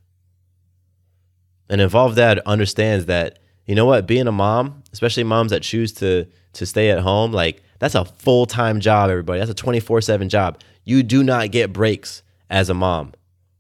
An 1.70 1.80
involved 1.80 2.16
dad 2.16 2.40
understands 2.46 3.06
that, 3.06 3.40
you 3.66 3.76
know 3.76 3.86
what, 3.86 4.08
being 4.08 4.28
a 4.28 4.32
mom, 4.32 4.84
especially 4.94 5.24
moms 5.24 5.52
that 5.52 5.64
choose 5.64 5.92
to, 5.94 6.28
to 6.54 6.66
stay 6.66 6.92
at 6.92 7.00
home, 7.00 7.32
like 7.32 7.62
that's 7.80 7.96
a 7.96 8.06
full 8.06 8.46
time 8.46 8.80
job, 8.80 9.10
everybody. 9.10 9.40
That's 9.40 9.52
a 9.52 9.56
24 9.56 10.02
7 10.02 10.30
job. 10.30 10.60
You 10.84 11.04
do 11.04 11.24
not 11.24 11.52
get 11.52 11.74
breaks 11.74 12.24
as 12.52 12.70
a 12.70 12.76
mom. 12.76 13.14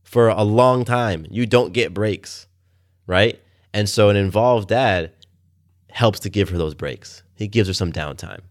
For 0.03 0.27
a 0.27 0.43
long 0.43 0.85
time, 0.85 1.25
you 1.31 1.47
don't 1.47 1.73
get 1.73 1.93
breaks, 1.93 2.45
right? 3.07 3.41
And 3.73 3.89
so 3.89 4.09
an 4.09 4.17
involved 4.17 4.67
dad 4.67 5.13
helps 5.89 6.19
to 6.19 6.29
give 6.29 6.49
her 6.49 6.57
those 6.57 6.75
breaks. 6.75 7.23
He 7.33 7.47
gives 7.47 7.67
her 7.67 7.73
some 7.73 7.91
downtime. 7.91 8.41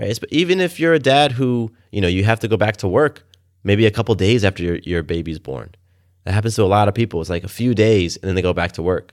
Right? 0.00 0.18
But 0.18 0.32
even 0.32 0.60
if 0.60 0.80
you're 0.80 0.94
a 0.94 0.98
dad 0.98 1.32
who, 1.32 1.70
you 1.92 2.00
know, 2.00 2.08
you 2.08 2.24
have 2.24 2.40
to 2.40 2.48
go 2.48 2.56
back 2.56 2.78
to 2.78 2.88
work 2.88 3.24
maybe 3.62 3.84
a 3.84 3.90
couple 3.90 4.14
days 4.14 4.44
after 4.44 4.62
your, 4.62 4.76
your 4.76 5.02
baby's 5.02 5.38
born. 5.38 5.74
That 6.24 6.32
happens 6.32 6.54
to 6.56 6.62
a 6.62 6.64
lot 6.64 6.88
of 6.88 6.94
people. 6.94 7.20
It's 7.20 7.30
like 7.30 7.44
a 7.44 7.48
few 7.48 7.74
days 7.74 8.16
and 8.16 8.28
then 8.28 8.34
they 8.34 8.42
go 8.42 8.52
back 8.52 8.72
to 8.72 8.82
work. 8.82 9.12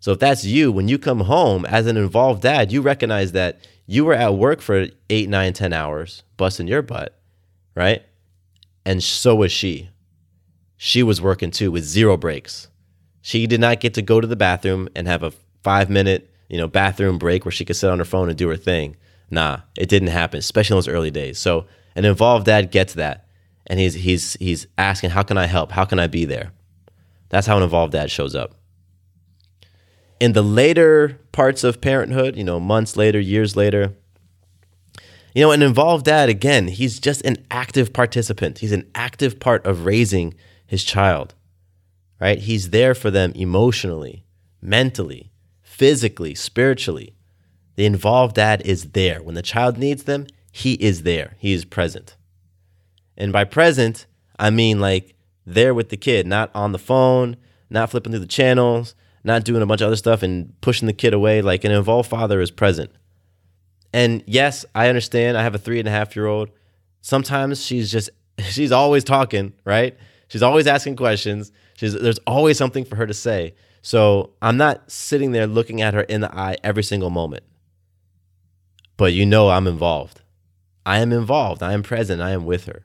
So 0.00 0.12
if 0.12 0.18
that's 0.18 0.44
you, 0.44 0.70
when 0.70 0.86
you 0.86 0.98
come 0.98 1.20
home 1.20 1.64
as 1.64 1.86
an 1.86 1.96
involved 1.96 2.42
dad, 2.42 2.70
you 2.70 2.82
recognize 2.82 3.32
that 3.32 3.66
you 3.86 4.04
were 4.04 4.14
at 4.14 4.34
work 4.34 4.60
for 4.60 4.86
eight, 5.10 5.28
nine, 5.28 5.54
ten 5.54 5.72
hours, 5.72 6.22
busting 6.36 6.68
your 6.68 6.82
butt, 6.82 7.18
right? 7.74 8.02
And 8.88 9.02
so 9.02 9.34
was 9.34 9.52
she. 9.52 9.90
She 10.78 11.02
was 11.02 11.20
working 11.20 11.50
too 11.50 11.70
with 11.70 11.84
zero 11.84 12.16
breaks. 12.16 12.68
She 13.20 13.46
did 13.46 13.60
not 13.60 13.80
get 13.80 13.92
to 13.94 14.02
go 14.02 14.18
to 14.18 14.26
the 14.26 14.34
bathroom 14.34 14.88
and 14.96 15.06
have 15.06 15.22
a 15.22 15.32
five 15.62 15.90
minute, 15.90 16.30
you 16.48 16.56
know, 16.56 16.68
bathroom 16.68 17.18
break 17.18 17.44
where 17.44 17.52
she 17.52 17.66
could 17.66 17.76
sit 17.76 17.90
on 17.90 17.98
her 17.98 18.04
phone 18.06 18.30
and 18.30 18.38
do 18.38 18.48
her 18.48 18.56
thing. 18.56 18.96
Nah, 19.30 19.58
it 19.76 19.90
didn't 19.90 20.08
happen, 20.08 20.38
especially 20.38 20.72
in 20.72 20.76
those 20.78 20.88
early 20.88 21.10
days. 21.10 21.38
So 21.38 21.66
an 21.96 22.06
involved 22.06 22.46
dad 22.46 22.70
gets 22.70 22.94
that. 22.94 23.26
And 23.66 23.78
he's 23.78 23.92
he's 23.92 24.38
he's 24.40 24.66
asking, 24.78 25.10
how 25.10 25.22
can 25.22 25.36
I 25.36 25.44
help? 25.44 25.72
How 25.72 25.84
can 25.84 25.98
I 25.98 26.06
be 26.06 26.24
there? 26.24 26.52
That's 27.28 27.46
how 27.46 27.58
an 27.58 27.62
involved 27.62 27.92
dad 27.92 28.10
shows 28.10 28.34
up. 28.34 28.54
In 30.18 30.32
the 30.32 30.40
later 30.40 31.20
parts 31.32 31.62
of 31.62 31.82
parenthood, 31.82 32.36
you 32.36 32.44
know, 32.44 32.58
months 32.58 32.96
later, 32.96 33.20
years 33.20 33.54
later, 33.54 33.92
you 35.38 35.44
know, 35.44 35.52
an 35.52 35.62
involved 35.62 36.06
dad, 36.06 36.28
again, 36.28 36.66
he's 36.66 36.98
just 36.98 37.24
an 37.24 37.36
active 37.48 37.92
participant. 37.92 38.58
He's 38.58 38.72
an 38.72 38.90
active 38.96 39.38
part 39.38 39.64
of 39.64 39.84
raising 39.84 40.34
his 40.66 40.82
child, 40.82 41.36
right? 42.20 42.40
He's 42.40 42.70
there 42.70 42.92
for 42.92 43.08
them 43.12 43.30
emotionally, 43.36 44.24
mentally, 44.60 45.30
physically, 45.62 46.34
spiritually. 46.34 47.14
The 47.76 47.86
involved 47.86 48.34
dad 48.34 48.62
is 48.64 48.90
there. 48.90 49.22
When 49.22 49.36
the 49.36 49.42
child 49.42 49.78
needs 49.78 50.02
them, 50.02 50.26
he 50.50 50.72
is 50.72 51.04
there. 51.04 51.36
He 51.38 51.52
is 51.52 51.64
present. 51.64 52.16
And 53.16 53.32
by 53.32 53.44
present, 53.44 54.06
I 54.40 54.50
mean 54.50 54.80
like 54.80 55.14
there 55.46 55.72
with 55.72 55.90
the 55.90 55.96
kid, 55.96 56.26
not 56.26 56.50
on 56.52 56.72
the 56.72 56.80
phone, 56.80 57.36
not 57.70 57.90
flipping 57.90 58.10
through 58.10 58.18
the 58.18 58.26
channels, 58.26 58.96
not 59.22 59.44
doing 59.44 59.62
a 59.62 59.66
bunch 59.66 59.82
of 59.82 59.86
other 59.86 59.94
stuff 59.94 60.24
and 60.24 60.60
pushing 60.62 60.86
the 60.86 60.92
kid 60.92 61.14
away. 61.14 61.42
Like 61.42 61.62
an 61.62 61.70
involved 61.70 62.10
father 62.10 62.40
is 62.40 62.50
present. 62.50 62.90
And 63.92 64.22
yes, 64.26 64.64
I 64.74 64.88
understand. 64.88 65.36
I 65.36 65.42
have 65.42 65.54
a 65.54 65.58
three 65.58 65.78
and 65.78 65.88
a 65.88 65.90
half 65.90 66.14
year 66.14 66.26
old. 66.26 66.50
Sometimes 67.00 67.64
she's 67.64 67.90
just, 67.90 68.10
she's 68.38 68.72
always 68.72 69.04
talking, 69.04 69.52
right? 69.64 69.96
She's 70.28 70.42
always 70.42 70.66
asking 70.66 70.96
questions. 70.96 71.52
She's, 71.74 71.94
there's 71.94 72.18
always 72.26 72.58
something 72.58 72.84
for 72.84 72.96
her 72.96 73.06
to 73.06 73.14
say. 73.14 73.54
So 73.82 74.30
I'm 74.42 74.56
not 74.56 74.90
sitting 74.90 75.32
there 75.32 75.46
looking 75.46 75.80
at 75.80 75.94
her 75.94 76.02
in 76.02 76.20
the 76.20 76.34
eye 76.34 76.56
every 76.62 76.82
single 76.82 77.10
moment. 77.10 77.44
But 78.96 79.12
you 79.12 79.24
know, 79.24 79.48
I'm 79.48 79.66
involved. 79.66 80.22
I 80.84 80.98
am 80.98 81.12
involved. 81.12 81.62
I 81.62 81.72
am 81.72 81.82
present. 81.82 82.20
I 82.20 82.30
am 82.30 82.44
with 82.44 82.66
her. 82.66 82.84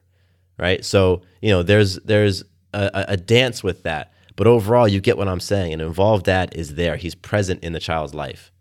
Right. 0.56 0.84
So, 0.84 1.22
you 1.42 1.50
know, 1.50 1.64
there's, 1.64 1.96
there's 1.96 2.44
a, 2.72 3.04
a 3.08 3.16
dance 3.16 3.64
with 3.64 3.82
that. 3.82 4.12
But 4.36 4.46
overall, 4.46 4.88
you 4.88 5.00
get 5.00 5.16
what 5.18 5.28
I'm 5.28 5.40
saying. 5.40 5.72
An 5.72 5.80
involved 5.80 6.26
dad 6.26 6.54
is 6.54 6.74
there, 6.74 6.96
he's 6.96 7.14
present 7.14 7.62
in 7.62 7.72
the 7.72 7.80
child's 7.80 8.14
life. 8.14 8.52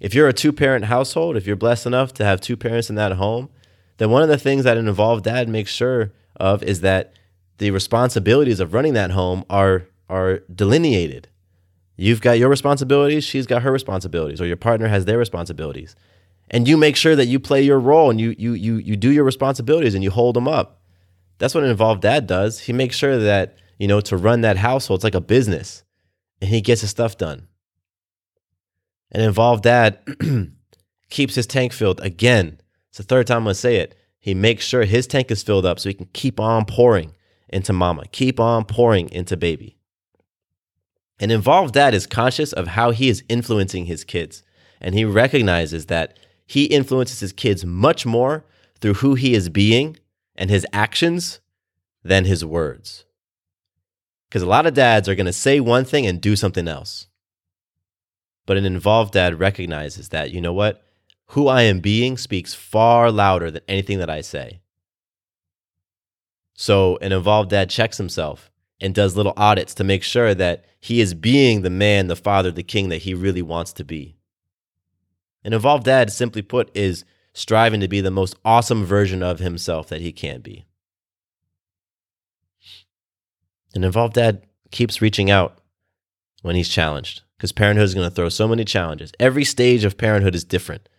If 0.00 0.14
you're 0.14 0.28
a 0.28 0.32
two 0.32 0.52
parent 0.52 0.86
household, 0.86 1.36
if 1.36 1.46
you're 1.46 1.56
blessed 1.56 1.86
enough 1.86 2.12
to 2.14 2.24
have 2.24 2.40
two 2.40 2.56
parents 2.56 2.88
in 2.88 2.96
that 2.96 3.12
home, 3.12 3.50
then 3.98 4.10
one 4.10 4.22
of 4.22 4.28
the 4.28 4.38
things 4.38 4.64
that 4.64 4.78
an 4.78 4.88
involved 4.88 5.24
dad 5.24 5.48
makes 5.48 5.70
sure 5.70 6.12
of 6.36 6.62
is 6.62 6.80
that 6.80 7.12
the 7.58 7.70
responsibilities 7.70 8.58
of 8.58 8.72
running 8.72 8.94
that 8.94 9.10
home 9.10 9.44
are 9.50 9.84
are 10.08 10.38
delineated. 10.52 11.28
You've 11.96 12.22
got 12.22 12.38
your 12.38 12.48
responsibilities, 12.48 13.24
she's 13.24 13.46
got 13.46 13.62
her 13.62 13.70
responsibilities, 13.70 14.40
or 14.40 14.46
your 14.46 14.56
partner 14.56 14.88
has 14.88 15.04
their 15.04 15.18
responsibilities. 15.18 15.94
And 16.50 16.66
you 16.66 16.78
make 16.78 16.96
sure 16.96 17.14
that 17.14 17.26
you 17.26 17.38
play 17.38 17.62
your 17.62 17.78
role 17.78 18.08
and 18.08 18.18
you 18.18 18.34
you 18.38 18.54
you 18.54 18.76
you 18.76 18.96
do 18.96 19.10
your 19.10 19.24
responsibilities 19.24 19.94
and 19.94 20.02
you 20.02 20.10
hold 20.10 20.34
them 20.34 20.48
up. 20.48 20.80
That's 21.36 21.54
what 21.54 21.62
an 21.62 21.70
involved 21.70 22.00
dad 22.00 22.26
does. 22.26 22.60
He 22.60 22.72
makes 22.72 22.96
sure 22.96 23.18
that, 23.18 23.56
you 23.78 23.86
know, 23.86 24.00
to 24.00 24.16
run 24.16 24.40
that 24.40 24.56
household, 24.56 24.98
it's 24.98 25.04
like 25.04 25.14
a 25.14 25.20
business. 25.20 25.84
And 26.40 26.50
he 26.50 26.62
gets 26.62 26.80
his 26.80 26.90
stuff 26.90 27.18
done. 27.18 27.48
An 29.12 29.20
involved 29.20 29.64
dad 29.64 29.98
keeps 31.10 31.34
his 31.34 31.46
tank 31.46 31.72
filled. 31.72 32.00
Again, 32.00 32.60
it's 32.88 32.98
the 32.98 33.04
third 33.04 33.26
time 33.26 33.38
I'm 33.38 33.44
gonna 33.44 33.54
say 33.54 33.76
it. 33.76 33.96
He 34.18 34.34
makes 34.34 34.64
sure 34.64 34.84
his 34.84 35.06
tank 35.06 35.30
is 35.30 35.42
filled 35.42 35.66
up 35.66 35.80
so 35.80 35.88
he 35.88 35.94
can 35.94 36.08
keep 36.12 36.38
on 36.38 36.64
pouring 36.66 37.14
into 37.48 37.72
mama, 37.72 38.04
keep 38.12 38.38
on 38.38 38.64
pouring 38.64 39.10
into 39.10 39.36
baby. 39.36 39.76
An 41.18 41.30
involved 41.30 41.74
dad 41.74 41.94
is 41.94 42.06
conscious 42.06 42.52
of 42.52 42.68
how 42.68 42.92
he 42.92 43.08
is 43.08 43.24
influencing 43.28 43.86
his 43.86 44.04
kids, 44.04 44.42
and 44.80 44.94
he 44.94 45.04
recognizes 45.04 45.86
that 45.86 46.18
he 46.46 46.64
influences 46.64 47.20
his 47.20 47.32
kids 47.32 47.64
much 47.64 48.06
more 48.06 48.44
through 48.80 48.94
who 48.94 49.14
he 49.14 49.34
is 49.34 49.48
being 49.48 49.98
and 50.34 50.50
his 50.50 50.66
actions 50.72 51.40
than 52.02 52.24
his 52.24 52.44
words. 52.44 53.04
Because 54.28 54.42
a 54.42 54.46
lot 54.46 54.66
of 54.66 54.74
dads 54.74 55.08
are 55.08 55.14
going 55.14 55.26
to 55.26 55.32
say 55.32 55.60
one 55.60 55.84
thing 55.84 56.06
and 56.06 56.20
do 56.20 56.36
something 56.36 56.66
else. 56.66 57.08
But 58.50 58.56
an 58.56 58.66
involved 58.66 59.12
dad 59.12 59.38
recognizes 59.38 60.08
that, 60.08 60.32
you 60.32 60.40
know 60.40 60.52
what? 60.52 60.82
Who 61.26 61.46
I 61.46 61.62
am 61.62 61.78
being 61.78 62.18
speaks 62.18 62.52
far 62.52 63.12
louder 63.12 63.48
than 63.48 63.62
anything 63.68 63.98
that 63.98 64.10
I 64.10 64.22
say. 64.22 64.60
So 66.54 66.96
an 66.96 67.12
involved 67.12 67.50
dad 67.50 67.70
checks 67.70 67.96
himself 67.96 68.50
and 68.80 68.92
does 68.92 69.16
little 69.16 69.34
audits 69.36 69.72
to 69.74 69.84
make 69.84 70.02
sure 70.02 70.34
that 70.34 70.64
he 70.80 71.00
is 71.00 71.14
being 71.14 71.62
the 71.62 71.70
man, 71.70 72.08
the 72.08 72.16
father, 72.16 72.50
the 72.50 72.64
king 72.64 72.88
that 72.88 73.02
he 73.02 73.14
really 73.14 73.40
wants 73.40 73.72
to 73.74 73.84
be. 73.84 74.16
An 75.44 75.52
involved 75.52 75.84
dad, 75.84 76.10
simply 76.10 76.42
put, 76.42 76.76
is 76.76 77.04
striving 77.32 77.78
to 77.78 77.86
be 77.86 78.00
the 78.00 78.10
most 78.10 78.34
awesome 78.44 78.84
version 78.84 79.22
of 79.22 79.38
himself 79.38 79.86
that 79.90 80.00
he 80.00 80.10
can 80.10 80.40
be. 80.40 80.66
An 83.76 83.84
involved 83.84 84.14
dad 84.14 84.42
keeps 84.72 85.00
reaching 85.00 85.30
out 85.30 85.56
when 86.42 86.56
he's 86.56 86.68
challenged 86.68 87.22
because 87.40 87.52
parenthood 87.52 87.86
is 87.86 87.94
going 87.94 88.06
to 88.06 88.14
throw 88.14 88.28
so 88.28 88.46
many 88.46 88.66
challenges. 88.66 89.12
Every 89.18 89.44
stage 89.44 89.84
of 89.84 89.96
parenthood 89.96 90.34
is 90.34 90.44
different. 90.44 90.90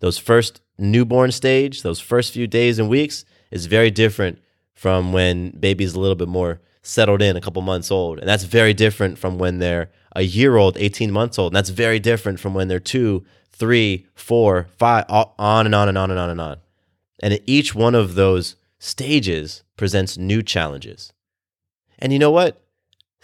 Those 0.00 0.18
first 0.18 0.60
newborn 0.76 1.30
stage, 1.30 1.82
those 1.82 2.00
first 2.00 2.32
few 2.32 2.48
days 2.48 2.80
and 2.80 2.88
weeks 2.88 3.24
is 3.52 3.66
very 3.66 3.88
different 3.88 4.40
from 4.74 5.12
when 5.12 5.50
baby's 5.50 5.94
a 5.94 6.00
little 6.00 6.16
bit 6.16 6.26
more 6.26 6.60
settled 6.82 7.22
in, 7.22 7.36
a 7.36 7.40
couple 7.40 7.62
months 7.62 7.92
old. 7.92 8.18
And 8.18 8.28
that's 8.28 8.42
very 8.42 8.74
different 8.74 9.18
from 9.18 9.38
when 9.38 9.60
they're 9.60 9.92
a 10.16 10.22
year 10.22 10.56
old, 10.56 10.76
18 10.78 11.12
months 11.12 11.38
old. 11.38 11.52
And 11.52 11.56
that's 11.56 11.70
very 11.70 12.00
different 12.00 12.40
from 12.40 12.54
when 12.54 12.66
they're 12.66 12.80
two, 12.80 13.24
three, 13.52 14.08
four, 14.16 14.66
five, 14.76 15.04
on 15.08 15.66
and 15.66 15.76
on 15.76 15.88
and 15.88 15.96
on 15.96 16.10
and 16.10 16.18
on 16.18 16.28
and 16.28 16.40
on. 16.40 16.56
And 17.22 17.38
each 17.46 17.72
one 17.72 17.94
of 17.94 18.16
those 18.16 18.56
stages 18.80 19.62
presents 19.76 20.18
new 20.18 20.42
challenges. 20.42 21.12
And 22.00 22.12
you 22.12 22.18
know 22.18 22.32
what? 22.32 22.61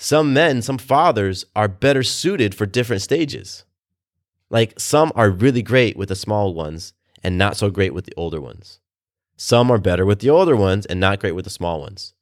Some 0.00 0.32
men, 0.32 0.62
some 0.62 0.78
fathers 0.78 1.44
are 1.56 1.66
better 1.66 2.04
suited 2.04 2.54
for 2.54 2.66
different 2.66 3.02
stages. 3.02 3.64
Like 4.48 4.78
some 4.78 5.10
are 5.16 5.28
really 5.28 5.60
great 5.60 5.96
with 5.96 6.08
the 6.08 6.14
small 6.14 6.54
ones 6.54 6.92
and 7.24 7.36
not 7.36 7.56
so 7.56 7.68
great 7.68 7.92
with 7.92 8.04
the 8.06 8.14
older 8.16 8.40
ones. 8.40 8.78
Some 9.36 9.72
are 9.72 9.78
better 9.78 10.06
with 10.06 10.20
the 10.20 10.30
older 10.30 10.54
ones 10.54 10.86
and 10.86 11.00
not 11.00 11.18
great 11.18 11.32
with 11.32 11.44
the 11.44 11.50
small 11.50 11.80
ones. 11.80 12.14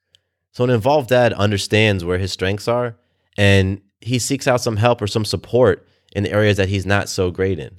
So 0.53 0.65
an 0.65 0.71
involved 0.71 1.11
dad 1.11 1.35
understands 1.35 2.03
where 2.03 2.17
his 2.17 2.33
strengths 2.33 2.67
are 2.67 2.97
and 3.37 3.83
he 4.01 4.19
seeks 4.19 4.49
out 4.49 4.63
some 4.63 4.79
help 4.79 5.03
or 5.03 5.07
some 5.07 5.27
support 5.27 5.87
in 6.15 6.25
the 6.25 6.33
areas 6.33 6.57
that 6.57 6.71
he's 6.71 6.87
not 6.87 7.11
so 7.11 7.31
great 7.31 7.59
in. 7.59 7.79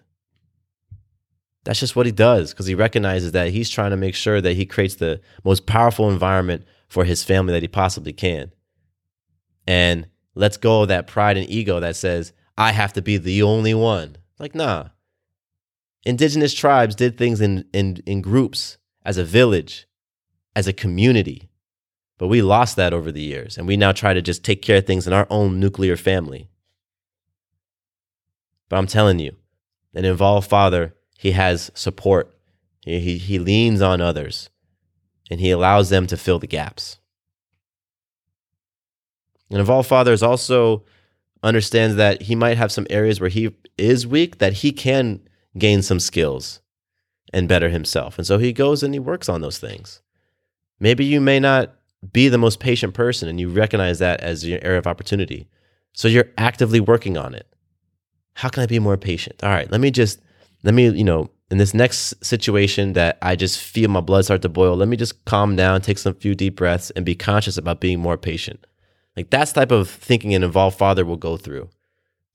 That's 1.64 1.80
just 1.80 1.96
what 1.96 2.06
he 2.06 2.12
does 2.12 2.52
because 2.52 2.68
he 2.68 2.76
recognizes 2.76 3.32
that 3.32 3.50
he's 3.50 3.72
trying 3.72 3.92
to 3.92 3.98
make 3.98 4.14
sure 4.14 4.42
that 4.42 4.54
he 4.54 4.68
creates 4.68 4.96
the 4.96 5.22
most 5.44 5.66
powerful 5.66 6.08
environment 6.08 6.66
for 6.88 7.04
his 7.04 7.24
family 7.24 7.52
that 7.54 7.64
he 7.64 7.68
possibly 7.68 8.14
can. 8.14 8.52
And 9.68 10.08
let's 10.34 10.58
go 10.58 10.82
of 10.82 10.88
that 10.88 11.08
pride 11.08 11.38
and 11.38 11.50
ego 11.50 11.80
that 11.82 11.98
says, 11.98 12.34
I 12.58 12.72
have 12.72 12.94
to 12.94 13.02
be 13.02 13.18
the 13.18 13.44
only 13.44 13.74
one. 13.74 14.18
Like, 14.40 14.56
nah. 14.56 14.88
Indigenous 16.06 16.54
tribes 16.54 16.96
did 16.96 17.18
things 17.18 17.42
in, 17.42 17.66
in, 17.74 17.98
in 18.06 18.22
groups, 18.22 18.78
as 19.04 19.18
a 19.18 19.26
village, 19.26 19.88
as 20.56 20.68
a 20.68 20.74
community. 20.74 21.50
But 22.18 22.28
we 22.28 22.42
lost 22.42 22.78
that 22.78 22.94
over 22.94 23.12
the 23.12 23.22
years, 23.22 23.58
and 23.58 23.68
we 23.68 23.78
now 23.78 23.92
try 23.92 24.14
to 24.14 24.22
just 24.22 24.44
take 24.44 24.62
care 24.62 24.78
of 24.78 24.88
things 24.88 25.06
in 25.06 25.14
our 25.14 25.28
own 25.30 25.60
nuclear 25.60 25.98
family. 25.98 26.50
But 28.70 28.78
I'm 28.78 28.88
telling 28.88 29.20
you, 29.20 29.36
an 29.94 30.06
involved 30.06 30.50
father, 30.50 30.96
he 31.18 31.32
has 31.32 31.72
support. 31.74 32.36
He, 32.82 33.00
he, 33.00 33.18
he 33.18 33.40
leans 33.40 33.82
on 33.82 34.02
others, 34.02 34.50
and 35.30 35.40
he 35.40 35.52
allows 35.52 35.90
them 35.90 36.08
to 36.08 36.18
fill 36.18 36.40
the 36.40 36.48
gaps. 36.48 37.00
An 39.50 39.60
involved 39.60 39.88
father 39.88 40.12
is 40.12 40.24
also 40.24 40.84
understands 41.44 41.96
that 41.96 42.24
he 42.24 42.36
might 42.36 42.58
have 42.58 42.72
some 42.72 42.88
areas 42.90 43.20
where 43.20 43.30
he 43.30 43.56
is 43.78 44.08
weak 44.08 44.40
that 44.40 44.54
he 44.54 44.72
can 44.72 45.22
gain 45.58 45.82
some 45.82 46.00
skills 46.00 46.62
and 47.34 47.48
better 47.48 47.70
himself. 47.70 48.18
And 48.18 48.26
so 48.26 48.38
he 48.38 48.54
goes 48.54 48.84
and 48.84 48.94
he 48.94 49.00
works 49.00 49.30
on 49.30 49.42
those 49.42 49.60
things. 49.60 50.02
Maybe 50.80 51.06
you 51.06 51.22
may 51.22 51.40
not 51.40 51.74
be 52.14 52.30
the 52.30 52.38
most 52.38 52.60
patient 52.60 52.94
person 52.94 53.28
and 53.28 53.40
you 53.40 53.50
recognize 53.50 54.00
that 54.00 54.22
as 54.22 54.46
your 54.46 54.60
area 54.62 54.80
of 54.80 54.88
opportunity. 54.88 55.48
So 55.94 56.08
you're 56.08 56.30
actively 56.38 56.80
working 56.80 57.18
on 57.18 57.34
it. 57.34 57.48
How 58.36 58.50
can 58.50 58.64
I 58.64 58.68
be 58.68 58.80
more 58.80 58.98
patient? 58.98 59.44
All 59.44 59.50
right, 59.50 59.70
let 59.72 59.82
me 59.82 59.90
just, 59.90 60.22
let 60.64 60.74
me, 60.74 60.90
you 60.90 61.04
know, 61.04 61.32
in 61.50 61.58
this 61.58 61.74
next 61.74 62.14
situation 62.24 62.94
that 62.94 63.18
I 63.22 63.36
just 63.36 63.60
feel 63.60 63.90
my 63.90 64.02
blood 64.02 64.26
start 64.26 64.42
to 64.44 64.50
boil, 64.50 64.76
let 64.76 64.90
me 64.90 64.98
just 64.98 65.24
calm 65.26 65.56
down, 65.56 65.82
take 65.82 65.98
some 65.98 66.14
few 66.14 66.36
deep 66.36 66.58
breaths, 66.58 66.92
and 66.92 67.06
be 67.06 67.16
conscious 67.16 67.58
about 67.58 67.80
being 67.80 68.00
more 68.00 68.18
patient. 68.18 68.68
Like 69.18 69.32
that's 69.32 69.52
type 69.52 69.72
of 69.72 69.90
thinking 69.90 70.36
an 70.36 70.44
involved 70.44 70.78
father 70.78 71.04
will 71.04 71.18
go 71.18 71.38
through 71.38 71.70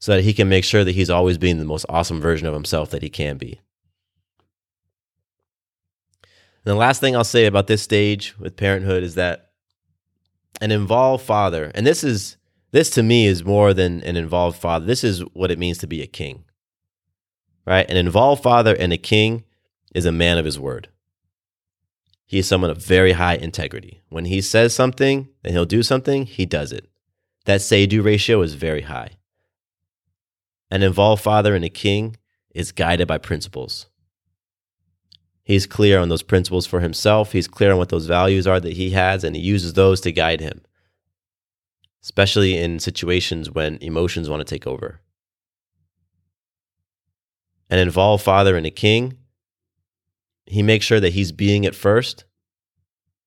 so 0.00 0.16
that 0.16 0.24
he 0.24 0.34
can 0.34 0.48
make 0.48 0.64
sure 0.64 0.82
that 0.82 0.96
he's 0.96 1.10
always 1.10 1.38
being 1.38 1.58
the 1.58 1.64
most 1.64 1.86
awesome 1.88 2.20
version 2.20 2.48
of 2.48 2.54
himself 2.54 2.90
that 2.90 3.04
he 3.04 3.08
can 3.08 3.38
be. 3.38 3.60
And 6.64 6.72
the 6.72 6.74
last 6.74 7.00
thing 7.00 7.14
I'll 7.14 7.22
say 7.22 7.46
about 7.46 7.68
this 7.68 7.82
stage 7.82 8.36
with 8.36 8.56
parenthood 8.56 9.04
is 9.04 9.14
that 9.14 9.52
an 10.60 10.72
involved 10.72 11.24
father, 11.24 11.70
and 11.74 11.86
this 11.86 12.02
is 12.02 12.36
this 12.72 12.90
to 12.90 13.02
me 13.02 13.26
is 13.26 13.44
more 13.44 13.72
than 13.72 14.02
an 14.02 14.16
involved 14.16 14.58
father. 14.58 14.84
This 14.84 15.04
is 15.04 15.20
what 15.34 15.52
it 15.52 15.58
means 15.58 15.78
to 15.78 15.86
be 15.86 16.02
a 16.02 16.06
king. 16.06 16.44
Right? 17.64 17.88
An 17.88 17.96
involved 17.96 18.42
father 18.42 18.74
and 18.74 18.92
a 18.92 18.98
king 18.98 19.44
is 19.94 20.04
a 20.04 20.10
man 20.10 20.36
of 20.36 20.44
his 20.44 20.58
word. 20.58 20.88
He 22.32 22.38
is 22.38 22.48
someone 22.48 22.70
of 22.70 22.78
very 22.78 23.12
high 23.12 23.34
integrity. 23.34 24.00
When 24.08 24.24
he 24.24 24.40
says 24.40 24.74
something 24.74 25.28
and 25.44 25.52
he'll 25.52 25.66
do 25.66 25.82
something, 25.82 26.24
he 26.24 26.46
does 26.46 26.72
it. 26.72 26.88
That 27.44 27.60
say 27.60 27.84
do 27.84 28.00
ratio 28.00 28.40
is 28.40 28.54
very 28.54 28.80
high. 28.80 29.18
An 30.70 30.82
involved 30.82 31.22
father 31.22 31.54
and 31.54 31.62
a 31.62 31.68
king 31.68 32.16
is 32.54 32.72
guided 32.72 33.06
by 33.06 33.18
principles. 33.18 33.84
He's 35.42 35.66
clear 35.66 35.98
on 35.98 36.08
those 36.08 36.22
principles 36.22 36.66
for 36.66 36.80
himself. 36.80 37.32
He's 37.32 37.46
clear 37.46 37.72
on 37.72 37.76
what 37.76 37.90
those 37.90 38.06
values 38.06 38.46
are 38.46 38.60
that 38.60 38.78
he 38.78 38.92
has, 38.92 39.24
and 39.24 39.36
he 39.36 39.42
uses 39.42 39.74
those 39.74 40.00
to 40.00 40.10
guide 40.10 40.40
him, 40.40 40.62
especially 42.02 42.56
in 42.56 42.78
situations 42.78 43.50
when 43.50 43.76
emotions 43.82 44.30
want 44.30 44.40
to 44.40 44.50
take 44.50 44.66
over. 44.66 45.02
An 47.68 47.78
involved 47.78 48.24
father 48.24 48.56
and 48.56 48.64
a 48.64 48.70
king 48.70 49.18
he 50.46 50.62
makes 50.62 50.84
sure 50.84 51.00
that 51.00 51.12
he's 51.12 51.32
being 51.32 51.64
it 51.64 51.74
first. 51.74 52.24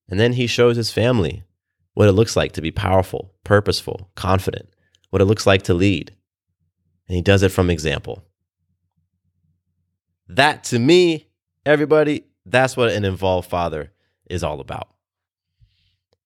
And 0.07 0.19
then 0.19 0.33
he 0.33 0.47
shows 0.47 0.75
his 0.77 0.91
family 0.91 1.43
what 1.93 2.07
it 2.07 2.13
looks 2.13 2.35
like 2.35 2.51
to 2.53 2.61
be 2.61 2.71
powerful, 2.71 3.33
purposeful, 3.43 4.11
confident, 4.15 4.69
what 5.09 5.21
it 5.21 5.25
looks 5.25 5.47
like 5.47 5.63
to 5.63 5.73
lead. 5.73 6.15
And 7.07 7.15
he 7.15 7.21
does 7.21 7.43
it 7.43 7.51
from 7.51 7.69
example. 7.69 8.23
That 10.27 10.63
to 10.65 10.79
me, 10.79 11.27
everybody, 11.65 12.25
that's 12.45 12.75
what 12.75 12.91
an 12.91 13.05
involved 13.05 13.49
father 13.49 13.91
is 14.29 14.43
all 14.43 14.59
about. 14.59 14.89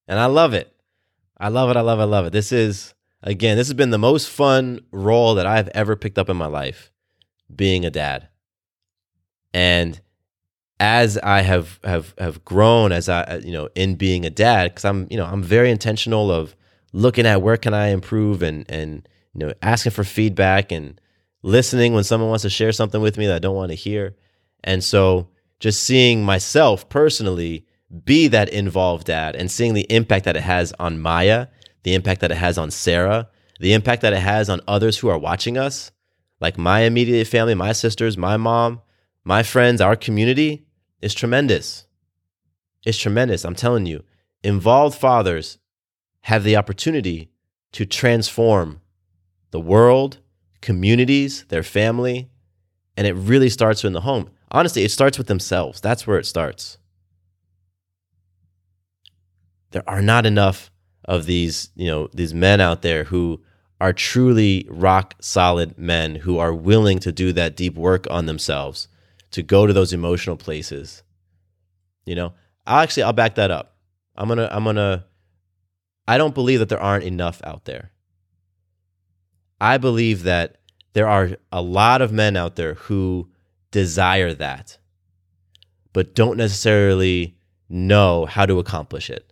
And 0.08 0.20
I 0.20 0.26
love 0.26 0.54
it. 0.54 0.74
I 1.38 1.50
love 1.50 1.70
it. 1.70 1.78
I 1.78 1.82
love 1.82 2.00
it. 2.00 2.04
I 2.04 2.06
love 2.06 2.26
it. 2.26 2.34
This 2.34 2.52
is, 2.52 2.94
again, 3.22 3.58
this 3.58 3.68
has 3.68 3.74
been 3.74 3.92
the 3.92 3.98
most 3.98 4.30
fun 4.30 4.82
role 4.92 5.36
that 5.36 5.46
I've 5.46 5.70
ever 5.70 5.96
picked 5.96 6.18
up 6.18 6.30
in 6.30 6.38
my 6.38 6.48
life 6.48 6.92
being 7.54 7.86
a 7.86 7.92
dad. 7.92 8.30
And 9.54 10.00
as 10.80 11.18
I 11.18 11.42
have 11.42 11.80
have 11.84 12.14
have 12.18 12.44
grown 12.46 12.92
as 12.92 13.10
I 13.10 13.38
you 13.44 13.52
know 13.52 13.70
in 13.76 13.96
being 13.96 14.26
a 14.26 14.30
dad 14.30 14.72
because 14.72 14.86
I'm 14.86 15.08
you 15.10 15.18
know 15.18 15.26
I'm 15.26 15.44
very 15.44 15.72
intentional 15.72 16.32
of 16.32 16.56
looking 16.94 17.26
at 17.26 17.42
where 17.42 17.58
can 17.58 17.74
I 17.74 17.88
improve 17.88 18.42
and 18.42 18.66
and 18.70 19.08
you 19.34 19.46
know 19.46 19.54
asking 19.62 19.92
for 19.92 20.04
feedback 20.04 20.72
and 20.72 21.00
listening 21.44 21.94
when 21.94 22.04
someone 22.04 22.30
wants 22.30 22.44
to 22.44 22.50
share 22.50 22.72
something 22.72 23.02
with 23.02 23.18
me 23.18 23.28
that 23.28 23.36
I 23.36 23.40
don't 23.40 23.56
want 23.56 23.72
to 23.72 23.76
hear. 23.76 24.16
And 24.64 24.84
so 24.84 25.30
just 25.60 25.84
seeing 25.84 26.24
myself 26.24 26.90
personally 26.90 27.66
be 28.04 28.28
that 28.28 28.50
involved 28.50 29.08
dad 29.08 29.36
and 29.36 29.50
seeing 29.50 29.74
the 29.74 29.86
impact 29.90 30.26
that 30.26 30.36
it 30.38 30.44
has 30.44 30.74
on 30.80 31.00
Maya 31.00 31.48
the 31.84 31.94
impact 31.94 32.22
that 32.22 32.32
it 32.32 32.38
has 32.38 32.58
on 32.58 32.72
Sarah 32.72 33.30
the 33.60 33.74
impact 33.74 34.04
that 34.04 34.14
it 34.14 34.20
has 34.20 34.50
on 34.50 34.62
others 34.68 34.98
who 34.98 35.10
are 35.10 35.18
watching 35.18 35.58
us 35.58 35.92
like 36.40 36.58
my 36.58 36.82
immediate 36.82 37.26
family 37.26 37.56
my 37.56 37.72
sisters 37.72 38.16
my 38.16 38.38
mom 38.38 38.82
my 39.24 39.42
friends 39.42 39.82
our 39.82 39.96
community 39.96 40.68
is 41.02 41.14
tremendous. 41.14 41.86
It's 42.86 42.97
tremendous. 42.97 43.45
I'm 43.45 43.56
telling 43.56 43.86
you, 43.86 44.04
involved 44.43 44.97
fathers 44.97 45.58
have 46.22 46.43
the 46.43 46.56
opportunity 46.56 47.32
to 47.74 47.86
transform 47.86 48.82
the 49.52 49.60
world, 49.60 50.20
communities, 50.62 51.45
their 51.50 51.64
family, 51.64 52.30
and 52.97 53.08
it 53.08 53.14
really 53.14 53.50
starts 53.50 53.84
in 53.84 53.93
the 53.93 54.02
home. 54.02 54.30
Honestly, 54.52 54.84
it 54.84 54.91
starts 54.91 55.18
with 55.18 55.28
themselves. 55.28 55.80
That's 55.80 56.06
where 56.06 56.18
it 56.18 56.26
starts. 56.26 56.78
There 59.72 59.88
are 59.88 60.02
not 60.02 60.26
enough 60.26 60.72
of 61.06 61.26
these, 61.26 61.70
you 61.76 61.88
know, 61.88 62.10
these 62.14 62.34
men 62.34 62.60
out 62.60 62.82
there 62.82 63.06
who 63.06 63.41
are 63.80 63.93
truly 63.93 64.68
rock 64.70 65.16
solid 65.22 65.78
men 65.78 66.16
who 66.16 66.38
are 66.38 66.54
willing 66.54 67.00
to 67.00 67.12
do 67.12 67.32
that 67.34 67.56
deep 67.56 67.76
work 67.76 68.06
on 68.10 68.26
themselves 68.26 68.88
to 69.32 69.44
go 69.44 69.68
to 69.68 69.74
those 69.74 69.94
emotional 69.94 70.38
places. 70.38 71.04
You 72.06 72.16
know, 72.16 72.34
I'll 72.66 72.82
actually 72.82 73.04
I'll 73.04 73.14
back 73.14 73.36
that 73.36 73.52
up. 73.52 73.76
I'm 74.16 74.28
gonna 74.28 74.50
I'm 74.52 74.64
gonna 74.64 75.06
I 76.08 76.18
don't 76.18 76.34
believe 76.34 76.60
that 76.60 76.70
there 76.70 76.82
aren't 76.82 77.04
enough 77.04 77.42
out 77.44 77.66
there. 77.66 77.92
I 79.62 79.78
believe 79.78 80.24
that 80.24 80.58
there 80.94 81.08
are 81.08 81.32
a 81.52 81.62
lot 81.62 82.02
of 82.02 82.12
men 82.12 82.36
out 82.36 82.56
there 82.56 82.76
who 82.76 83.30
desire 83.72 84.34
that, 84.34 84.78
but 85.94 86.16
don't 86.16 86.38
necessarily 86.38 87.38
know 87.70 88.26
how 88.26 88.46
to 88.46 88.60
accomplish 88.60 89.10
it. 89.10 89.32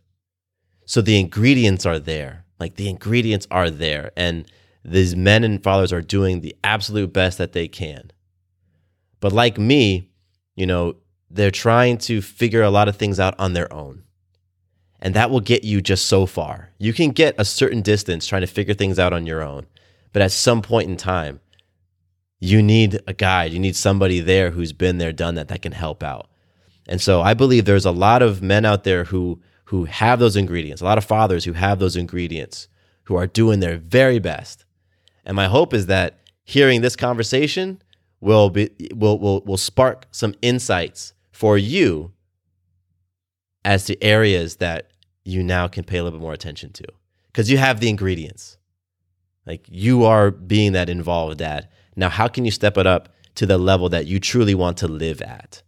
So 0.86 1.02
the 1.02 1.20
ingredients 1.20 1.86
are 1.86 2.00
there. 2.00 2.46
Like 2.60 2.76
the 2.76 2.90
ingredients 2.90 3.48
are 3.52 3.70
there. 3.70 4.12
And 4.16 4.50
these 4.86 5.16
men 5.16 5.44
and 5.44 5.62
fathers 5.62 5.92
are 5.92 6.02
doing 6.02 6.42
the 6.42 6.56
absolute 6.64 7.12
best 7.12 7.38
that 7.40 7.54
they 7.54 7.68
can. 7.68 8.12
But 9.20 9.32
like 9.32 9.58
me, 9.58 10.10
you 10.56 10.66
know, 10.66 10.96
they're 11.30 11.52
trying 11.52 11.98
to 12.00 12.22
figure 12.22 12.64
a 12.64 12.70
lot 12.70 12.88
of 12.88 12.96
things 12.96 13.20
out 13.20 13.36
on 13.40 13.54
their 13.54 13.72
own. 13.74 14.04
And 15.00 15.14
that 15.14 15.30
will 15.30 15.42
get 15.42 15.64
you 15.64 15.82
just 15.82 16.08
so 16.08 16.26
far. 16.26 16.72
You 16.80 16.94
can 16.94 17.12
get 17.12 17.36
a 17.38 17.46
certain 17.46 17.82
distance 17.82 18.26
trying 18.26 18.42
to 18.42 18.48
figure 18.48 18.74
things 18.74 18.98
out 18.98 19.14
on 19.14 19.26
your 19.26 19.44
own. 19.44 19.68
But 20.14 20.22
at 20.22 20.32
some 20.32 20.62
point 20.62 20.90
in 20.90 20.98
time, 20.98 21.40
you 22.40 22.62
need 22.62 23.00
a 23.06 23.14
guide. 23.14 23.52
You 23.52 23.60
need 23.60 23.76
somebody 23.76 24.20
there 24.20 24.52
who's 24.52 24.74
been 24.74 24.98
there, 24.98 25.12
done 25.12 25.36
that, 25.36 25.48
that 25.50 25.62
can 25.62 25.72
help 25.72 26.04
out. 26.04 26.28
And 26.88 27.02
so 27.02 27.22
I 27.22 27.34
believe 27.34 27.66
there's 27.66 27.86
a 27.86 27.92
lot 27.92 28.22
of 28.22 28.42
men 28.42 28.66
out 28.66 28.84
there 28.84 29.06
who 29.06 29.42
who 29.66 29.84
have 29.84 30.18
those 30.18 30.38
ingredients, 30.38 30.82
a 30.82 30.86
lot 30.86 30.98
of 30.98 31.04
fathers 31.04 31.44
who 31.44 31.52
have 31.52 31.78
those 31.78 31.98
ingredients, 31.98 32.70
who 33.04 33.18
are 33.18 33.28
doing 33.28 33.60
their 33.60 33.78
very 33.78 34.18
best. 34.18 34.64
And 35.26 35.36
my 35.36 35.48
hope 35.48 35.74
is 35.74 35.88
that 35.88 36.20
hearing 36.46 36.80
this 36.80 36.96
conversation 36.96 37.82
will 38.20 38.50
be 38.50 38.70
will 38.94 39.20
will 39.20 39.42
will 39.42 39.58
spark 39.58 40.08
some 40.12 40.34
insights 40.42 41.14
for 41.32 41.58
you 41.58 42.12
as 43.64 43.86
to 43.86 44.02
areas 44.04 44.58
that 44.58 44.90
you 45.24 45.44
now 45.44 45.68
can 45.68 45.84
pay 45.84 45.98
a 45.98 46.04
little 46.04 46.18
bit 46.18 46.24
more 46.24 46.34
attention 46.34 46.72
to 46.72 46.86
because 47.28 47.52
you 47.52 47.58
have 47.58 47.80
the 47.80 47.90
ingredients. 47.90 48.58
Like 49.46 49.66
you 49.70 50.06
are 50.06 50.32
being 50.32 50.74
that 50.74 50.90
involved 50.90 51.38
dad. 51.38 51.70
Now, 51.96 52.10
how 52.10 52.28
can 52.28 52.46
you 52.46 52.52
step 52.52 52.78
it 52.78 52.86
up 52.88 53.10
to 53.36 53.46
the 53.46 53.58
level 53.58 53.90
that 53.90 54.06
you 54.06 54.20
truly 54.20 54.56
want 54.56 54.78
to 54.78 54.88
live 54.88 55.22
at? 55.22 55.64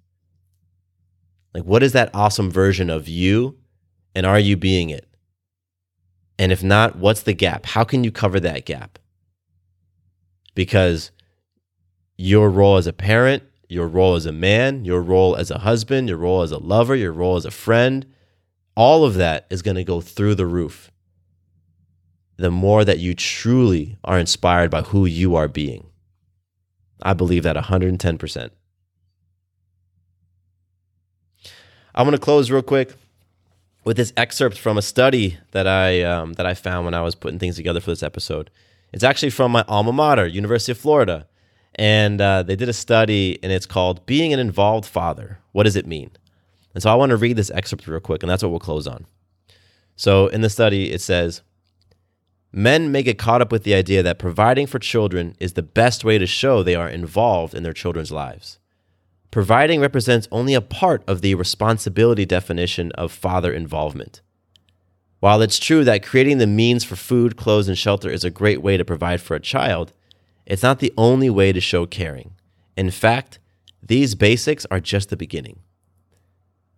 Like, 1.54 1.64
what 1.64 1.82
is 1.82 1.93
that 1.93 2.14
awesome 2.14 2.52
version 2.52 2.89
of 2.89 3.08
you? 3.08 3.58
And 4.16 4.26
are 4.26 4.39
you 4.39 4.58
being 4.58 4.89
it? 4.89 5.08
And 6.38 6.52
if 6.52 6.64
not, 6.64 6.97
what's 6.97 7.24
the 7.24 7.34
gap? 7.34 7.66
How 7.66 7.84
can 7.84 8.04
you 8.04 8.12
cover 8.12 8.39
that 8.39 8.66
gap? 8.66 9.00
Because 10.56 11.12
your 12.20 12.49
role 12.49 12.76
as 12.76 12.86
a 12.86 12.91
parent, 12.91 13.43
your 13.70 13.88
role 13.88 14.15
as 14.15 14.26
a 14.26 14.32
man, 14.34 14.84
your 14.84 15.01
role 15.01 15.38
as 15.38 15.49
a 15.49 15.59
husband, 15.59 16.09
your 16.09 16.17
role 16.17 16.41
as 16.41 16.51
a 16.51 16.57
lover, 16.57 16.93
your 16.93 17.13
role 17.13 17.38
as 17.38 17.45
a 17.45 17.51
friend, 17.51 18.05
all 18.76 19.05
of 19.05 19.13
that 19.13 19.47
is 19.49 19.61
going 19.61 19.78
to 19.78 19.86
go 19.86 20.01
through 20.01 20.36
the 20.36 20.45
roof. 20.45 20.91
the 22.38 22.49
more 22.51 22.86
that 22.86 22.99
you 22.99 23.13
truly 23.13 23.97
are 24.05 24.17
inspired 24.17 24.72
by 24.72 24.82
who 24.82 25.05
you 25.05 25.36
are 25.36 25.49
being. 25.49 25.86
I 27.03 27.13
believe 27.13 27.43
that 27.43 27.57
110%. 27.57 28.49
I 31.93 32.01
want 32.03 32.15
to 32.15 32.22
close 32.22 32.49
real 32.49 32.61
quick 32.61 32.93
with 33.84 33.97
this 33.97 34.13
excerpt 34.15 34.57
from 34.57 34.78
a 34.78 34.82
study 34.82 35.38
that 35.51 35.67
I 35.67 36.01
um, 36.03 36.34
that 36.34 36.45
I 36.45 36.53
found 36.53 36.86
when 36.86 36.93
I 36.93 37.01
was 37.01 37.15
putting 37.15 37.39
things 37.39 37.57
together 37.57 37.82
for 37.82 37.91
this 37.91 38.03
episode. 38.03 38.49
It's 38.93 39.03
actually 39.03 39.32
from 39.32 39.51
my 39.51 39.65
alma 39.67 39.91
mater, 39.91 40.26
University 40.28 40.72
of 40.72 40.78
Florida, 40.78 41.28
and 41.80 42.20
uh, 42.20 42.44
they 42.44 42.58
did 42.58 42.68
a 42.68 42.74
study, 42.74 43.40
and 43.42 43.54
it's 43.54 43.66
called 43.66 44.06
"Being 44.06 44.34
an 44.34 44.40
Involved 44.40 44.86
Father." 44.86 45.40
What 45.54 45.64
does 45.64 45.78
it 45.78 45.88
mean? 45.88 46.12
And 46.76 46.84
so 46.84 46.92
I 46.92 46.96
want 46.96 47.12
to 47.12 47.18
read 47.18 47.38
this 47.38 47.50
excerpt 47.52 47.88
real 47.88 48.02
quick, 48.02 48.22
and 48.22 48.30
that's 48.30 48.44
what 48.44 48.50
we'll 48.50 48.60
close 48.60 48.86
on. 48.86 49.08
So 49.96 50.28
in 50.28 50.42
the 50.42 50.50
study, 50.50 50.92
it 50.92 51.02
says. 51.02 51.42
Men 52.52 52.92
may 52.92 53.04
get 53.04 53.20
caught 53.20 53.42
up 53.42 53.52
with 53.52 53.64
the 53.64 53.76
idea 53.76 54.02
that 54.02 54.18
providing 54.18 54.66
for 54.66 54.80
children 54.80 55.36
is 55.40 55.54
the 55.54 55.62
best 55.62 56.04
way 56.04 56.18
to 56.18 56.26
show 56.26 56.64
they 56.64 56.74
are 56.74 56.90
involved 56.90 57.54
in 57.54 57.62
their 57.62 57.74
children's 57.74 58.12
lives. 58.12 58.58
Providing 59.30 59.80
represents 59.80 60.28
only 60.32 60.56
a 60.56 60.62
part 60.62 61.04
of 61.08 61.22
the 61.22 61.36
responsibility 61.36 62.26
definition 62.26 62.92
of 62.94 63.12
father 63.12 63.54
involvement. 63.54 64.22
While 65.20 65.44
it's 65.44 65.60
true 65.60 65.84
that 65.84 66.02
creating 66.02 66.40
the 66.40 66.48
means 66.48 66.84
for 66.84 66.96
food, 66.96 67.38
clothes, 67.38 67.68
and 67.68 67.78
shelter 67.78 68.10
is 68.10 68.24
a 68.24 68.32
great 68.32 68.64
way 68.64 68.78
to 68.78 68.84
provide 68.84 69.22
for 69.22 69.36
a 69.36 69.40
child, 69.40 69.94
it's 70.50 70.64
not 70.64 70.80
the 70.80 70.93
only 70.97 71.30
way 71.30 71.54
to 71.54 71.62
show 71.62 71.86
caring. 71.86 72.32
In 72.76 72.91
fact, 72.91 73.39
these 73.82 74.16
basics 74.16 74.66
are 74.72 74.80
just 74.80 75.10
the 75.10 75.16
beginning. 75.16 75.60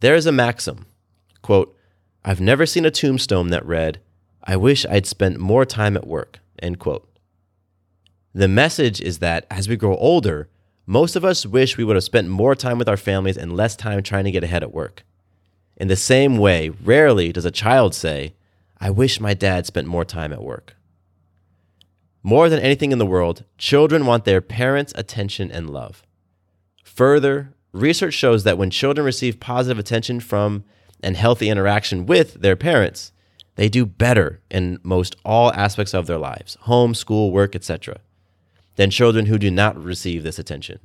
There 0.01 0.15
is 0.15 0.26
a 0.26 0.32
maxim, 0.32 0.86
quote, 1.41 1.76
I've 2.24 2.41
never 2.41 2.65
seen 2.65 2.86
a 2.86 2.91
tombstone 2.91 3.47
that 3.49 3.65
read, 3.65 3.99
I 4.43 4.57
wish 4.57 4.86
I'd 4.86 5.07
spent 5.07 5.39
more 5.39 5.65
time 5.65 5.95
at 5.95 6.05
work, 6.05 6.39
end 6.61 6.80
quote. 6.80 7.07
The 8.34 8.47
message 8.47 9.01
is 9.01 9.19
that 9.19 9.45
as 9.49 9.67
we 9.67 9.76
grow 9.76 9.95
older, 9.95 10.49
most 10.86 11.15
of 11.15 11.24
us 11.24 11.45
wish 11.45 11.78
we 11.78 11.84
would 11.84 11.95
have 11.95 12.03
spent 12.03 12.28
more 12.28 12.55
time 12.55 12.78
with 12.78 12.89
our 12.89 12.97
families 12.97 13.38
and 13.38 13.55
less 13.55 13.76
time 13.76 14.03
trying 14.03 14.26
to 14.26 14.32
get 14.32 14.43
ahead 14.43 14.63
at 14.63 14.74
work. 14.74 15.03
In 15.78 15.88
the 15.88 15.95
same 15.95 16.38
way, 16.38 16.69
rarely 16.69 17.32
does 17.32 17.45
a 17.45 17.51
child 17.51 17.95
say, 17.95 18.34
I 18.80 18.89
wish 18.89 19.19
my 19.19 19.34
dad 19.34 19.65
spent 19.65 19.88
more 19.88 20.05
time 20.05 20.34
at 20.34 20.43
work. 20.43 20.76
More 22.24 22.49
than 22.49 22.59
anything 22.59 22.91
in 22.91 22.97
the 22.97 23.05
world, 23.05 23.43
children 23.57 24.05
want 24.05 24.26
their 24.26 24.41
parents' 24.41 24.93
attention 24.95 25.51
and 25.51 25.69
love. 25.69 26.03
Further, 26.84 27.53
research 27.72 28.13
shows 28.13 28.43
that 28.43 28.57
when 28.57 28.69
children 28.69 29.05
receive 29.05 29.39
positive 29.39 29.80
attention 29.80 30.19
from 30.19 30.63
and 31.01 31.17
healthy 31.17 31.49
interaction 31.49 32.05
with 32.05 32.36
their 32.36 32.55
parents, 32.55 33.11
they 33.55 33.69
do 33.69 33.86
better 33.86 34.41
in 34.49 34.80
most 34.84 35.15
all 35.26 35.51
aspects 35.53 35.93
of 35.93 36.05
their 36.05 36.17
lives 36.17 36.57
home, 36.61 36.93
school, 36.93 37.32
work, 37.32 37.55
etc 37.55 37.97
than 38.76 38.89
children 38.89 39.26
who 39.28 39.38
do 39.38 39.51
not 39.51 39.82
receive 39.82 40.24
this 40.24 40.39
attention. 40.39 40.80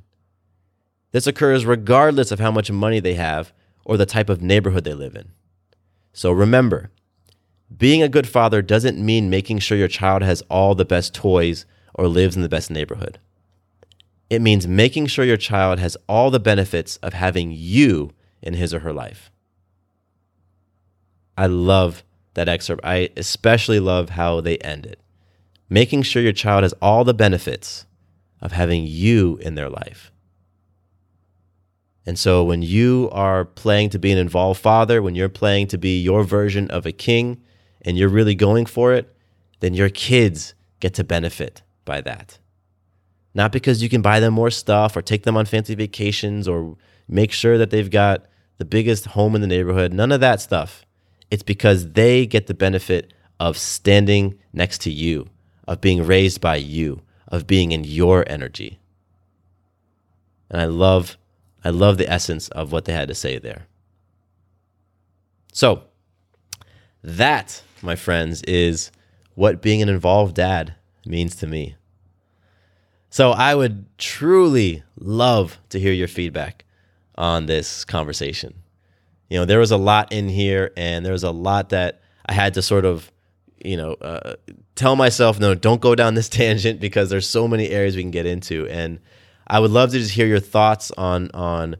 This 1.11 1.27
occurs 1.27 1.65
regardless 1.65 2.31
of 2.31 2.39
how 2.39 2.51
much 2.51 2.69
money 2.69 2.99
they 2.99 3.15
have 3.15 3.53
or 3.85 3.97
the 3.97 4.05
type 4.05 4.29
of 4.29 4.41
neighborhood 4.41 4.83
they 4.83 4.93
live 4.93 5.15
in. 5.15 5.29
So 6.13 6.31
remember, 6.31 6.91
being 7.75 8.01
a 8.01 8.09
good 8.09 8.27
father 8.27 8.61
doesn't 8.61 9.03
mean 9.03 9.29
making 9.29 9.59
sure 9.59 9.77
your 9.77 9.87
child 9.87 10.21
has 10.21 10.41
all 10.49 10.75
the 10.75 10.85
best 10.85 11.13
toys 11.13 11.65
or 11.93 12.07
lives 12.07 12.35
in 12.35 12.41
the 12.41 12.49
best 12.49 12.71
neighborhood. 12.71 13.19
It 14.29 14.41
means 14.41 14.67
making 14.67 15.07
sure 15.07 15.25
your 15.25 15.37
child 15.37 15.79
has 15.79 15.97
all 16.07 16.31
the 16.31 16.39
benefits 16.39 16.97
of 16.97 17.13
having 17.13 17.51
you 17.51 18.11
in 18.41 18.53
his 18.53 18.73
or 18.73 18.79
her 18.79 18.93
life. 18.93 19.31
I 21.37 21.47
love 21.47 22.03
that 22.33 22.49
excerpt. 22.49 22.83
I 22.83 23.09
especially 23.17 23.79
love 23.79 24.11
how 24.11 24.41
they 24.41 24.57
end 24.57 24.85
it 24.85 24.99
making 25.69 26.01
sure 26.01 26.21
your 26.21 26.33
child 26.33 26.63
has 26.63 26.73
all 26.81 27.03
the 27.03 27.13
benefits 27.13 27.85
of 28.41 28.51
having 28.51 28.85
you 28.85 29.37
in 29.41 29.55
their 29.55 29.69
life. 29.69 30.11
And 32.05 32.17
so 32.17 32.43
when 32.43 32.61
you 32.61 33.09
are 33.11 33.43
playing 33.43 33.89
to 33.89 33.99
be 33.99 34.11
an 34.11 34.17
involved 34.17 34.61
father, 34.61 35.01
when 35.01 35.15
you're 35.15 35.27
playing 35.27 35.67
to 35.67 35.77
be 35.77 35.99
your 35.99 36.23
version 36.23 36.69
of 36.71 36.85
a 36.85 36.91
king 36.91 37.41
and 37.83 37.97
you're 37.97 38.09
really 38.09 38.35
going 38.35 38.65
for 38.65 38.93
it, 38.93 39.15
then 39.59 39.73
your 39.73 39.89
kids 39.89 40.53
get 40.79 40.93
to 40.95 41.03
benefit 41.03 41.61
by 41.85 42.01
that. 42.01 42.39
Not 43.33 43.51
because 43.51 43.83
you 43.83 43.89
can 43.89 44.01
buy 44.01 44.19
them 44.19 44.33
more 44.33 44.51
stuff 44.51 44.95
or 44.95 45.01
take 45.01 45.23
them 45.23 45.37
on 45.37 45.45
fancy 45.45 45.75
vacations 45.75 46.47
or 46.47 46.77
make 47.07 47.31
sure 47.31 47.57
that 47.57 47.69
they've 47.69 47.89
got 47.89 48.25
the 48.57 48.65
biggest 48.65 49.05
home 49.07 49.35
in 49.35 49.41
the 49.41 49.47
neighborhood, 49.47 49.93
none 49.93 50.11
of 50.11 50.19
that 50.21 50.41
stuff. 50.41 50.85
It's 51.29 51.43
because 51.43 51.91
they 51.91 52.25
get 52.25 52.47
the 52.47 52.53
benefit 52.53 53.13
of 53.39 53.57
standing 53.57 54.39
next 54.53 54.81
to 54.81 54.91
you 54.91 55.29
of 55.67 55.81
being 55.81 56.05
raised 56.05 56.41
by 56.41 56.55
you, 56.55 57.01
of 57.27 57.45
being 57.45 57.71
in 57.71 57.83
your 57.83 58.27
energy. 58.27 58.79
And 60.49 60.61
I 60.61 60.65
love 60.65 61.17
I 61.63 61.69
love 61.69 61.97
the 61.97 62.09
essence 62.09 62.47
of 62.49 62.71
what 62.71 62.85
they 62.85 62.93
had 62.93 63.09
to 63.09 63.15
say 63.15 63.39
there. 63.39 63.67
So, 65.51 65.83
that, 67.03 67.61
my 67.81 67.95
friends, 67.95 68.41
is 68.43 68.91
what 69.35 69.61
being 69.61 69.81
an 69.81 69.89
involved 69.89 70.35
dad 70.35 70.75
means 71.05 71.35
to 71.37 71.47
me. 71.47 71.75
So, 73.09 73.31
I 73.31 73.55
would 73.55 73.85
truly 73.97 74.83
love 74.99 75.57
to 75.69 75.79
hear 75.79 75.93
your 75.93 76.07
feedback 76.07 76.65
on 77.15 77.45
this 77.45 77.85
conversation. 77.85 78.55
You 79.29 79.39
know, 79.39 79.45
there 79.45 79.59
was 79.59 79.71
a 79.71 79.77
lot 79.77 80.11
in 80.11 80.29
here, 80.29 80.71
and 80.77 81.05
there 81.05 81.13
was 81.13 81.23
a 81.23 81.31
lot 81.31 81.69
that 81.69 82.01
I 82.25 82.33
had 82.33 82.53
to 82.55 82.61
sort 82.61 82.85
of 82.85 83.11
you 83.63 83.77
know, 83.77 83.93
uh, 83.93 84.35
tell 84.75 84.95
myself, 84.95 85.39
no, 85.39 85.55
don't 85.55 85.81
go 85.81 85.95
down 85.95 86.13
this 86.13 86.29
tangent 86.41 86.79
because 86.79 87.09
there's 87.09 87.27
so 87.27 87.47
many 87.47 87.69
areas 87.69 87.95
we 87.95 88.01
can 88.01 88.11
get 88.11 88.25
into. 88.25 88.67
And 88.67 88.99
I 89.47 89.59
would 89.59 89.71
love 89.71 89.91
to 89.91 89.99
just 89.99 90.11
hear 90.11 90.27
your 90.27 90.39
thoughts 90.39 90.91
on 90.97 91.29
on 91.33 91.77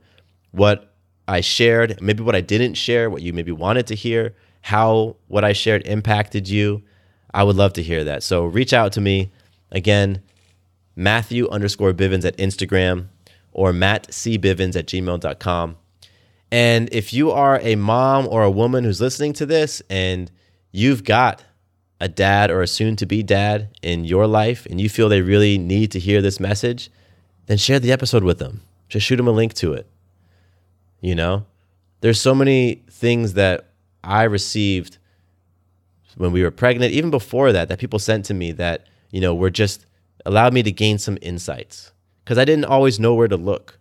what 0.52 0.93
I 1.28 1.41
shared, 1.41 2.02
maybe 2.02 2.24
what 2.24 2.36
I 2.36 2.41
didn't 2.41 2.76
share, 2.76 3.10
what 3.10 3.22
you 3.22 3.34
maybe 3.34 3.52
wanted 3.52 3.88
to 3.88 3.95
hear, 3.95 4.36
how 4.62 5.16
what 5.28 5.43
I 5.43 5.53
shared 5.53 5.86
impacted 5.88 6.47
you. 6.47 6.84
I 7.34 7.43
would 7.43 7.55
love 7.55 7.74
to 7.74 7.84
hear 7.84 8.03
that. 8.03 8.24
So 8.24 8.45
reach 8.45 8.74
out 8.74 8.91
to 8.93 9.01
me 9.01 9.32
again, 9.72 10.22
Matthew 10.95 11.47
underscore 11.49 11.93
Bivens 11.93 12.26
at 12.26 12.38
Instagram 12.38 13.08
or 13.51 13.74
Matt 13.74 14.14
C. 14.14 14.38
Bivens 14.38 14.76
at 14.76 14.88
gmail.com. 14.88 15.78
And 16.51 16.89
if 16.91 17.14
you 17.14 17.32
are 17.32 17.60
a 17.62 17.76
mom 17.76 18.28
or 18.28 18.43
a 18.43 18.51
woman 18.51 18.84
who's 18.84 19.01
listening 19.01 19.34
to 19.34 19.45
this 19.45 19.82
and 19.89 20.32
you've 20.72 21.03
got 21.03 21.43
a 21.99 22.08
dad 22.08 22.51
or 22.51 22.62
a 22.62 22.68
soon 22.68 22.95
to 22.95 23.05
be 23.05 23.24
dad 23.24 23.70
in 23.82 24.05
your 24.05 24.28
life 24.28 24.66
and 24.68 24.80
you 24.80 24.88
feel 24.88 25.10
they 25.10 25.22
really 25.22 25.58
need 25.58 25.91
to 25.91 25.99
hear 25.99 26.22
this 26.22 26.39
message, 26.39 26.89
then 27.47 27.58
share 27.58 27.80
the 27.80 27.91
episode 27.91 28.24
with 28.24 28.39
them. 28.39 28.62
Just 28.88 29.05
shoot 29.05 29.18
them 29.18 29.28
a 29.28 29.32
link 29.32 29.53
to 29.55 29.74
it. 29.74 29.88
You 31.01 31.16
know, 31.16 31.45
there's 32.01 32.22
so 32.22 32.34
many 32.34 32.84
things 32.89 33.34
that 33.34 33.70
I 34.04 34.24
received 34.24 34.98
when 36.18 36.32
we 36.32 36.43
were 36.43 36.52
pregnant, 36.52 36.93
even 36.93 37.12
before 37.12 37.52
that, 37.52 37.70
that 37.70 37.80
people 37.80 38.00
sent 38.00 38.26
to 38.26 38.34
me 38.34 38.52
that, 38.54 38.88
you 39.12 39.22
know, 39.22 39.36
were 39.36 39.50
just 39.50 39.86
allowed 40.26 40.54
me 40.54 40.64
to 40.64 40.72
gain 40.72 40.98
some 40.98 41.18
insights 41.22 41.91
because 42.24 42.38
I 42.38 42.45
didn't 42.45 42.66
always 42.66 43.00
know 43.00 43.14
where 43.14 43.28
to 43.28 43.38
look. 43.38 43.80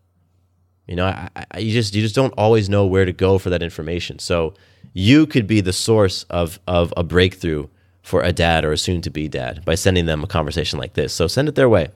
You 0.86 0.96
know, 0.96 1.06
I, 1.06 1.28
I, 1.50 1.58
you 1.58 1.72
just 1.72 1.94
you 1.94 2.02
just 2.02 2.14
don't 2.14 2.34
always 2.36 2.68
know 2.68 2.86
where 2.86 3.04
to 3.04 3.12
go 3.12 3.38
for 3.38 3.50
that 3.50 3.62
information. 3.62 4.18
So 4.18 4.54
you 4.92 5.26
could 5.26 5.46
be 5.46 5.60
the 5.60 5.72
source 5.72 6.22
of 6.24 6.60
of 6.66 6.94
a 6.96 7.02
breakthrough 7.02 7.66
for 8.02 8.22
a 8.22 8.32
dad 8.32 8.64
or 8.64 8.70
a 8.70 8.78
soon 8.78 9.00
to 9.02 9.10
be 9.10 9.26
dad 9.26 9.64
by 9.64 9.74
sending 9.74 10.06
them 10.06 10.22
a 10.22 10.28
conversation 10.28 10.78
like 10.78 10.94
this. 10.94 11.12
So 11.12 11.26
send 11.26 11.48
it 11.48 11.56
their 11.56 11.68
way. 11.68 11.88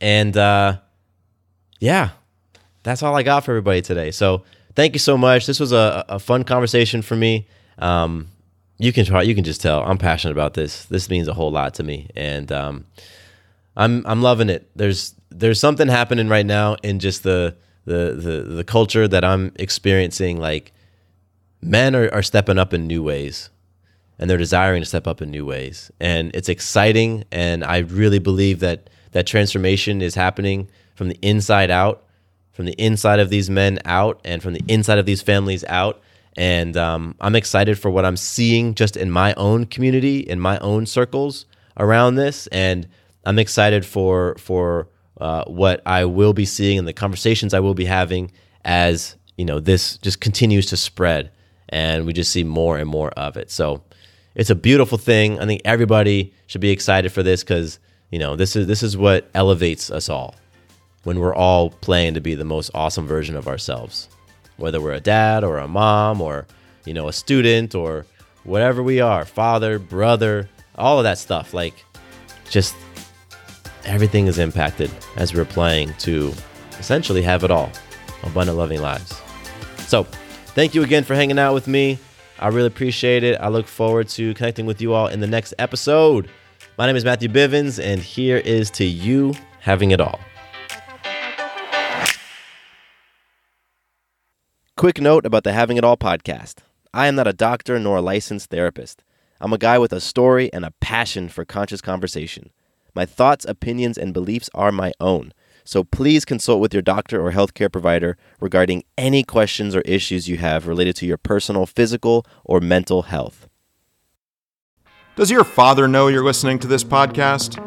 And 0.00 0.36
uh, 0.36 0.78
yeah, 1.78 2.10
that's 2.82 3.02
all 3.02 3.14
I 3.14 3.22
got 3.22 3.44
for 3.44 3.52
everybody 3.52 3.82
today. 3.82 4.10
So 4.10 4.42
thank 4.74 4.94
you 4.94 4.98
so 4.98 5.16
much. 5.16 5.46
This 5.46 5.60
was 5.60 5.72
a, 5.72 6.04
a 6.08 6.18
fun 6.18 6.44
conversation 6.44 7.02
for 7.02 7.16
me. 7.16 7.46
Um, 7.78 8.28
you 8.78 8.92
can 8.92 9.04
try, 9.04 9.22
you 9.22 9.34
can 9.34 9.44
just 9.44 9.60
tell 9.60 9.82
I'm 9.82 9.98
passionate 9.98 10.32
about 10.32 10.54
this. 10.54 10.84
This 10.84 11.10
means 11.10 11.28
a 11.28 11.34
whole 11.34 11.50
lot 11.50 11.74
to 11.74 11.82
me, 11.82 12.08
and 12.14 12.50
um, 12.52 12.86
I'm 13.76 14.06
I'm 14.06 14.22
loving 14.22 14.48
it. 14.50 14.70
There's 14.76 15.14
there's 15.30 15.60
something 15.60 15.88
happening 15.88 16.28
right 16.28 16.46
now 16.46 16.76
in 16.82 16.98
just 16.98 17.22
the 17.22 17.56
the 17.84 18.14
the, 18.14 18.54
the 18.54 18.64
culture 18.64 19.08
that 19.08 19.24
I'm 19.24 19.52
experiencing. 19.56 20.38
Like 20.38 20.72
men 21.60 21.96
are, 21.96 22.08
are 22.12 22.22
stepping 22.22 22.58
up 22.58 22.72
in 22.72 22.86
new 22.86 23.02
ways 23.02 23.50
and 24.18 24.28
they're 24.28 24.38
desiring 24.38 24.82
to 24.82 24.86
step 24.86 25.06
up 25.06 25.22
in 25.22 25.30
new 25.30 25.46
ways. 25.46 25.90
And 26.00 26.34
it's 26.34 26.48
exciting. 26.48 27.24
And 27.30 27.64
I 27.64 27.78
really 27.78 28.18
believe 28.18 28.60
that 28.60 28.90
that 29.12 29.26
transformation 29.26 30.02
is 30.02 30.14
happening 30.14 30.68
from 30.94 31.08
the 31.08 31.18
inside 31.22 31.70
out, 31.70 32.04
from 32.58 32.66
the 32.66 32.72
inside 32.72 33.20
of 33.20 33.30
these 33.30 33.48
men 33.48 33.78
out, 33.84 34.20
and 34.24 34.42
from 34.42 34.52
the 34.52 34.64
inside 34.66 34.98
of 34.98 35.06
these 35.06 35.22
families 35.22 35.62
out. 35.68 36.02
And 36.36 36.76
um, 36.76 37.14
I'm 37.20 37.36
excited 37.36 37.78
for 37.78 37.88
what 37.88 38.04
I'm 38.04 38.16
seeing 38.16 38.74
just 38.74 38.96
in 38.96 39.12
my 39.12 39.32
own 39.34 39.64
community, 39.64 40.18
in 40.18 40.40
my 40.40 40.58
own 40.58 40.84
circles 40.84 41.46
around 41.76 42.16
this. 42.16 42.48
And 42.48 42.88
I'm 43.24 43.38
excited 43.38 43.86
for 43.86 44.34
for 44.40 44.88
uh, 45.20 45.44
what 45.44 45.82
I 45.86 46.04
will 46.06 46.32
be 46.32 46.44
seeing 46.44 46.80
and 46.80 46.88
the 46.88 46.92
conversations 46.92 47.54
I 47.54 47.60
will 47.60 47.74
be 47.74 47.84
having 47.84 48.32
as 48.64 49.14
you 49.36 49.44
know 49.44 49.60
this 49.60 49.96
just 49.98 50.20
continues 50.20 50.66
to 50.66 50.76
spread 50.76 51.30
and 51.68 52.06
we 52.06 52.12
just 52.12 52.32
see 52.32 52.42
more 52.42 52.76
and 52.76 52.90
more 52.90 53.10
of 53.10 53.36
it. 53.36 53.52
So 53.52 53.84
it's 54.34 54.50
a 54.50 54.56
beautiful 54.56 54.98
thing. 54.98 55.38
I 55.38 55.46
think 55.46 55.62
everybody 55.64 56.34
should 56.48 56.60
be 56.60 56.70
excited 56.70 57.12
for 57.12 57.22
this 57.22 57.44
because 57.44 57.78
you 58.10 58.18
know 58.18 58.34
this 58.34 58.56
is 58.56 58.66
this 58.66 58.82
is 58.82 58.96
what 58.96 59.30
elevates 59.32 59.92
us 59.92 60.08
all 60.08 60.34
when 61.04 61.20
we're 61.20 61.34
all 61.34 61.70
playing 61.70 62.14
to 62.14 62.20
be 62.20 62.34
the 62.34 62.44
most 62.44 62.70
awesome 62.74 63.06
version 63.06 63.36
of 63.36 63.48
ourselves, 63.48 64.08
whether 64.56 64.80
we're 64.80 64.92
a 64.92 65.00
dad 65.00 65.44
or 65.44 65.58
a 65.58 65.68
mom 65.68 66.20
or 66.20 66.46
you 66.84 66.94
know 66.94 67.08
a 67.08 67.12
student 67.12 67.74
or 67.74 68.06
whatever 68.44 68.82
we 68.82 69.00
are, 69.00 69.24
father, 69.24 69.78
brother, 69.78 70.48
all 70.76 70.98
of 70.98 71.04
that 71.04 71.18
stuff. 71.18 71.54
Like 71.54 71.84
just 72.50 72.74
everything 73.84 74.26
is 74.26 74.38
impacted 74.38 74.90
as 75.16 75.34
we're 75.34 75.44
playing 75.44 75.94
to 75.98 76.32
essentially 76.78 77.22
have 77.22 77.44
it 77.44 77.50
all 77.50 77.70
abundant 78.22 78.58
loving 78.58 78.80
lives. 78.80 79.20
So, 79.86 80.04
thank 80.54 80.74
you 80.74 80.82
again 80.82 81.04
for 81.04 81.14
hanging 81.14 81.38
out 81.38 81.54
with 81.54 81.66
me. 81.66 81.98
I 82.38 82.48
really 82.48 82.66
appreciate 82.66 83.24
it. 83.24 83.40
I 83.40 83.48
look 83.48 83.66
forward 83.66 84.08
to 84.10 84.34
connecting 84.34 84.66
with 84.66 84.80
you 84.80 84.92
all 84.92 85.08
in 85.08 85.20
the 85.20 85.26
next 85.26 85.54
episode. 85.58 86.30
My 86.76 86.86
name 86.86 86.94
is 86.94 87.04
Matthew 87.04 87.28
Bivens, 87.28 87.82
and 87.82 88.00
here 88.00 88.36
is 88.36 88.70
to 88.72 88.84
you 88.84 89.34
having 89.60 89.90
it 89.90 90.00
all. 90.00 90.20
Quick 94.78 95.00
note 95.00 95.26
about 95.26 95.42
the 95.42 95.52
Having 95.52 95.78
It 95.78 95.82
All 95.82 95.96
podcast 95.96 96.58
I 96.94 97.08
am 97.08 97.16
not 97.16 97.26
a 97.26 97.32
doctor 97.32 97.80
nor 97.80 97.96
a 97.96 98.00
licensed 98.00 98.48
therapist. 98.48 99.02
I'm 99.40 99.52
a 99.52 99.58
guy 99.58 99.76
with 99.76 99.92
a 99.92 100.00
story 100.00 100.52
and 100.52 100.64
a 100.64 100.70
passion 100.80 101.28
for 101.28 101.44
conscious 101.44 101.80
conversation. 101.80 102.50
My 102.94 103.04
thoughts, 103.04 103.44
opinions, 103.44 103.98
and 103.98 104.14
beliefs 104.14 104.48
are 104.54 104.70
my 104.70 104.92
own. 105.00 105.32
So 105.64 105.82
please 105.82 106.24
consult 106.24 106.60
with 106.60 106.72
your 106.72 106.82
doctor 106.82 107.20
or 107.20 107.32
healthcare 107.32 107.72
provider 107.72 108.16
regarding 108.38 108.84
any 108.96 109.24
questions 109.24 109.74
or 109.74 109.80
issues 109.80 110.28
you 110.28 110.36
have 110.36 110.68
related 110.68 110.94
to 110.98 111.06
your 111.06 111.18
personal 111.18 111.66
physical 111.66 112.24
or 112.44 112.60
mental 112.60 113.02
health. 113.02 113.48
Does 115.16 115.28
your 115.28 115.42
father 115.42 115.88
know 115.88 116.06
you're 116.06 116.22
listening 116.22 116.60
to 116.60 116.68
this 116.68 116.84
podcast? 116.84 117.58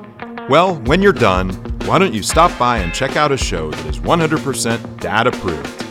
Well, 0.47 0.76
when 0.84 1.01
you're 1.01 1.12
done, 1.12 1.49
why 1.84 1.99
don't 1.99 2.14
you 2.14 2.24
stop 2.24 2.57
by 2.57 2.78
and 2.78 2.93
check 2.93 3.18
out 3.18 3.34
a 3.34 3.38
show 3.38 3.70
that 3.70 3.86
is 3.88 3.99
100% 3.99 4.99
dad 5.01 5.28
approved 5.28 5.91